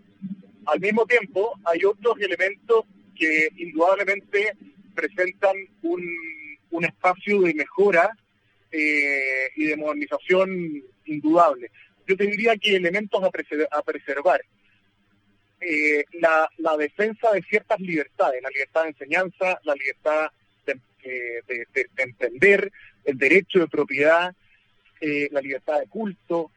Al 0.66 0.80
mismo 0.80 1.06
tiempo, 1.06 1.60
hay 1.66 1.86
otros 1.86 2.20
elementos 2.20 2.86
que 3.16 3.50
indudablemente 3.58 4.54
presentan 4.96 5.56
un, 5.84 6.02
un 6.72 6.86
espacio 6.86 7.42
de 7.42 7.54
mejora 7.54 8.12
eh, 8.72 9.50
y 9.56 9.66
de 9.66 9.78
modernización 9.78 10.84
indudable. 11.06 11.72
Yo 12.08 12.16
te 12.18 12.26
diría 12.26 12.56
que 12.58 12.76
elementos 12.76 13.22
a, 13.24 13.30
preservar. 13.84 14.42
Eh, 15.60 16.04
la, 16.14 16.50
la, 16.58 16.76
defensa 16.76 17.32
de 17.32 17.44
ciertas 17.44 17.80
libertades, 17.80 18.42
la 18.42 18.50
libertad 18.50 18.84
de 18.84 18.90
enseñanza, 18.90 19.60
la 19.64 19.76
libertad 19.76 20.32
de, 20.66 20.80
eh, 21.04 21.44
de, 21.48 21.88
entender, 21.98 22.72
el 23.06 23.18
derecho 23.18 23.60
de 23.60 23.68
propiedad, 23.68 24.34
la 25.02 25.42
libertad 25.42 25.80
de 25.80 25.88
culto, 25.88 26.52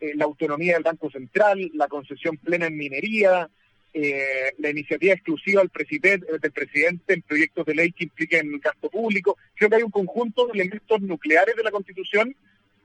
la 0.00 0.24
autonomía 0.24 0.74
del 0.74 0.82
Banco 0.82 1.08
Central, 1.08 1.70
la 1.74 1.86
concesión 1.86 2.36
plena 2.36 2.66
en 2.66 2.76
minería, 2.76 3.48
eh, 3.92 4.52
la 4.58 4.70
iniciativa 4.70 5.14
exclusiva 5.14 5.60
del 5.60 5.70
presidente, 5.70 6.26
del 6.38 6.52
presidente 6.52 7.14
en 7.14 7.22
proyectos 7.22 7.64
de 7.66 7.74
ley 7.74 7.92
que 7.92 8.04
impliquen 8.04 8.60
gasto 8.60 8.90
público. 8.90 9.38
Creo 9.54 9.70
que 9.70 9.76
hay 9.76 9.82
un 9.82 9.90
conjunto 9.90 10.46
de 10.46 10.52
elementos 10.52 11.00
nucleares 11.00 11.56
de 11.56 11.62
la 11.62 11.70
Constitución 11.70 12.36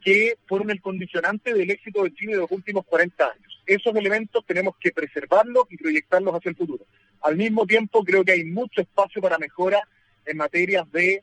que 0.03 0.35
fueron 0.47 0.71
el 0.71 0.81
condicionante 0.81 1.53
del 1.53 1.69
éxito 1.69 2.03
de 2.03 2.13
Chile 2.13 2.33
de 2.33 2.39
los 2.39 2.51
últimos 2.51 2.85
40 2.85 3.23
años. 3.23 3.61
Esos 3.65 3.95
elementos 3.95 4.45
tenemos 4.45 4.75
que 4.79 4.91
preservarlos 4.91 5.65
y 5.69 5.77
proyectarlos 5.77 6.33
hacia 6.33 6.49
el 6.49 6.55
futuro. 6.55 6.85
Al 7.21 7.35
mismo 7.35 7.67
tiempo, 7.67 8.03
creo 8.03 8.23
que 8.23 8.31
hay 8.31 8.45
mucho 8.45 8.81
espacio 8.81 9.21
para 9.21 9.37
mejora 9.37 9.87
en 10.25 10.37
materias 10.37 10.91
de, 10.91 11.21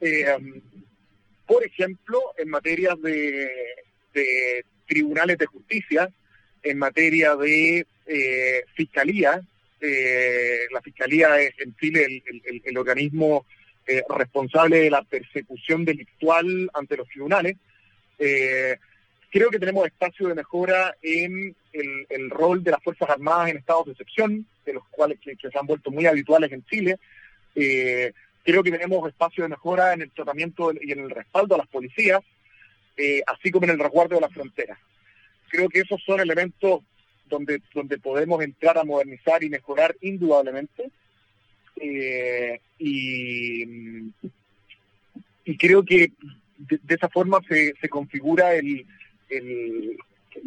eh, 0.00 0.62
por 1.46 1.64
ejemplo, 1.64 2.20
en 2.38 2.48
materias 2.48 3.00
de 3.02 3.50
tribunales 4.86 5.38
de 5.38 5.46
justicia, 5.46 6.08
en 6.62 6.78
materia 6.78 7.36
de 7.36 7.86
eh, 8.10 8.64
fiscalía. 8.74 9.38
Eh, 9.80 10.60
la 10.72 10.80
fiscalía 10.80 11.38
es 11.40 11.52
en 11.58 11.76
Chile 11.76 12.22
el, 12.64 12.78
organismo 12.78 13.44
eh, 13.86 14.02
responsable 14.08 14.78
de 14.78 14.90
la 14.90 15.02
persecución 15.02 15.84
delictual 15.84 16.70
ante 16.72 16.96
los 16.96 17.06
tribunales. 17.08 17.56
creo 18.16 19.50
que 19.50 19.58
tenemos 19.58 19.86
espacio 19.86 20.26
de 20.28 20.34
mejora 20.34 20.96
en 21.02 21.54
el, 21.72 22.30
rol 22.30 22.64
de 22.64 22.70
las 22.70 22.82
Fuerzas 22.82 23.10
Armadas 23.10 23.50
en 23.50 23.58
estados 23.58 23.84
de 23.84 23.92
excepción, 23.92 24.46
de 24.64 24.72
los 24.72 24.84
cuales 24.88 25.18
que, 25.20 25.36
se 25.36 25.58
han 25.58 25.66
vuelto 25.66 25.90
muy 25.90 26.06
habituales 26.06 26.50
en 26.50 26.64
Chile. 26.64 26.98
creo 27.54 28.62
que 28.62 28.70
tenemos 28.70 29.06
espacio 29.06 29.44
de 29.44 29.50
mejora 29.50 29.92
en 29.92 30.00
el 30.00 30.10
tratamiento 30.12 30.72
y 30.72 30.92
en 30.92 31.00
el 31.00 31.10
respaldo 31.10 31.56
a 31.56 31.58
las 31.58 31.68
policías, 31.68 32.22
así 33.26 33.50
como 33.50 33.66
en 33.66 33.72
el 33.72 33.78
resguardo 33.78 34.14
de 34.14 34.22
las 34.22 34.32
fronteras. 34.32 34.78
Creo 35.50 35.68
que 35.68 35.80
esos 35.80 36.02
son 36.04 36.20
elementos 36.20 36.80
donde, 37.28 37.62
donde 37.74 37.98
podemos 37.98 38.42
entrar 38.42 38.78
a 38.78 38.84
modernizar 38.84 39.42
y 39.42 39.50
mejorar 39.50 39.96
indudablemente. 40.00 40.90
Eh, 41.76 42.60
y, 42.78 44.10
creo 45.58 45.84
que 45.84 46.12
de, 46.58 46.94
esa 46.94 47.08
forma 47.08 47.40
se, 47.48 47.74
se 47.80 47.88
configura 47.88 48.54
el, 48.54 48.86
el, 49.28 49.96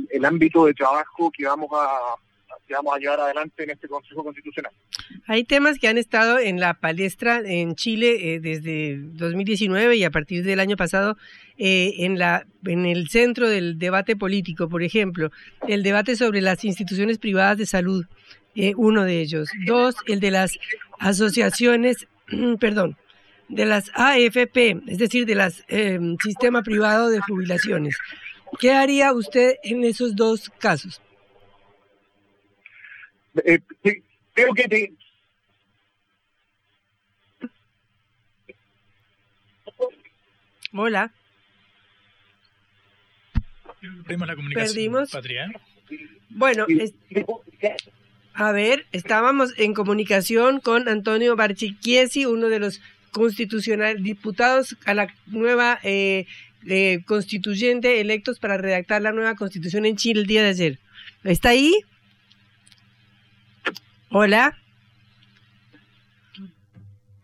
el 0.09 0.25
ámbito 0.25 0.65
de 0.65 0.73
trabajo 0.73 1.31
que 1.31 1.45
vamos 1.45 1.69
a, 1.73 2.15
que 2.71 2.75
vamos 2.75 2.93
adelante 2.95 3.63
en 3.63 3.69
este 3.71 3.87
Consejo 3.87 4.23
Constitucional. 4.23 4.71
Hay 5.27 5.43
temas 5.43 5.77
que 5.77 5.89
han 5.89 5.97
estado 5.97 6.39
en 6.39 6.59
la 6.59 6.75
palestra 6.75 7.41
en 7.43 7.75
Chile 7.75 8.35
eh, 8.35 8.39
desde 8.39 8.97
2019 8.97 9.97
y 9.97 10.03
a 10.05 10.09
partir 10.09 10.43
del 10.45 10.59
año 10.61 10.77
pasado 10.77 11.17
eh, 11.57 11.95
en, 11.99 12.85
el 12.85 13.09
centro 13.09 13.49
del 13.49 13.77
debate 13.77 14.15
político, 14.15 14.69
por 14.69 14.83
ejemplo, 14.83 15.31
el 15.67 15.83
debate 15.83 16.15
sobre 16.15 16.41
las 16.41 16.63
instituciones 16.63 17.17
privadas 17.17 17.57
de 17.57 17.65
salud, 17.65 18.05
eh, 18.55 18.73
uno 18.77 19.03
de 19.03 19.19
ellos. 19.19 19.49
Dos, 19.65 19.95
el 20.07 20.21
de 20.21 20.31
las 20.31 20.57
asociaciones, 20.99 22.07
perdón, 22.59 22.95
de 23.49 23.65
las 23.65 23.91
AFP, 23.95 24.81
es 24.87 24.97
decir, 24.97 25.25
de 25.25 25.35
las 25.35 25.65
sistema 26.23 26.63
privado 26.63 27.09
de 27.09 27.19
jubilaciones. 27.19 27.97
¿Qué 28.59 28.71
haría 28.71 29.11
usted 29.11 29.55
en 29.63 29.83
esos 29.83 30.15
dos 30.15 30.49
casos? 30.57 31.01
Eh, 33.35 33.59
creo 34.33 34.53
que 34.53 34.67
te... 34.67 34.93
Hola. 40.73 41.11
Perdimos 44.05 44.27
la 44.27 44.35
comunicación. 44.35 44.73
Perdimos. 44.73 45.11
Bueno, 46.29 46.65
a 48.33 48.51
ver, 48.51 48.85
estábamos 48.91 49.53
en 49.57 49.73
comunicación 49.73 50.59
con 50.59 50.87
Antonio 50.87 51.35
Barchiquiesi, 51.35 52.25
uno 52.25 52.47
de 52.47 52.59
los 52.59 52.81
constitucional 53.11 54.01
diputados 54.03 54.77
a 54.85 54.93
la 54.93 55.13
nueva 55.25 55.79
eh, 55.83 56.25
eh, 56.67 57.01
constituyente 57.05 57.99
electos 57.99 58.39
para 58.39 58.57
redactar 58.57 59.01
la 59.01 59.11
nueva 59.11 59.35
constitución 59.35 59.85
en 59.85 59.97
Chile 59.97 60.21
el 60.21 60.27
día 60.27 60.43
de 60.43 60.49
ayer. 60.49 60.79
¿Está 61.23 61.49
ahí? 61.49 61.73
Hola. 64.13 64.57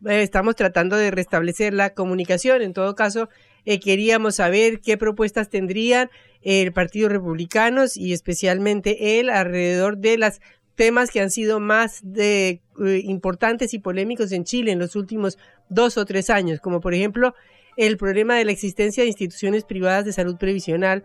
Eh, 0.06 0.22
estamos 0.22 0.56
tratando 0.56 0.96
de 0.96 1.12
restablecer 1.12 1.74
la 1.74 1.94
comunicación. 1.94 2.62
En 2.62 2.72
todo 2.72 2.96
caso, 2.96 3.28
eh, 3.66 3.82
queríamos 3.82 4.36
saber 4.36 4.80
qué 4.80 4.96
propuestas 4.96 5.50
tendrían 5.50 6.10
el 6.44 6.72
Partido 6.72 7.10
Republicano 7.10 7.84
y 7.94 8.14
especialmente 8.14 9.20
él 9.20 9.30
alrededor 9.30 9.98
de 9.98 10.18
los 10.18 10.40
temas 10.76 11.12
que 11.12 11.20
han 11.20 11.30
sido 11.30 11.60
más 11.60 12.00
de, 12.04 12.62
eh, 12.86 13.02
importantes 13.04 13.74
y 13.74 13.80
polémicos 13.80 14.32
en 14.32 14.46
Chile 14.46 14.72
en 14.72 14.80
los 14.80 14.96
últimos 14.96 15.38
dos 15.68 15.98
o 15.98 16.06
tres 16.06 16.30
años, 16.30 16.62
como 16.62 16.80
por 16.80 16.94
ejemplo 16.94 17.36
el 17.76 17.98
problema 17.98 18.36
de 18.36 18.46
la 18.46 18.54
existencia 18.54 19.04
de 19.04 19.10
instituciones 19.10 19.66
privadas 19.66 20.06
de 20.06 20.14
salud 20.14 20.38
previsional. 20.38 21.04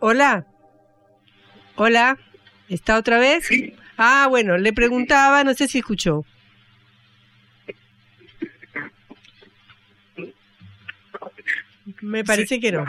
hola. 0.00 0.46
Hola. 1.76 2.18
¿Está 2.68 2.98
otra 2.98 3.18
vez? 3.18 3.46
Sí. 3.46 3.74
Ah, 3.96 4.26
bueno, 4.28 4.58
le 4.58 4.72
preguntaba, 4.72 5.44
no 5.44 5.54
sé 5.54 5.68
si 5.68 5.78
escuchó. 5.78 6.24
Me 12.00 12.24
parece 12.24 12.60
que 12.60 12.72
no. 12.72 12.84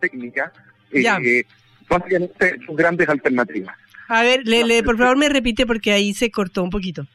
técnica, 0.00 0.52
eh, 0.92 1.44
básicamente 1.88 2.58
sus 2.66 2.76
grandes 2.76 3.08
alternativas. 3.08 3.76
A 4.08 4.22
ver, 4.22 4.46
le, 4.46 4.64
le, 4.64 4.82
por 4.82 4.98
favor 4.98 5.16
me 5.16 5.28
repite 5.28 5.66
porque 5.66 5.92
ahí 5.92 6.12
se 6.14 6.30
cortó 6.30 6.62
un 6.62 6.70
poquito. 6.70 7.06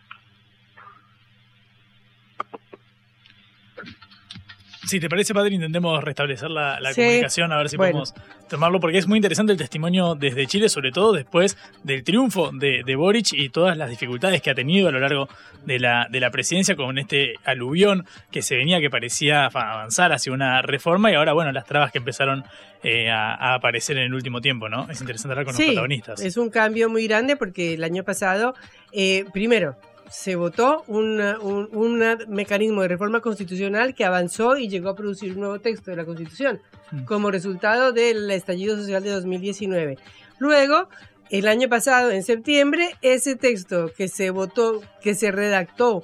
Si 4.85 4.99
te 4.99 5.09
parece, 5.09 5.33
padre, 5.33 5.55
intentemos 5.55 6.03
restablecer 6.03 6.49
la, 6.49 6.79
comunicación, 6.93 7.51
a 7.51 7.57
ver 7.57 7.69
si 7.69 7.77
podemos 7.77 8.13
tomarlo, 8.49 8.79
porque 8.79 8.97
es 8.97 9.07
muy 9.07 9.17
interesante 9.17 9.51
el 9.51 9.57
testimonio 9.57 10.15
desde 10.15 10.45
Chile, 10.45 10.69
sobre 10.69 10.91
todo 10.91 11.13
después 11.13 11.57
del 11.83 12.03
triunfo 12.03 12.51
de, 12.53 12.83
de, 12.85 12.95
Boric 12.95 13.33
y 13.33 13.49
todas 13.49 13.77
las 13.77 13.89
dificultades 13.89 14.41
que 14.41 14.51
ha 14.51 14.55
tenido 14.55 14.89
a 14.89 14.91
lo 14.91 14.99
largo 14.99 15.27
de 15.65 15.79
la, 15.79 16.07
de 16.09 16.19
la 16.19 16.29
presidencia 16.29 16.75
con 16.75 16.97
este 16.97 17.35
aluvión 17.43 18.05
que 18.31 18.41
se 18.41 18.55
venía, 18.55 18.79
que 18.79 18.89
parecía 18.89 19.45
avanzar 19.47 20.13
hacia 20.13 20.31
una 20.31 20.61
reforma, 20.61 21.11
y 21.11 21.15
ahora, 21.15 21.33
bueno, 21.33 21.51
las 21.51 21.65
trabas 21.65 21.91
que 21.91 21.97
empezaron 21.97 22.43
eh, 22.83 23.09
a, 23.09 23.55
aparecer 23.55 23.97
en 23.97 24.03
el 24.03 24.13
último 24.13 24.41
tiempo, 24.41 24.69
¿no? 24.69 24.87
Es 24.89 25.01
interesante 25.01 25.33
hablar 25.33 25.45
con 25.45 25.55
los 25.55 25.65
protagonistas. 25.65 26.21
Es 26.21 26.37
un 26.37 26.51
cambio 26.51 26.89
muy 26.89 27.07
grande 27.07 27.35
porque 27.35 27.73
el 27.73 27.83
año 27.83 28.03
pasado, 28.03 28.53
eh, 28.91 29.25
primero, 29.33 29.75
se 30.09 30.35
votó 30.35 30.83
un, 30.87 31.19
un, 31.21 32.17
mecanismo 32.27 32.81
de 32.81 32.87
reforma 32.87 33.21
constitucional 33.21 33.95
que 33.95 34.05
avanzó 34.05 34.57
y 34.57 34.67
llegó 34.67 34.89
a 34.89 34.95
producir 34.95 35.33
un 35.33 35.41
nuevo 35.41 35.59
texto 35.59 35.91
de 35.91 35.97
la 35.97 36.05
Constitución 36.05 36.61
mm. 36.91 37.05
como 37.05 37.31
resultado 37.31 37.91
del 37.91 38.29
estallido 38.31 38.75
social 38.77 39.03
de 39.03 39.11
2019. 39.11 39.97
Luego, 40.37 40.89
el 41.29 41.47
año 41.47 41.69
pasado, 41.69 42.11
en 42.11 42.23
septiembre, 42.23 42.95
ese 43.01 43.35
texto 43.35 43.91
que 43.97 44.07
se 44.07 44.29
votó, 44.29 44.81
que 45.01 45.15
se 45.15 45.31
redactó 45.31 46.03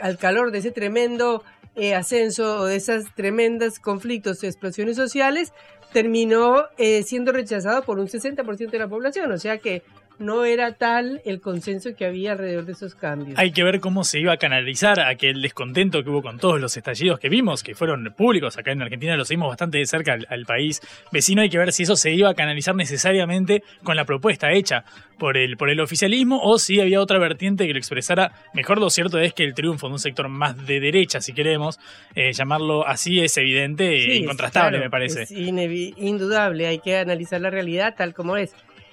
al 0.00 0.16
calor 0.18 0.50
de 0.50 0.58
ese 0.58 0.70
tremendo 0.70 1.42
eh, 1.74 1.94
ascenso 1.94 2.60
o 2.60 2.64
de 2.64 2.76
esas 2.76 3.14
tremendas 3.14 3.78
conflictos 3.78 4.42
y 4.42 4.46
explosiones 4.46 4.96
sociales, 4.96 5.52
terminó 5.92 6.64
eh, 6.78 7.02
siendo 7.02 7.32
rechazado 7.32 7.82
por 7.82 7.98
un 7.98 8.08
60% 8.08 8.70
de 8.70 8.78
la 8.78 8.88
población. 8.88 9.30
O 9.30 9.38
sea 9.38 9.58
que 9.58 9.82
no 10.22 10.44
era 10.44 10.72
tal 10.72 11.20
el 11.24 11.40
consenso 11.40 11.90
que 11.96 12.06
había 12.06 12.32
alrededor 12.32 12.64
de 12.64 12.72
esos 12.72 12.94
cambios. 12.94 13.38
Hay 13.38 13.52
que 13.52 13.62
ver 13.62 13.80
cómo 13.80 14.04
se 14.04 14.20
iba 14.20 14.32
a 14.32 14.36
canalizar 14.36 15.00
aquel 15.00 15.42
descontento 15.42 16.02
que 16.02 16.10
hubo 16.10 16.22
con 16.22 16.38
todos 16.38 16.60
los 16.60 16.76
estallidos 16.76 17.18
que 17.18 17.28
vimos, 17.28 17.62
que 17.62 17.74
fueron 17.74 18.14
públicos. 18.16 18.56
Acá 18.56 18.72
en 18.72 18.82
Argentina 18.82 19.16
lo 19.16 19.24
seguimos 19.24 19.48
bastante 19.48 19.78
de 19.78 19.86
cerca 19.86 20.14
al, 20.14 20.26
al 20.30 20.46
país 20.46 20.80
vecino. 21.10 21.42
Hay 21.42 21.50
que 21.50 21.58
ver 21.58 21.72
si 21.72 21.82
eso 21.82 21.96
se 21.96 22.12
iba 22.12 22.30
a 22.30 22.34
canalizar 22.34 22.74
necesariamente 22.74 23.62
con 23.82 23.96
la 23.96 24.04
propuesta 24.04 24.52
hecha 24.52 24.84
por 25.18 25.36
el, 25.36 25.56
por 25.56 25.70
el 25.70 25.80
oficialismo 25.80 26.40
o 26.42 26.58
si 26.58 26.80
había 26.80 27.00
otra 27.00 27.18
vertiente 27.18 27.66
que 27.66 27.72
lo 27.72 27.78
expresara 27.78 28.32
mejor. 28.54 28.80
Lo 28.80 28.90
cierto 28.90 29.20
es 29.20 29.32
que 29.34 29.44
el 29.44 29.54
triunfo 29.54 29.86
de 29.86 29.92
un 29.92 29.98
sector 29.98 30.28
más 30.28 30.66
de 30.66 30.80
derecha, 30.80 31.20
si 31.20 31.32
queremos 31.32 31.78
eh, 32.14 32.32
llamarlo 32.32 32.86
así, 32.86 33.20
es 33.20 33.36
evidente 33.36 33.96
e 33.96 34.00
Sí, 34.00 34.12
incontrastable, 34.18 34.78
claro, 34.78 34.84
me 34.84 34.90
parece. 34.90 35.22
Es 35.22 35.30
indudable, 35.30 36.66
hay 36.66 36.80
que 36.80 36.96
analizar 36.96 37.40
la 37.40 37.50
realidad 37.50 37.94
tal 37.96 38.14
como 38.14 38.36
es. 38.36 38.52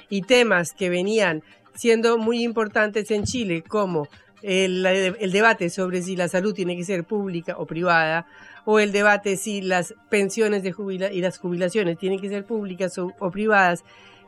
Y 0.09 0.21
temas 0.23 0.73
que 0.73 0.89
venían 0.89 1.43
siendo 1.75 2.17
muy 2.17 2.43
importantes 2.43 3.11
en 3.11 3.23
Chile, 3.23 3.63
como 3.67 4.07
el, 4.41 4.83
debate 5.31 5.69
sobre 5.69 6.01
si 6.01 6.15
la 6.15 6.27
salud 6.27 6.53
tiene 6.53 6.75
que 6.75 6.83
ser 6.83 7.03
pública 7.03 7.55
o 7.57 7.65
privada, 7.65 8.25
o 8.65 8.79
el 8.79 8.91
debate 8.91 9.37
si 9.37 9.61
las 9.61 9.93
pensiones 10.09 10.63
de 10.63 10.71
jubila 10.71 11.11
y 11.11 11.21
las 11.21 11.37
jubilaciones 11.37 11.97
tienen 11.97 12.19
que 12.19 12.29
ser 12.29 12.45
públicas 12.45 12.97
o, 12.97 13.13
o 13.19 13.31
privadas, 13.31 13.83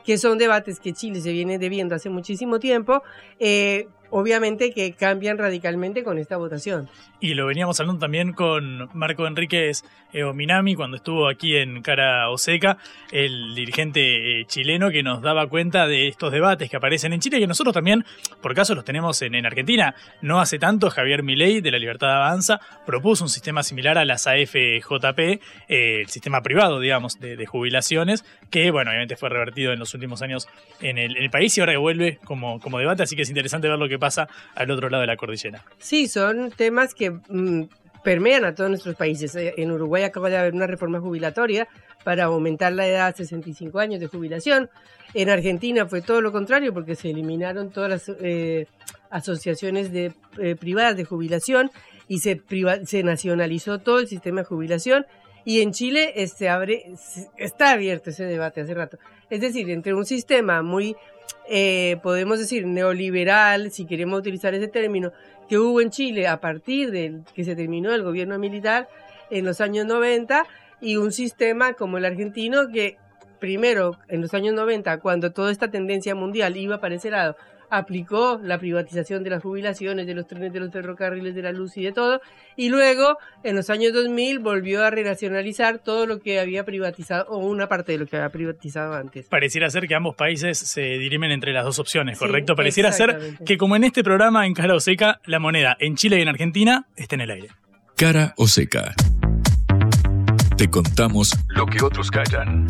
que 0.06 0.18
son 0.18 0.38
debates 0.38 0.80
que 0.80 0.94
Chile 0.94 1.22
se 1.22 1.32
viene 1.32 1.60
debiendo 1.60 1.96
hace 1.96 2.10
muchísimo 2.10 2.60
tiempo, 2.60 3.04
eh, 3.40 3.88
obviamente 4.12 4.72
que 4.72 4.93
cambian 4.93 5.38
radicalmente 5.38 6.03
con 6.03 6.18
esta 6.18 6.38
votación. 6.38 6.89
Y 7.20 7.34
lo 7.34 7.47
veníamos 7.47 7.80
hablando 7.80 7.99
también 7.99 8.34
con 8.34 8.89
Marco 8.93 9.28
Enríquez 9.28 9.84
eh, 10.14 10.24
Ominami 10.24 10.76
cuando 10.76 10.97
estuvo 10.97 11.28
aquí 11.28 11.55
en 11.55 11.82
Cara 11.82 12.30
Oseca, 12.30 12.78
el 13.12 13.55
dirigente 13.55 14.41
eh, 14.41 14.45
chileno 14.45 14.89
que 14.89 15.03
nos 15.03 15.22
daba 15.22 15.47
cuenta 15.47 15.88
de 15.88 16.07
estos 16.07 16.32
debates 16.32 16.70
que 16.70 16.78
aparecen 16.78 17.14
en 17.14 17.20
Chile 17.20 17.38
y 17.38 17.41
que 17.41 17.47
nosotros 17.47 17.74
también, 17.74 18.05
por 18.41 18.53
caso, 18.53 18.76
los 18.76 18.86
tenemos 18.86 19.22
en, 19.22 19.36
en 19.36 19.45
Argentina. 19.45 19.95
No 20.22 20.39
hace 20.39 20.59
tanto, 20.59 20.89
Javier 20.89 21.24
Milei 21.24 21.62
de 21.62 21.72
la 21.72 21.78
Libertad 21.78 22.12
Avanza 22.12 22.59
propuso 22.86 23.24
un 23.24 23.30
sistema 23.30 23.64
similar 23.64 23.97
a 23.97 24.05
las 24.05 24.28
AFJP, 24.28 25.20
eh, 25.20 26.01
el 26.01 26.07
sistema 26.09 26.41
privado, 26.41 26.80
digamos, 26.80 27.20
de, 27.20 27.45
jubilaciones, 27.45 28.24
que, 28.49 28.72
bueno, 28.72 28.91
obviamente 28.91 29.16
fue 29.16 29.30
revertido 29.30 29.74
en 29.74 29.80
los 29.80 29.93
últimos 29.93 30.22
años 30.22 30.47
en 30.80 30.97
el, 30.97 31.18
en 31.18 31.24
el 31.24 31.30
país 31.30 31.57
y 31.57 31.62
ahora 31.62 31.74
que 31.74 31.78
vuelve 31.78 32.20
como, 32.24 32.59
como 32.59 32.80
debate, 32.80 33.03
así 33.03 33.16
que 33.16 33.24
es 33.24 33.30
interesante 33.30 33.68
ver 33.68 33.80
lo 33.80 33.89
que 33.89 33.99
pasa 34.02 34.28
al 34.56 34.70
otro 34.72 34.89
lado 34.89 34.99
de 35.02 35.08
la 35.08 35.16
cordillera. 35.16 35.64
Sí, 35.78 36.10
son 36.10 36.52
temas 36.52 36.93
que 36.93 37.12
mm, 37.12 37.64
permean 38.04 38.43
a 38.43 38.54
todos 38.54 38.70
nuestros 38.70 38.95
países. 38.97 39.34
Eh, 39.38 39.54
En 39.58 39.72
Uruguay 39.72 40.04
acaba 40.04 40.30
de 40.30 40.38
haber 40.38 40.54
una 40.54 40.68
reforma 40.68 40.99
jubilatoria 40.99 41.70
para 42.04 42.26
aumentar 42.26 42.74
la 42.74 42.86
edad 42.88 43.08
a 43.08 43.14
65 43.14 43.80
años 43.80 43.99
de 44.02 44.08
jubilación. 44.08 44.70
En 45.14 45.30
Argentina 45.30 45.86
fue 45.86 46.02
todo 46.02 46.20
lo 46.22 46.32
contrario 46.32 46.74
porque 46.74 46.95
se 46.95 47.10
eliminaron 47.12 47.70
todas 47.70 47.89
las 47.89 48.12
eh, 48.22 48.66
asociaciones 49.10 49.91
de, 49.91 50.14
eh, 50.39 50.56
privadas 50.56 50.95
de 50.97 51.06
jubilación 51.06 51.70
y 52.08 52.20
se, 52.20 52.36
priva- 52.38 52.86
se 52.86 53.04
nacionalizó 53.04 53.80
todo 53.80 53.99
el 53.99 54.08
sistema 54.08 54.41
de 54.41 54.45
jubilación. 54.47 55.06
Y 55.43 55.62
en 55.62 55.72
Chile 55.74 56.14
este, 56.16 56.49
abre, 56.49 56.86
está 57.38 57.72
abierto 57.72 58.12
ese 58.12 58.26
debate 58.26 58.62
hace 58.62 58.74
rato. 58.74 58.97
Es 59.30 59.41
decir, 59.41 59.70
entre 59.72 59.93
un 59.93 60.06
sistema 60.06 60.62
muy, 60.62 60.95
eh, 61.49 61.97
podemos 62.01 62.39
decir, 62.39 62.65
neoliberal, 62.65 63.72
si 63.72 63.86
queremos 63.86 64.19
utilizar 64.19 64.53
ese 64.53 64.67
término, 64.67 65.11
que 65.49 65.57
hubo 65.57 65.82
en 65.82 65.89
Chile 65.89 66.28
a 66.28 66.39
partir 66.39 66.91
de 66.91 67.22
que 67.34 67.43
se 67.43 67.55
terminó 67.55 67.93
el 67.93 68.03
gobierno 68.03 68.39
militar 68.39 68.88
en 69.30 69.45
los 69.45 69.59
años 69.59 69.86
90 69.86 70.45
y 70.80 70.95
un 70.95 71.11
sistema 71.11 71.74
como 71.74 71.97
el 71.97 72.05
argentino 72.05 72.69
que 72.69 72.97
primero 73.39 73.97
en 74.07 74.22
los 74.22 74.34
años 74.34 74.53
90 74.53 74.99
cuando 74.99 75.32
toda 75.32 75.51
esta 75.51 75.69
tendencia 75.69 76.15
mundial 76.15 76.55
iba 76.55 76.80
para 76.80 76.95
ese 76.95 77.09
lado 77.09 77.36
aplicó 77.72 78.39
la 78.43 78.59
privatización 78.59 79.24
de 79.24 79.32
las 79.32 79.41
jubilaciones, 79.41 80.05
de 80.05 80.13
los 80.13 80.28
trenes, 80.28 80.53
de 80.53 80.59
los 80.59 80.72
ferrocarriles, 80.72 81.34
de 81.34 81.41
la 81.41 81.51
luz 81.51 81.78
y 81.78 81.84
de 81.84 81.93
todo, 81.93 82.22
y 82.55 82.69
luego 82.69 83.17
en 83.43 83.55
los 83.55 83.69
años 83.69 83.93
2000 83.93 84.39
volvió 84.39 84.84
a 84.84 84.91
renacionalizar 84.91 85.80
todo 85.80 86.05
lo 86.05 86.19
que 86.19 86.39
había 86.39 86.65
privatizado, 86.65 87.26
o 87.30 87.38
una 87.38 87.67
parte 87.67 87.93
de 87.93 87.97
lo 87.97 88.05
que 88.05 88.17
había 88.17 88.30
privatizado 88.30 88.93
antes. 88.93 89.28
Pareciera 89.28 89.69
ser 89.69 89.88
que 89.88 89.95
ambos 89.95 90.15
países 90.15 90.57
se 90.57 90.82
dirimen 90.82 91.32
entre 91.32 91.53
las 91.53 91.63
dos 91.63 91.80
opciones, 91.80 92.19
Sí, 92.19 92.26
¿correcto? 92.26 92.55
Pareciera 92.55 92.91
ser 92.91 93.38
que 93.45 93.57
como 93.57 93.76
en 93.76 93.86
este 93.86 94.03
programa 94.03 94.45
en 94.45 94.53
Cara 94.53 94.76
o 94.76 94.80
Seca, 94.80 95.22
la 95.26 95.39
moneda 95.39 95.78
en 95.80 95.95
Chile 95.95 96.19
y 96.19 96.22
en 96.22 96.28
Argentina 96.28 96.88
está 96.95 97.15
en 97.15 97.22
el 97.22 97.32
aire. 97.32 97.47
Cara 97.95 98.34
o 98.36 98.47
seca. 98.47 98.93
Te 100.57 100.69
contamos 100.69 101.32
lo 101.49 101.65
que 101.65 101.84
otros 101.84 102.11
callan. 102.11 102.67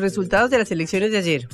Resultados 0.00 0.50
de 0.50 0.58
las 0.58 0.70
elecciones 0.70 1.12
de 1.12 1.18
ayer. 1.18 1.48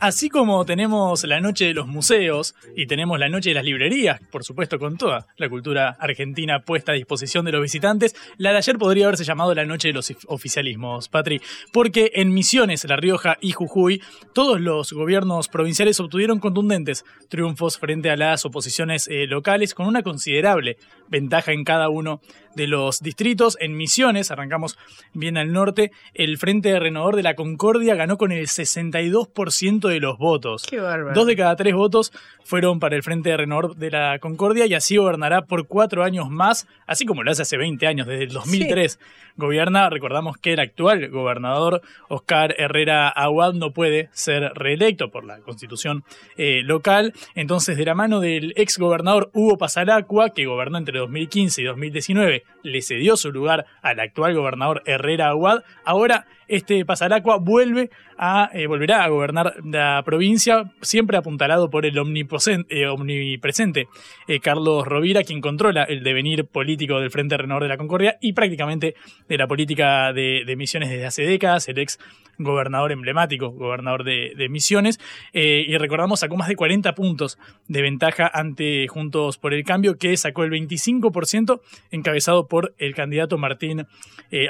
Así 0.00 0.28
como 0.28 0.64
tenemos 0.64 1.24
la 1.24 1.40
noche 1.40 1.64
de 1.64 1.74
los 1.74 1.88
museos 1.88 2.54
y 2.76 2.86
tenemos 2.86 3.18
la 3.18 3.28
noche 3.28 3.50
de 3.50 3.54
las 3.54 3.64
librerías, 3.64 4.20
por 4.30 4.44
supuesto 4.44 4.78
con 4.78 4.96
toda 4.96 5.26
la 5.36 5.48
cultura 5.48 5.96
argentina 5.98 6.60
puesta 6.60 6.92
a 6.92 6.94
disposición 6.94 7.44
de 7.44 7.50
los 7.50 7.62
visitantes, 7.62 8.14
la 8.36 8.52
de 8.52 8.58
ayer 8.58 8.78
podría 8.78 9.06
haberse 9.06 9.24
llamado 9.24 9.56
la 9.56 9.64
noche 9.64 9.88
de 9.88 9.94
los 9.94 10.14
oficialismos, 10.28 11.08
Patri, 11.08 11.40
porque 11.72 12.12
en 12.14 12.32
Misiones, 12.32 12.84
La 12.84 12.94
Rioja 12.94 13.38
y 13.40 13.50
Jujuy, 13.50 14.00
todos 14.34 14.60
los 14.60 14.92
gobiernos 14.92 15.48
provinciales 15.48 15.98
obtuvieron 15.98 16.38
contundentes 16.38 17.04
triunfos 17.28 17.76
frente 17.76 18.08
a 18.08 18.16
las 18.16 18.44
oposiciones 18.44 19.08
eh, 19.08 19.26
locales 19.26 19.74
con 19.74 19.88
una 19.88 20.04
considerable 20.04 20.76
ventaja 21.08 21.50
en 21.50 21.64
cada 21.64 21.88
uno 21.88 22.20
de 22.54 22.66
los 22.66 23.00
distritos. 23.00 23.56
En 23.60 23.76
Misiones, 23.76 24.30
arrancamos 24.30 24.78
bien 25.12 25.36
al 25.36 25.52
norte, 25.52 25.92
el 26.14 26.38
Frente 26.38 26.78
Renovador 26.78 27.16
de 27.16 27.22
la 27.22 27.34
Concordia 27.34 27.94
ganó 27.94 28.18
con 28.18 28.32
el 28.32 28.46
62% 28.46 29.87
de 29.88 30.00
los 30.00 30.18
votos. 30.18 30.64
Qué 30.68 30.80
bárbaro. 30.80 31.14
Dos 31.14 31.26
de 31.26 31.36
cada 31.36 31.56
tres 31.56 31.74
votos 31.74 32.12
fueron 32.44 32.80
para 32.80 32.96
el 32.96 33.02
Frente 33.02 33.36
Renovador 33.36 33.76
de 33.76 33.90
la 33.90 34.18
Concordia 34.20 34.66
y 34.66 34.74
así 34.74 34.96
gobernará 34.96 35.42
por 35.42 35.66
cuatro 35.66 36.04
años 36.04 36.30
más, 36.30 36.66
así 36.86 37.04
como 37.04 37.22
lo 37.22 37.30
hace 37.30 37.42
hace 37.42 37.56
20 37.56 37.86
años, 37.86 38.06
desde 38.06 38.24
el 38.24 38.32
2003. 38.32 38.98
Gobierna, 39.36 39.88
recordamos 39.88 40.36
que 40.36 40.54
el 40.54 40.60
actual 40.60 41.10
gobernador 41.10 41.80
Oscar 42.08 42.54
Herrera 42.58 43.08
Aguad 43.08 43.52
no 43.52 43.72
puede 43.72 44.08
ser 44.12 44.52
reelecto 44.54 45.10
por 45.10 45.24
la 45.24 45.38
constitución 45.38 46.04
eh, 46.36 46.62
local. 46.64 47.12
Entonces, 47.34 47.76
de 47.76 47.84
la 47.84 47.94
mano 47.94 48.18
del 48.18 48.52
ex 48.56 48.78
gobernador 48.78 49.30
Hugo 49.34 49.58
Pasalacua, 49.58 50.30
que 50.30 50.46
gobernó 50.46 50.78
entre 50.78 50.98
2015 50.98 51.62
y 51.62 51.64
2019, 51.66 52.44
le 52.62 52.82
cedió 52.82 53.16
su 53.16 53.30
lugar 53.30 53.66
al 53.82 54.00
actual 54.00 54.34
gobernador 54.34 54.82
Herrera 54.86 55.28
Aguad. 55.28 55.62
Ahora, 55.84 56.26
este 56.48 56.84
Pasalacua 56.84 57.36
vuelve 57.36 57.90
a, 58.18 58.50
eh, 58.52 58.66
volverá 58.66 59.04
a 59.04 59.08
gobernar 59.08 59.54
la 59.64 60.02
provincia, 60.04 60.72
siempre 60.80 61.16
apuntalado 61.16 61.70
por 61.70 61.86
el 61.86 61.96
eh, 61.96 62.86
omnipresente 62.86 63.88
eh, 64.26 64.40
Carlos 64.40 64.86
Rovira, 64.86 65.22
quien 65.22 65.40
controla 65.40 65.84
el 65.84 66.02
devenir 66.02 66.46
político 66.46 67.00
del 67.00 67.10
Frente 67.10 67.36
Renovador 67.36 67.64
de 67.64 67.68
la 67.68 67.76
Concordia 67.76 68.18
y 68.20 68.32
prácticamente 68.32 68.94
de 69.28 69.38
la 69.38 69.46
política 69.46 70.12
de, 70.12 70.42
de 70.44 70.56
Misiones 70.56 70.90
desde 70.90 71.06
hace 71.06 71.22
décadas, 71.22 71.68
el 71.68 71.78
ex 71.78 71.98
gobernador 72.38 72.92
emblemático, 72.92 73.50
gobernador 73.50 74.04
de, 74.04 74.32
de 74.36 74.48
Misiones, 74.48 75.00
y 75.32 75.76
recordamos 75.76 76.20
sacó 76.20 76.36
más 76.36 76.46
de 76.46 76.54
40 76.54 76.94
puntos 76.94 77.36
de 77.66 77.82
ventaja 77.82 78.30
ante 78.32 78.86
Juntos 78.86 79.38
por 79.38 79.54
el 79.54 79.64
Cambio, 79.64 79.98
que 79.98 80.16
sacó 80.16 80.44
el 80.44 80.52
25% 80.52 81.60
encabezado 81.90 82.46
por 82.46 82.74
el 82.78 82.94
candidato 82.94 83.38
Martín 83.38 83.88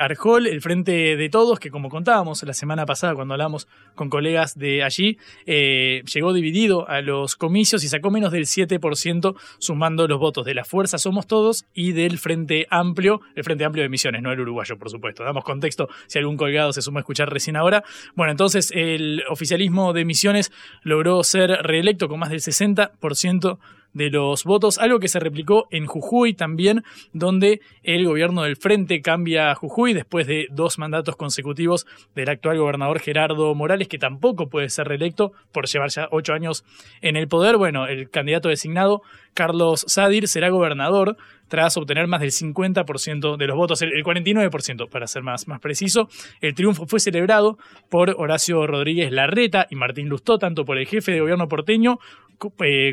Arjol, 0.01 0.47
el 0.47 0.61
Frente 0.61 1.17
de 1.17 1.29
Todos, 1.31 1.59
que 1.61 1.71
como 1.71 1.88
contábamos 1.89 2.43
la 2.43 2.55
semana 2.55 2.87
pasada 2.87 3.15
cuando 3.15 3.35
hablamos 3.35 3.69
con 3.95 4.11
colegas 4.11 4.59
de 4.59 4.83
allí, 4.83 5.19
eh, 5.47 6.03
llegó 6.13 6.33
dividido 6.33 6.89
a 6.89 7.01
los 7.01 7.37
comicios 7.37 7.85
y 7.85 7.89
sacó 7.89 8.11
menos 8.11 8.33
del 8.33 8.47
7% 8.47 9.35
sumando 9.59 10.07
los 10.09 10.19
votos 10.19 10.45
de 10.45 10.55
la 10.55 10.65
Fuerza 10.65 10.99
Somos 10.99 11.27
Todos 11.27 11.65
y 11.75 11.93
del 11.93 12.19
Frente 12.19 12.67
Amplio, 12.71 13.21
el 13.35 13.45
Frente 13.45 13.65
Amplio 13.65 13.83
de 13.83 13.89
Misiones, 13.89 14.23
no 14.23 14.33
el 14.33 14.41
uruguayo, 14.41 14.79
por 14.79 14.91
supuesto. 14.91 15.25
Damos 15.25 15.45
contexto 15.45 15.89
si 16.07 16.19
algún 16.19 16.37
colgado 16.37 16.73
se 16.73 16.83
suma 16.83 17.01
a 17.01 17.03
escuchar 17.03 17.31
recién 17.31 17.57
ahora. 17.57 17.85
Bueno, 18.15 18.31
entonces 18.31 18.73
el 18.75 19.23
oficialismo 19.29 19.93
de 19.93 20.05
Misiones 20.05 20.53
logró 20.83 21.23
ser 21.25 21.51
reelecto 21.63 22.09
con 22.09 22.21
más 22.21 22.31
del 22.31 22.41
60% 22.41 23.59
de 23.93 24.11
los 24.11 24.45
votos, 24.45 24.79
algo 24.79 25.01
que 25.01 25.09
se 25.09 25.21
replicó 25.21 25.67
en 25.71 25.87
Jujuy 25.87 26.35
también, 26.35 26.85
donde 27.13 27.61
el 27.83 28.07
gobierno 28.07 28.43
del 28.43 28.57
Frente 28.57 29.01
cambia 29.01 29.51
a 29.51 29.55
Jujuy 29.55 29.95
después 29.95 30.27
de 30.27 30.47
dos 30.51 30.79
mandatos 30.79 31.17
consecutivos 31.17 31.87
del 32.15 32.29
actual 32.29 32.59
gobernador 32.59 33.01
Gerardo 33.01 33.55
Morales, 33.55 33.89
que 33.89 33.99
tampoco 33.99 34.49
puede 34.49 34.69
ser 34.69 34.89
reelecto 34.89 35.33
por 35.53 35.67
llevar 35.67 35.91
ya 35.91 36.09
ocho 36.11 36.33
años 36.33 36.65
en 37.01 37.17
el 37.17 37.29
poder. 37.29 37.57
Bueno, 37.57 37.87
el 37.87 38.11
candidato 38.11 38.49
designado, 38.49 39.03
Carlos 39.35 39.85
Sadir, 39.89 40.29
será 40.29 40.51
gobernador 40.51 41.17
tras 41.49 41.77
obtener 41.77 42.07
más 42.07 42.21
del 42.21 42.31
50% 42.31 43.37
de 43.37 43.47
los 43.47 43.57
votos, 43.57 43.83
el 43.83 44.05
49% 44.05 44.89
para 44.89 45.07
ser 45.07 45.23
más, 45.23 45.49
más 45.49 45.61
preciso. 45.61 46.09
El 46.41 46.55
triunfo 46.55 46.87
fue 46.87 47.01
celebrado 47.01 47.59
por 47.89 48.15
Horacio 48.19 48.67
Rodríguez 48.67 49.11
Larreta 49.11 49.67
y 49.71 49.77
Martín 49.77 50.09
Lustó, 50.09 50.39
tanto 50.39 50.65
por 50.65 50.79
el 50.79 50.87
jefe 50.87 51.13
de 51.13 51.21
gobierno 51.21 51.49
porteño 51.49 51.99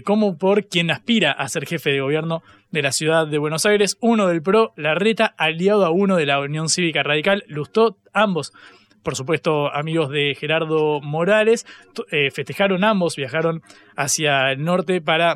como 0.04 0.38
por 0.38 0.68
quien 0.68 0.92
aspira 0.92 1.32
a 1.32 1.48
ser 1.50 1.66
jefe 1.66 1.92
de 1.92 2.02
gobierno 2.02 2.44
de 2.72 2.82
la 2.82 2.92
ciudad 2.92 3.28
de 3.28 3.38
Buenos 3.38 3.66
Aires, 3.66 3.98
uno 4.02 4.28
del 4.28 4.42
PRO, 4.42 4.74
Larreta, 4.76 5.34
aliado 5.38 5.86
a 5.86 5.92
uno 5.92 6.16
de 6.18 6.26
la 6.26 6.40
Unión 6.40 6.70
Cívica 6.70 7.04
Radical, 7.04 7.44
Lustó, 7.48 7.98
ambos 8.14 8.54
por 9.06 9.16
supuesto, 9.16 9.72
amigos 9.72 10.10
de 10.10 10.34
Gerardo 10.34 11.00
Morales, 11.00 11.68
eh, 12.10 12.32
festejaron 12.32 12.84
ambos, 12.84 13.16
viajaron 13.16 13.62
hacia 13.96 14.52
el 14.52 14.64
norte 14.64 15.00
para 15.00 15.36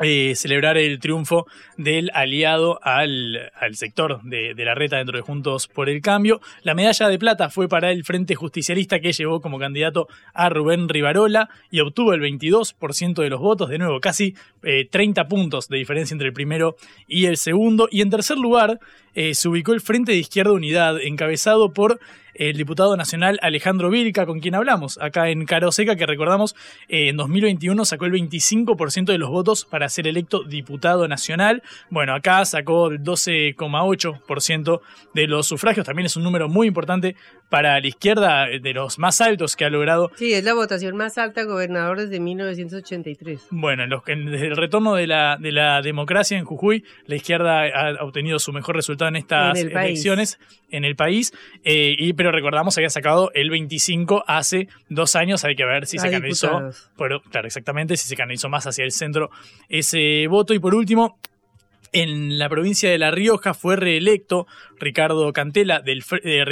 eh, 0.00 0.34
celebrar 0.34 0.76
el 0.76 0.98
triunfo 0.98 1.46
del 1.76 2.10
aliado 2.14 2.78
al, 2.82 3.50
al 3.58 3.76
sector 3.76 4.22
de, 4.22 4.54
de, 4.54 4.64
la 4.64 4.74
reta 4.74 4.96
dentro 4.96 5.16
de 5.16 5.22
Juntos 5.22 5.68
por 5.68 5.88
el 5.88 6.00
Cambio. 6.02 6.40
La 6.62 6.74
medalla 6.74 7.08
de 7.08 7.18
plata 7.18 7.50
fue 7.50 7.68
para 7.68 7.90
el 7.90 8.04
Frente 8.04 8.34
Justicialista 8.34 9.00
que 9.00 9.12
llevó 9.12 9.40
como 9.40 9.58
candidato 9.58 10.08
a 10.34 10.48
Rubén 10.48 10.88
Rivarola 10.88 11.48
y 11.70 11.80
obtuvo 11.80 12.12
el 12.12 12.20
22% 12.20 13.22
de 13.22 13.30
los 13.30 13.40
votos, 13.40 13.68
de 13.68 13.78
nuevo 13.78 14.00
casi 14.00 14.34
eh, 14.62 14.86
30 14.90 15.28
puntos 15.28 15.68
de 15.68 15.78
diferencia 15.78 16.14
entre 16.14 16.28
el 16.28 16.34
primero 16.34 16.76
y 17.06 17.26
el 17.26 17.36
segundo. 17.36 17.88
Y 17.90 18.02
en 18.02 18.10
tercer 18.10 18.38
lugar 18.38 18.80
eh, 19.14 19.34
se 19.34 19.48
ubicó 19.48 19.72
el 19.72 19.80
Frente 19.80 20.12
de 20.12 20.18
Izquierda 20.18 20.52
Unidad, 20.52 21.00
encabezado 21.00 21.72
por 21.72 21.98
el 22.38 22.56
diputado 22.56 22.96
nacional 22.96 23.38
Alejandro 23.42 23.90
Vilca, 23.90 24.26
con 24.26 24.40
quien 24.40 24.54
hablamos 24.54 24.98
acá 24.98 25.28
en 25.30 25.44
Caroseca, 25.46 25.96
que 25.96 26.06
recordamos 26.06 26.54
eh, 26.88 27.08
en 27.08 27.16
2021 27.16 27.84
sacó 27.84 28.06
el 28.06 28.12
25% 28.12 29.06
de 29.06 29.18
los 29.18 29.30
votos 29.30 29.64
para 29.64 29.88
ser 29.88 30.06
electo 30.06 30.42
diputado 30.44 31.08
nacional. 31.08 31.62
Bueno, 31.90 32.14
acá 32.14 32.44
sacó 32.44 32.88
el 32.88 33.02
12,8% 33.02 34.80
de 35.14 35.26
los 35.26 35.46
sufragios, 35.46 35.86
también 35.86 36.06
es 36.06 36.16
un 36.16 36.22
número 36.22 36.48
muy 36.48 36.66
importante 36.66 37.16
para 37.48 37.80
la 37.80 37.86
izquierda, 37.86 38.46
de 38.46 38.72
los 38.72 38.98
más 38.98 39.20
altos 39.20 39.56
que 39.56 39.64
ha 39.64 39.70
logrado. 39.70 40.10
Sí, 40.16 40.32
es 40.32 40.44
la 40.44 40.54
votación 40.54 40.96
más 40.96 41.18
alta 41.18 41.44
gobernador 41.44 42.00
desde 42.00 42.20
1983. 42.20 43.46
Bueno, 43.50 43.86
los, 43.86 44.02
desde 44.04 44.46
el 44.46 44.56
retorno 44.56 44.94
de 44.94 45.06
la, 45.06 45.36
de 45.38 45.52
la 45.52 45.82
democracia 45.82 46.38
en 46.38 46.44
Jujuy, 46.44 46.84
la 47.06 47.16
izquierda 47.16 47.64
ha 47.66 48.04
obtenido 48.04 48.38
su 48.38 48.52
mejor 48.52 48.76
resultado 48.76 49.08
en 49.08 49.16
estas 49.16 49.58
En 49.58 49.70
el 49.70 49.76
elecciones 49.76 50.38
en 50.70 50.84
el 50.84 50.96
país, 50.96 51.32
eh, 51.64 51.94
y, 51.96 52.12
pero 52.14 52.32
recordamos 52.32 52.74
que 52.74 52.80
había 52.80 52.90
sacado 52.90 53.30
el 53.34 53.50
25 53.50 54.24
hace 54.26 54.68
dos 54.88 55.14
años, 55.14 55.44
hay 55.44 55.54
que 55.54 55.64
ver 55.64 55.86
si 55.86 55.98
A 55.98 56.00
se 56.00 56.10
canalizó, 56.10 56.70
pero, 56.98 57.22
claro, 57.22 57.46
exactamente, 57.46 57.96
si 57.96 58.08
se 58.08 58.16
canalizó 58.16 58.48
más 58.48 58.66
hacia 58.66 58.84
el 58.84 58.90
centro 58.90 59.30
ese 59.68 60.26
voto, 60.28 60.54
y 60.54 60.58
por 60.58 60.74
último, 60.74 61.18
en 61.96 62.38
la 62.38 62.50
provincia 62.50 62.90
de 62.90 62.98
La 62.98 63.10
Rioja 63.10 63.54
fue 63.54 63.74
reelecto 63.74 64.46
Ricardo 64.78 65.32
Cantela 65.32 65.80
del 65.80 66.04
eh, 66.22 66.44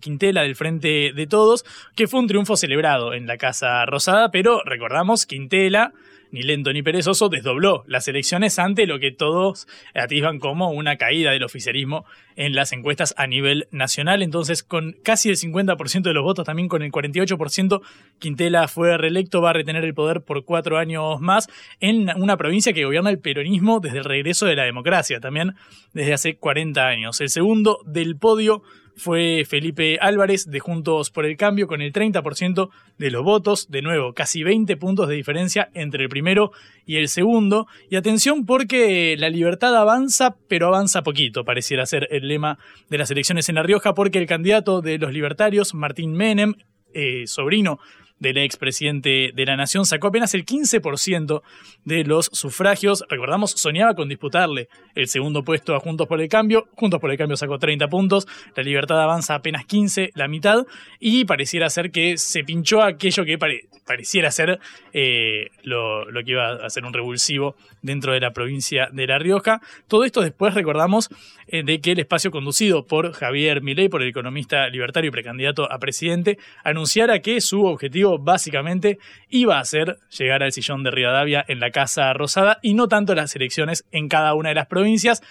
Quintela 0.00 0.42
del 0.42 0.56
Frente 0.56 1.12
de 1.14 1.26
Todos, 1.26 1.66
que 1.94 2.08
fue 2.08 2.20
un 2.20 2.26
triunfo 2.26 2.56
celebrado 2.56 3.12
en 3.12 3.26
la 3.26 3.36
Casa 3.36 3.84
Rosada, 3.84 4.30
pero 4.30 4.62
recordamos 4.64 5.26
Quintela 5.26 5.92
ni 6.30 6.42
lento 6.42 6.72
ni 6.72 6.82
perezoso 6.82 7.28
desdobló 7.28 7.84
las 7.86 8.08
elecciones 8.08 8.58
ante 8.58 8.86
lo 8.86 8.98
que 8.98 9.12
todos 9.12 9.66
atisban 9.94 10.38
como 10.38 10.70
una 10.70 10.96
caída 10.96 11.30
del 11.30 11.44
oficialismo 11.44 12.04
en 12.36 12.54
las 12.54 12.72
encuestas 12.72 13.14
a 13.16 13.26
nivel 13.26 13.68
nacional. 13.70 14.22
Entonces, 14.22 14.62
con 14.62 14.96
casi 15.02 15.30
el 15.30 15.36
50% 15.36 16.02
de 16.02 16.14
los 16.14 16.22
votos, 16.22 16.44
también 16.44 16.68
con 16.68 16.82
el 16.82 16.92
48%, 16.92 17.80
Quintela 18.18 18.68
fue 18.68 18.96
reelecto, 18.96 19.40
va 19.40 19.50
a 19.50 19.54
retener 19.54 19.84
el 19.84 19.94
poder 19.94 20.22
por 20.22 20.44
cuatro 20.44 20.78
años 20.78 21.20
más 21.20 21.48
en 21.80 22.10
una 22.20 22.36
provincia 22.36 22.72
que 22.72 22.84
gobierna 22.84 23.10
el 23.10 23.18
peronismo 23.18 23.80
desde 23.80 23.98
el 23.98 24.04
regreso 24.04 24.46
de 24.46 24.56
la 24.56 24.64
democracia, 24.64 25.20
también 25.20 25.54
desde 25.92 26.12
hace 26.12 26.36
40 26.36 26.86
años. 26.86 27.20
El 27.20 27.30
segundo 27.30 27.78
del 27.86 28.16
podio 28.16 28.62
fue 28.96 29.44
Felipe 29.46 29.98
Álvarez 30.00 30.50
de 30.50 30.58
Juntos 30.58 31.10
por 31.10 31.26
el 31.26 31.36
Cambio 31.36 31.66
con 31.66 31.82
el 31.82 31.92
30% 31.92 32.70
de 32.98 33.10
los 33.10 33.22
votos, 33.22 33.70
de 33.70 33.82
nuevo, 33.82 34.14
casi 34.14 34.42
20 34.42 34.76
puntos 34.76 35.08
de 35.08 35.14
diferencia 35.14 35.68
entre 35.74 36.02
el 36.02 36.08
primero 36.08 36.52
y 36.86 36.96
el 36.96 37.08
segundo. 37.08 37.66
Y 37.90 37.96
atención 37.96 38.46
porque 38.46 39.16
la 39.18 39.28
libertad 39.28 39.76
avanza, 39.76 40.36
pero 40.48 40.68
avanza 40.68 41.02
poquito, 41.02 41.44
pareciera 41.44 41.84
ser 41.86 42.08
el 42.10 42.26
lema 42.26 42.58
de 42.88 42.98
las 42.98 43.10
elecciones 43.10 43.48
en 43.48 43.56
La 43.56 43.62
Rioja, 43.62 43.94
porque 43.94 44.18
el 44.18 44.26
candidato 44.26 44.80
de 44.80 44.98
los 44.98 45.12
libertarios, 45.12 45.74
Martín 45.74 46.14
Menem, 46.14 46.54
eh, 46.94 47.26
sobrino 47.26 47.78
del 48.18 48.38
expresidente 48.38 49.30
de 49.34 49.44
la 49.46 49.56
Nación, 49.56 49.84
sacó 49.84 50.08
apenas 50.08 50.34
el 50.34 50.44
15% 50.46 51.42
de 51.84 52.04
los 52.04 52.30
sufragios. 52.32 53.04
Recordamos, 53.08 53.50
soñaba 53.52 53.94
con 53.94 54.08
disputarle 54.08 54.68
el 54.94 55.06
segundo 55.08 55.42
puesto 55.44 55.74
a 55.74 55.80
Juntos 55.80 56.06
por 56.06 56.20
el 56.20 56.28
Cambio. 56.28 56.66
Juntos 56.74 57.00
por 57.00 57.10
el 57.10 57.18
Cambio 57.18 57.36
sacó 57.36 57.58
30 57.58 57.88
puntos, 57.88 58.26
la 58.54 58.62
Libertad 58.62 59.00
avanza 59.02 59.34
apenas 59.34 59.66
15, 59.66 60.12
la 60.14 60.28
mitad, 60.28 60.64
y 60.98 61.24
pareciera 61.26 61.68
ser 61.70 61.90
que 61.90 62.16
se 62.16 62.42
pinchó 62.44 62.82
aquello 62.82 63.24
que 63.24 63.38
pare- 63.38 63.68
pareciera 63.86 64.30
ser 64.30 64.58
eh, 64.92 65.50
lo, 65.62 66.10
lo 66.10 66.24
que 66.24 66.32
iba 66.32 66.54
a 66.54 66.70
ser 66.70 66.84
un 66.84 66.92
revulsivo 66.92 67.54
dentro 67.82 68.12
de 68.12 68.20
la 68.20 68.32
provincia 68.32 68.88
de 68.92 69.06
La 69.06 69.18
Rioja. 69.18 69.60
Todo 69.88 70.04
esto 70.04 70.22
después 70.22 70.54
recordamos 70.54 71.08
eh, 71.48 71.62
de 71.62 71.80
que 71.80 71.92
el 71.92 72.00
espacio 72.00 72.30
conducido 72.30 72.84
por 72.86 73.12
Javier 73.12 73.62
Milei, 73.62 73.88
por 73.88 74.02
el 74.02 74.08
economista 74.08 74.68
libertario 74.68 75.08
y 75.08 75.12
precandidato 75.12 75.70
a 75.70 75.78
presidente, 75.78 76.38
anunciara 76.64 77.20
que 77.20 77.40
su 77.40 77.64
objetivo 77.64 78.05
básicamente 78.18 78.98
iba 79.28 79.58
a 79.58 79.64
ser 79.64 79.98
llegar 80.16 80.42
al 80.42 80.52
sillón 80.52 80.82
de 80.82 80.90
Rivadavia 80.90 81.44
en 81.46 81.60
la 81.60 81.70
Casa 81.70 82.12
Rosada 82.12 82.58
y 82.62 82.74
no 82.74 82.88
tanto 82.88 83.14
las 83.14 83.34
elecciones 83.36 83.84
en 83.92 84.08
cada 84.08 84.34
una 84.34 84.50
de 84.50 84.54
las 84.54 84.66
provincias. 84.66 85.22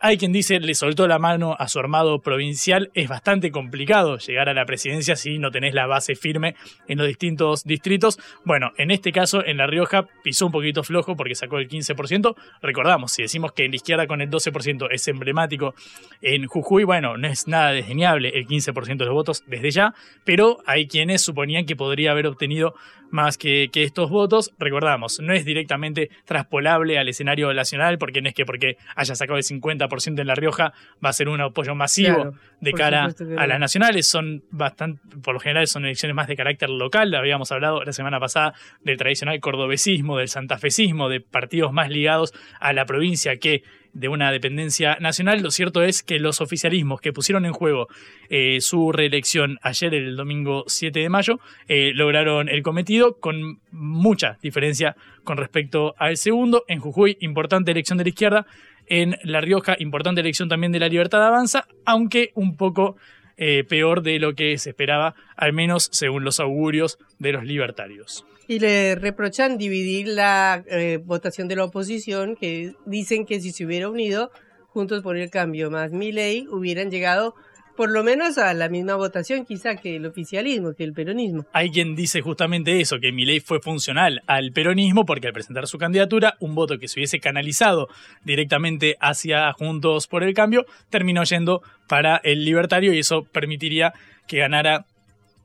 Hay 0.00 0.16
quien 0.16 0.30
dice 0.30 0.60
le 0.60 0.74
soltó 0.76 1.08
la 1.08 1.18
mano 1.18 1.56
a 1.58 1.66
su 1.66 1.80
armado 1.80 2.20
provincial. 2.20 2.92
Es 2.94 3.08
bastante 3.08 3.50
complicado 3.50 4.18
llegar 4.18 4.48
a 4.48 4.54
la 4.54 4.64
presidencia 4.64 5.16
si 5.16 5.40
no 5.40 5.50
tenés 5.50 5.74
la 5.74 5.86
base 5.86 6.14
firme 6.14 6.54
en 6.86 6.98
los 6.98 7.08
distintos 7.08 7.64
distritos. 7.64 8.16
Bueno, 8.44 8.70
en 8.76 8.92
este 8.92 9.10
caso, 9.10 9.44
en 9.44 9.56
La 9.56 9.66
Rioja 9.66 10.06
pisó 10.22 10.46
un 10.46 10.52
poquito 10.52 10.84
flojo 10.84 11.16
porque 11.16 11.34
sacó 11.34 11.58
el 11.58 11.68
15%. 11.68 12.36
Recordamos, 12.62 13.10
si 13.10 13.22
decimos 13.22 13.50
que 13.50 13.64
en 13.64 13.72
la 13.72 13.76
izquierda 13.76 14.06
con 14.06 14.20
el 14.20 14.30
12% 14.30 14.86
es 14.92 15.08
emblemático, 15.08 15.74
en 16.22 16.46
Jujuy, 16.46 16.84
bueno, 16.84 17.16
no 17.16 17.26
es 17.26 17.48
nada 17.48 17.72
desdeñable 17.72 18.28
el 18.28 18.46
15% 18.46 18.98
de 18.98 19.04
los 19.04 19.14
votos 19.14 19.42
desde 19.48 19.72
ya, 19.72 19.94
pero 20.24 20.58
hay 20.64 20.86
quienes 20.86 21.22
suponían 21.22 21.66
que 21.66 21.74
podría 21.74 22.12
haber 22.12 22.28
obtenido 22.28 22.74
más 23.10 23.38
que, 23.38 23.70
estos 23.74 24.10
votos. 24.10 24.52
Recordamos, 24.58 25.20
no 25.20 25.32
es 25.32 25.44
directamente 25.44 26.10
traspolable 26.24 26.98
al 26.98 27.08
escenario 27.08 27.52
nacional, 27.52 27.98
porque 27.98 28.20
no 28.20 28.28
es 28.28 28.34
que 28.34 28.44
porque 28.44 28.76
haya 28.96 29.14
sacado 29.14 29.38
el 29.38 29.44
50% 29.44 29.87
en 30.06 30.26
La 30.26 30.34
Rioja 30.34 30.72
va 31.04 31.10
a 31.10 31.12
ser 31.12 31.28
un 31.28 31.40
apoyo 31.40 31.74
masivo 31.74 32.08
Claro, 32.14 32.34
de 32.60 32.72
cara 32.72 33.08
a 33.36 33.46
las 33.46 33.60
nacionales. 33.60 34.06
Son 34.06 34.42
bastante, 34.50 35.00
por 35.22 35.34
lo 35.34 35.40
general 35.40 35.66
son 35.66 35.84
elecciones 35.84 36.14
más 36.14 36.28
de 36.28 36.36
carácter 36.36 36.70
local. 36.70 37.14
Habíamos 37.14 37.52
hablado 37.52 37.82
la 37.84 37.92
semana 37.92 38.20
pasada 38.20 38.54
del 38.82 38.96
tradicional 38.96 39.38
cordobesismo, 39.40 40.18
del 40.18 40.28
santafesismo, 40.28 41.08
de 41.08 41.20
partidos 41.20 41.72
más 41.72 41.90
ligados 41.90 42.34
a 42.60 42.72
la 42.72 42.86
provincia 42.86 43.36
que 43.36 43.62
de 43.92 44.08
una 44.08 44.30
dependencia 44.30 44.96
nacional. 45.00 45.42
Lo 45.42 45.50
cierto 45.50 45.82
es 45.82 46.02
que 46.02 46.18
los 46.18 46.40
oficialismos 46.40 47.00
que 47.00 47.12
pusieron 47.12 47.46
en 47.46 47.52
juego 47.52 47.88
eh, 48.28 48.60
su 48.60 48.92
reelección 48.92 49.58
ayer, 49.62 49.94
el 49.94 50.16
domingo 50.16 50.64
7 50.66 51.00
de 51.00 51.08
mayo, 51.08 51.40
eh, 51.66 51.92
lograron 51.94 52.48
el 52.48 52.62
cometido 52.62 53.18
con 53.18 53.60
mucha 53.70 54.38
diferencia 54.42 54.96
con 55.24 55.36
respecto 55.36 55.94
al 55.98 56.16
segundo. 56.16 56.64
En 56.68 56.80
Jujuy, 56.80 57.16
importante 57.20 57.70
elección 57.70 57.98
de 57.98 58.04
la 58.04 58.10
izquierda. 58.10 58.46
En 58.88 59.16
La 59.22 59.40
Rioja, 59.40 59.76
importante 59.78 60.20
elección 60.20 60.48
también 60.48 60.72
de 60.72 60.80
la 60.80 60.88
Libertad 60.88 61.26
Avanza, 61.26 61.66
aunque 61.84 62.30
un 62.34 62.56
poco 62.56 62.96
eh, 63.36 63.64
peor 63.64 64.02
de 64.02 64.18
lo 64.18 64.34
que 64.34 64.56
se 64.58 64.70
esperaba, 64.70 65.14
al 65.36 65.52
menos 65.52 65.88
según 65.92 66.24
los 66.24 66.40
augurios 66.40 66.98
de 67.18 67.32
los 67.32 67.44
libertarios. 67.44 68.24
Y 68.48 68.60
le 68.60 68.94
reprochan 68.94 69.58
dividir 69.58 70.08
la 70.08 70.64
eh, 70.66 70.98
votación 71.04 71.48
de 71.48 71.56
la 71.56 71.64
oposición, 71.64 72.34
que 72.34 72.72
dicen 72.86 73.26
que 73.26 73.40
si 73.40 73.52
se 73.52 73.66
hubiera 73.66 73.88
unido 73.88 74.30
Juntos 74.68 75.02
por 75.02 75.16
el 75.16 75.30
Cambio 75.30 75.70
más 75.70 75.92
Milei, 75.92 76.46
hubieran 76.48 76.90
llegado 76.90 77.34
por 77.78 77.92
lo 77.92 78.02
menos 78.02 78.38
a 78.38 78.52
la 78.54 78.68
misma 78.68 78.96
votación 78.96 79.44
quizá 79.44 79.76
que 79.76 79.94
el 79.94 80.06
oficialismo, 80.06 80.74
que 80.74 80.82
el 80.82 80.92
peronismo. 80.92 81.46
Hay 81.52 81.70
quien 81.70 81.94
dice 81.94 82.22
justamente 82.22 82.80
eso, 82.80 82.98
que 82.98 83.12
Milei 83.12 83.38
fue 83.38 83.60
funcional 83.60 84.20
al 84.26 84.50
peronismo 84.50 85.06
porque 85.06 85.28
al 85.28 85.32
presentar 85.32 85.68
su 85.68 85.78
candidatura, 85.78 86.34
un 86.40 86.56
voto 86.56 86.80
que 86.80 86.88
se 86.88 86.98
hubiese 86.98 87.20
canalizado 87.20 87.86
directamente 88.24 88.96
hacia 88.98 89.52
Juntos 89.52 90.08
por 90.08 90.24
el 90.24 90.34
Cambio 90.34 90.66
terminó 90.90 91.22
yendo 91.22 91.62
para 91.86 92.16
el 92.24 92.44
libertario 92.44 92.92
y 92.92 92.98
eso 92.98 93.22
permitiría 93.22 93.92
que 94.26 94.38
ganara 94.38 94.84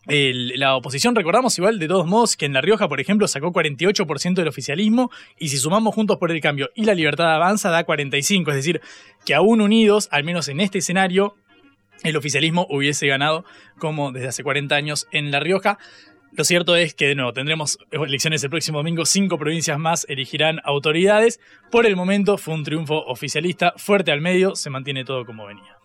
la 0.07 0.75
oposición, 0.75 1.15
recordamos 1.15 1.57
igual 1.59 1.79
de 1.79 1.87
todos 1.87 2.05
modos 2.07 2.35
que 2.35 2.45
en 2.45 2.53
La 2.53 2.61
Rioja, 2.61 2.89
por 2.89 2.99
ejemplo, 2.99 3.27
sacó 3.27 3.53
48% 3.53 4.33
del 4.33 4.47
oficialismo 4.47 5.11
y 5.37 5.49
si 5.49 5.57
sumamos 5.57 5.93
Juntos 5.93 6.17
por 6.17 6.31
el 6.31 6.41
Cambio 6.41 6.71
y 6.75 6.85
la 6.85 6.95
Libertad 6.95 7.33
Avanza 7.33 7.69
da 7.69 7.85
45%, 7.85 8.49
es 8.49 8.55
decir, 8.55 8.81
que 9.23 9.35
aún 9.35 9.61
unidos, 9.61 10.09
al 10.11 10.23
menos 10.23 10.47
en 10.49 10.59
este 10.59 10.79
escenario, 10.79 11.35
el 12.03 12.17
oficialismo 12.17 12.67
hubiese 12.69 13.07
ganado 13.07 13.45
como 13.77 14.11
desde 14.11 14.27
hace 14.27 14.43
40 14.43 14.75
años 14.75 15.07
en 15.11 15.31
La 15.31 15.39
Rioja. 15.39 15.77
Lo 16.35 16.43
cierto 16.43 16.75
es 16.75 16.95
que 16.95 17.07
de 17.07 17.15
nuevo 17.15 17.31
tendremos 17.31 17.77
elecciones 17.91 18.43
el 18.43 18.49
próximo 18.49 18.79
domingo, 18.79 19.05
cinco 19.05 19.37
provincias 19.37 19.77
más 19.77 20.05
elegirán 20.09 20.59
autoridades. 20.63 21.39
Por 21.69 21.85
el 21.85 21.95
momento 21.95 22.37
fue 22.37 22.55
un 22.55 22.63
triunfo 22.63 23.05
oficialista, 23.05 23.73
fuerte 23.77 24.11
al 24.11 24.21
medio, 24.21 24.55
se 24.55 24.71
mantiene 24.71 25.05
todo 25.05 25.25
como 25.25 25.45
venía. 25.45 25.82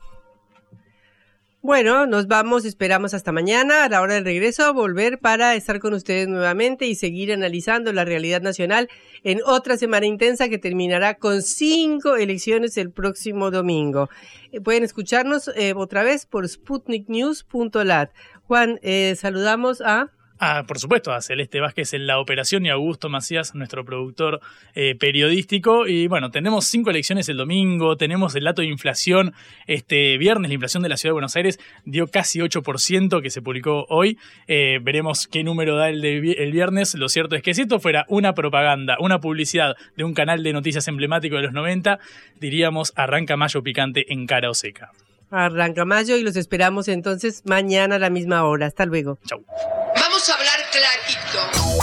Bueno, 1.61 2.07
nos 2.07 2.29
vamos, 2.29 2.65
esperamos 2.65 3.15
hasta 3.15 3.33
mañana 3.33 3.83
a 3.83 3.89
la 3.89 4.01
hora 4.01 4.15
del 4.15 4.25
regreso, 4.25 4.73
volver 4.73 5.19
para 5.19 5.57
estar 5.57 5.81
con 5.81 5.93
ustedes 5.93 6.29
nuevamente 6.29 6.87
y 6.87 6.95
seguir 6.95 7.33
analizando 7.33 7.93
la 7.93 8.05
realidad 8.05 8.41
nacional 8.41 8.89
en 9.25 9.41
otra 9.45 9.77
semana 9.77 10.07
intensa 10.07 10.49
que 10.49 10.59
terminará 10.59 11.15
con 11.15 11.43
cinco 11.43 12.15
elecciones 12.15 12.77
el 12.77 12.93
próximo 12.93 13.51
domingo. 13.51 14.09
Eh, 14.53 14.61
pueden 14.61 14.85
escucharnos 14.85 15.51
eh, 15.57 15.75
otra 15.75 16.05
vez 16.05 16.27
por 16.27 16.49
sputniknews.lat. 16.49 18.13
Juan, 18.45 18.79
eh, 18.83 19.17
saludamos 19.17 19.81
a... 19.81 20.13
Ah, 20.41 20.65
por 20.69 20.79
supuesto, 20.79 21.13
a 21.13 21.21
Celeste 21.21 21.59
Vázquez 21.61 21.95
en 21.95 22.07
la 22.07 22.21
operación 22.21 22.65
y 22.65 22.71
a 22.71 22.75
Augusto 22.75 23.09
Macías, 23.09 23.57
nuestro 23.57 23.85
productor 23.85 24.41
eh, 24.77 24.95
periodístico. 24.95 25.89
Y 25.89 26.07
bueno, 26.07 26.31
tenemos 26.31 26.67
cinco 26.67 26.91
elecciones 26.91 27.29
el 27.29 27.37
domingo, 27.37 27.97
tenemos 27.97 28.37
el 28.37 28.45
dato 28.45 28.63
de 28.63 28.69
inflación 28.69 29.35
este 29.67 30.17
viernes, 30.17 30.49
la 30.49 30.55
inflación 30.55 30.85
de 30.85 30.89
la 30.89 30.97
Ciudad 30.97 31.11
de 31.11 31.15
Buenos 31.15 31.35
Aires 31.35 31.59
dio 31.85 32.07
casi 32.07 32.39
8% 32.39 33.21
que 33.21 33.31
se 33.31 33.43
publicó 33.43 33.87
hoy. 33.89 34.17
Eh, 34.47 34.79
veremos 34.81 35.27
qué 35.27 35.43
número 35.43 35.77
da 35.77 35.89
el, 35.89 36.01
de 36.01 36.19
el 36.39 36.53
viernes. 36.53 36.95
Lo 36.95 37.09
cierto 37.09 37.35
es 37.35 37.43
que 37.43 37.53
si 37.55 37.63
esto 37.63 37.81
fuera 37.81 38.05
una 38.09 38.35
propaganda, 38.35 38.97
una 39.01 39.21
publicidad 39.21 39.75
de 39.97 40.05
un 40.05 40.15
canal 40.15 40.45
de 40.45 40.53
noticias 40.53 40.87
emblemático 40.87 41.35
de 41.35 41.43
los 41.43 41.53
90, 41.53 41.99
diríamos 42.39 42.93
arranca 42.95 43.37
mayo 43.37 43.63
picante 43.65 44.13
en 44.13 44.27
cara 44.27 44.51
o 44.51 44.55
seca. 44.55 44.93
Arranca 45.31 45.85
Mayo 45.85 46.17
y 46.17 46.23
los 46.23 46.37
esperamos 46.37 46.89
entonces 46.89 47.43
mañana 47.45 47.97
a 47.97 47.99
la 47.99 48.09
misma 48.09 48.45
hora. 48.45 48.67
Hasta 48.67 48.87
luego. 48.87 49.19
Chau. 49.27 49.45